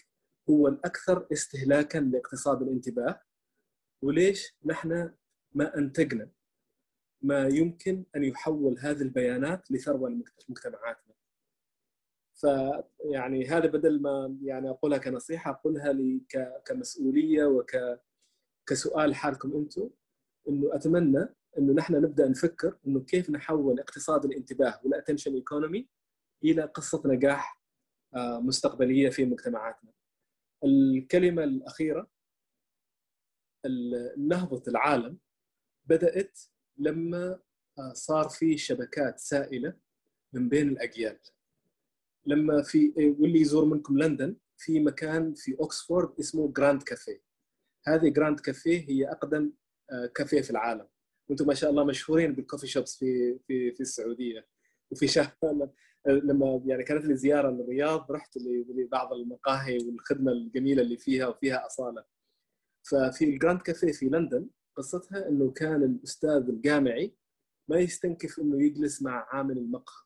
هو 0.51 0.69
الأكثر 0.69 1.27
استهلاكا 1.33 1.99
لاقتصاد 1.99 2.63
الانتباه 2.63 3.23
وليش 4.03 4.57
نحن 4.65 5.15
ما 5.53 5.77
أنتجنا 5.79 6.31
ما 7.23 7.49
يمكن 7.49 8.05
أن 8.17 8.25
يحول 8.25 8.79
هذه 8.79 9.03
البيانات 9.03 9.71
لثروة 9.71 10.11
لمجتمعاتنا. 10.49 11.12
فيعني 12.43 13.47
هذا 13.47 13.67
بدل 13.67 14.03
ما 14.03 14.37
يعني 14.43 14.71
أقولها 14.71 14.99
كنصيحة 14.99 15.51
أقولها 15.51 15.93
لي 15.93 16.23
كمسؤولية 16.65 17.45
وك 17.45 17.77
كسؤال 18.67 19.15
حالكم 19.15 19.57
أنتم 19.57 19.91
إنه 20.49 20.75
أتمنى 20.75 21.29
إنه 21.59 21.73
نحن 21.73 21.95
نبدأ 21.95 22.29
نفكر 22.29 22.79
إنه 22.87 23.01
كيف 23.01 23.31
نحول 23.31 23.81
اقتصاد 23.81 24.25
الانتباه 24.25 24.81
وال 24.85 24.94
attention 24.94 25.35
economy 25.35 25.89
إلى 26.45 26.63
قصة 26.63 27.03
نجاح 27.07 27.63
مستقبلية 28.17 29.11
في 29.11 29.25
مجتمعاتنا. 29.25 29.93
الكلمة 30.65 31.45
الأخيرة 31.45 32.11
نهضة 34.19 34.63
العالم 34.69 35.19
بدأت 35.85 36.41
لما 36.79 37.41
صار 37.93 38.29
في 38.29 38.59
شبكات 38.59 39.19
سائلة 39.19 39.77
من 40.33 40.49
بين 40.49 40.69
الأجيال. 40.69 41.19
لما 42.27 42.63
في 42.63 42.93
واللي 43.19 43.41
يزور 43.41 43.65
منكم 43.65 43.99
لندن 43.99 44.37
في 44.57 44.81
مكان 44.81 45.35
في 45.35 45.57
أوكسفورد 45.61 46.19
اسمه 46.21 46.53
Grand 46.53 46.83
Café. 46.83 47.23
هذه 47.87 48.09
Grand 48.09 48.41
Café 48.41 48.89
هي 48.89 49.11
أقدم 49.11 49.53
كافيه 50.15 50.41
في 50.41 50.51
العالم. 50.51 50.89
وأنتم 51.29 51.47
ما 51.47 51.55
شاء 51.55 51.71
الله 51.71 51.85
مشهورين 51.85 52.35
بال 52.35 52.43
coffee 52.43 52.67
shops 52.67 52.97
في 52.99 53.39
في 53.47 53.73
في 53.73 53.81
السعودية 53.81 54.49
وفي 54.91 55.09
شهر 55.09 55.37
لما 56.07 56.63
يعني 56.67 56.85
كانت 56.85 57.05
لي 57.05 57.17
زيارة 57.17 57.51
للرياض 57.51 58.13
رحت 58.13 58.37
لبعض 58.77 59.13
المقاهي 59.13 59.79
والخدمة 59.79 60.33
الجميلة 60.33 60.83
اللي 60.83 60.97
فيها 60.97 61.27
وفيها 61.27 61.67
أصالة. 61.67 62.05
ففي 62.83 63.25
ال 63.25 63.31
Grand 63.31 63.63
Café 63.63 63.93
في 63.93 64.07
لندن 64.07 64.49
قصتها 64.77 65.29
إنه 65.29 65.51
كان 65.51 65.83
الأستاذ 65.83 66.49
الجامعي 66.49 67.17
ما 67.69 67.79
يستنكف 67.79 68.39
إنه 68.39 68.63
يجلس 68.63 69.03
مع 69.03 69.29
عامل 69.31 69.59
المقهى 69.59 70.03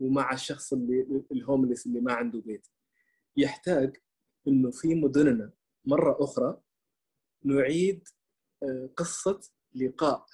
ومع 0.00 0.32
الشخص 0.32 0.72
اللي 0.72 1.24
ال 1.32 1.38
homeless 1.38 1.86
اللي 1.86 2.00
ما 2.00 2.12
عنده 2.12 2.40
بيت. 2.40 2.66
يحتاج 3.36 3.96
إنه 4.48 4.70
في 4.70 4.94
مدننا 4.94 5.52
مرة 5.84 6.24
أخرى 6.24 6.60
نعيد 7.44 8.08
قصة 8.96 9.40
لقاء 9.74 10.26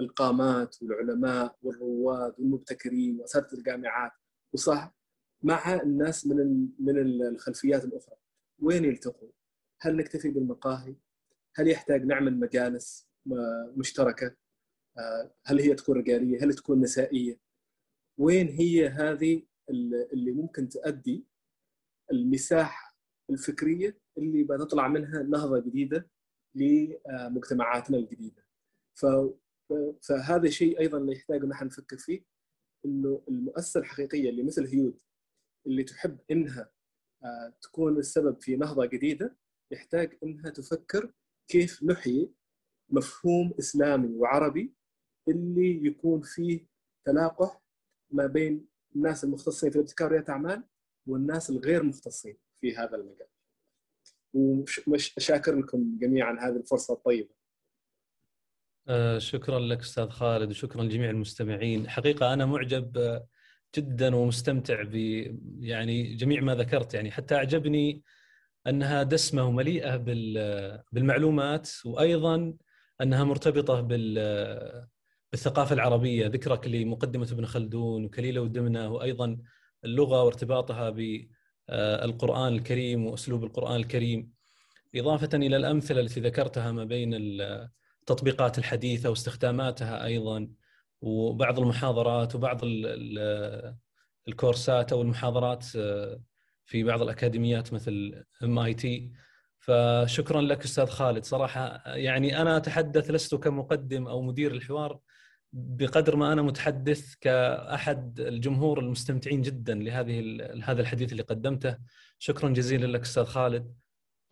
القامات 0.00 0.82
والعلماء 0.82 1.58
والرواد 1.62 2.34
والمبتكرين 2.38 3.20
وأساتذة 3.20 3.58
الجامعات 3.58 4.12
وصح 4.52 4.94
مع 5.42 5.74
الناس 5.74 6.26
من 6.26 6.68
من 6.78 6.98
الخلفيات 7.22 7.84
الأخرى 7.84 8.16
وين 8.58 8.84
يلتقوا؟ 8.84 9.28
هل 9.80 9.96
نكتفي 9.96 10.30
بالمقاهي؟ 10.30 10.96
هل 11.56 11.68
يحتاج 11.68 12.04
نعمل 12.04 12.38
مجالس 12.40 13.08
مشتركة؟ 13.76 14.36
هل 15.46 15.60
هي 15.60 15.74
تكون 15.74 15.98
رجالية؟ 15.98 16.44
هل 16.44 16.54
تكون 16.54 16.80
نسائية؟ 16.80 17.40
وين 18.18 18.48
هي 18.48 18.88
هذه 18.88 19.42
اللي 20.12 20.32
ممكن 20.32 20.68
تؤدي 20.68 21.26
المساحه 22.12 22.96
الفكرية 23.30 23.98
اللي 24.18 24.44
بتطلع 24.44 24.88
منها 24.88 25.22
نهضه 25.22 25.58
جديدة 25.60 26.10
لمجتمعاتنا 26.54 27.96
الجديدة. 27.98 28.44
فهذا 30.02 30.48
شيء 30.50 30.80
أيضا 30.80 31.12
يحتاج 31.12 31.42
ان 31.44 31.52
إحنا 31.52 31.66
نفكر 31.66 31.96
فيه 31.96 32.24
إنه 32.84 33.22
المؤسسه 33.28 33.80
الحقيقية 33.80 34.30
اللي 34.30 34.42
مثل 34.42 34.66
هيود 34.66 35.00
اللي 35.66 35.84
تحب 35.84 36.18
إنها 36.30 36.70
تكون 37.62 37.98
السبب 37.98 38.40
في 38.40 38.56
نهضه 38.56 38.86
جديدة 38.86 39.36
يحتاج 39.72 40.18
إنها 40.22 40.50
تفكر 40.50 41.12
كيف 41.48 41.82
نحيي 41.82 42.32
مفهوم 42.90 43.54
إسلامي 43.58 44.14
وعربي 44.16 44.74
اللي 45.28 45.86
يكون 45.86 46.20
فيه 46.20 46.66
تلاقح 47.04 47.62
ما 48.10 48.26
بين 48.26 48.66
الناس 48.96 49.24
المختصين 49.24 49.70
في 49.70 49.76
الابتكار 49.76 50.08
ورياده 50.08 50.32
أعمال 50.32 50.64
والناس 51.06 51.50
الغير 51.50 51.82
مختصين 51.82 52.36
في 52.60 52.76
هذا 52.76 52.96
المجال. 52.96 53.28
وشاكر 54.86 55.58
لكم 55.58 55.98
جميعا 56.00 56.32
هذه 56.32 56.56
الفرصة 56.56 56.94
الطيبة. 56.94 57.28
آه 58.88 59.18
شكرا 59.18 59.58
لك 59.58 59.80
أستاذ 59.80 60.08
خالد 60.08 60.50
وشكرا 60.50 60.82
لجميع 60.82 61.10
المستمعين، 61.10 61.88
حقيقة 61.88 62.32
أنا 62.34 62.46
معجب 62.46 63.20
جدا 63.76 64.16
ومستمتع 64.16 64.82
ب 64.82 64.94
يعني 65.60 66.14
جميع 66.14 66.40
ما 66.40 66.54
ذكرت 66.54 66.94
يعني 66.94 67.10
حتى 67.10 67.34
أعجبني 67.34 68.02
أنها 68.66 69.02
دسمة 69.02 69.44
ومليئة 69.44 69.96
بالمعلومات 70.92 71.70
وأيضا 71.84 72.56
أنها 73.00 73.24
مرتبطة 73.24 73.80
بال 73.80 74.18
بالثقافة 75.32 75.74
العربية 75.74 76.26
ذكرك 76.26 76.68
لمقدمة 76.68 77.28
ابن 77.32 77.46
خلدون 77.46 78.04
وكليله 78.04 78.40
ودمنه 78.40 78.88
وأيضا 78.88 79.38
اللغة 79.84 80.22
وارتباطها 80.22 80.90
بالقرآن 80.90 82.54
الكريم 82.54 83.06
وأسلوب 83.06 83.44
القرآن 83.44 83.76
الكريم. 83.76 84.32
إضافة 84.94 85.28
إلى 85.34 85.56
الأمثلة 85.56 86.00
التي 86.00 86.20
ذكرتها 86.20 86.72
ما 86.72 86.84
بين 86.84 87.10
التطبيقات 87.14 88.58
الحديثة 88.58 89.10
واستخداماتها 89.10 90.04
أيضا 90.04 90.48
وبعض 91.00 91.60
المحاضرات 91.60 92.34
وبعض 92.34 92.60
الكورسات 94.28 94.92
أو 94.92 95.02
المحاضرات 95.02 95.64
في 96.64 96.84
بعض 96.84 97.02
الأكاديميات 97.02 97.72
مثل 97.72 98.24
ام 98.42 98.58
اي 98.58 98.74
تي 98.74 99.12
فشكرا 99.58 100.40
لك 100.40 100.64
أستاذ 100.64 100.86
خالد. 100.86 101.24
صراحة 101.24 101.82
يعني 101.86 102.42
أنا 102.42 102.56
أتحدث 102.56 103.10
لست 103.10 103.34
كمقدم 103.34 104.08
أو 104.08 104.22
مدير 104.22 104.52
الحوار 104.52 104.98
بقدر 105.52 106.16
ما 106.16 106.32
أنا 106.32 106.42
متحدث 106.42 107.14
كأحد 107.20 108.20
الجمهور 108.20 108.78
المستمتعين 108.80 109.42
جدا 109.42 109.74
لهذه 109.74 110.38
هذا 110.64 110.80
الحديث 110.80 111.12
اللي 111.12 111.22
قدمته. 111.22 111.78
شكرا 112.18 112.48
جزيلا 112.48 112.86
لك 112.86 113.00
أستاذ 113.00 113.24
خالد 113.24 113.74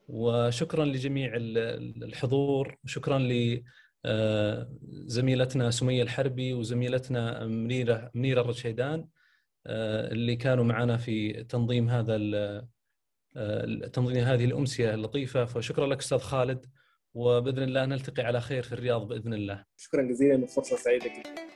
وشكرا 0.09 0.85
لجميع 0.85 1.33
الحضور 1.37 2.79
وشكرا 2.85 3.19
لزميلتنا 4.05 5.71
سمية 5.71 6.03
الحربي 6.03 6.53
وزميلتنا 6.53 7.47
منيرة 7.47 8.11
منيرة 8.15 8.41
الرشيدان 8.41 9.09
اللي 9.67 10.37
كانوا 10.37 10.65
معنا 10.65 10.97
في 10.97 11.45
تنظيم 11.45 11.89
هذا 11.91 12.17
تنظيم 13.93 14.25
هذه 14.25 14.45
الأمسية 14.45 14.95
اللطيفة. 14.95 15.45
فشكرا 15.45 15.87
لك 15.87 15.99
أستاذ 15.99 16.19
خالد. 16.19 16.67
وبإذن 17.17 17.63
الله 17.63 17.85
نلتقي 17.85 18.23
على 18.23 18.41
خير 18.41 18.63
في 18.63 18.73
الرياض 18.73 19.09
بإذن 19.09 19.35
الله. 19.35 19.65
شكرا 19.77 20.03
جزيلا 20.03 20.47
فرصة 20.47 20.77
سعيدة 20.77 21.07
جدا. 21.07 21.56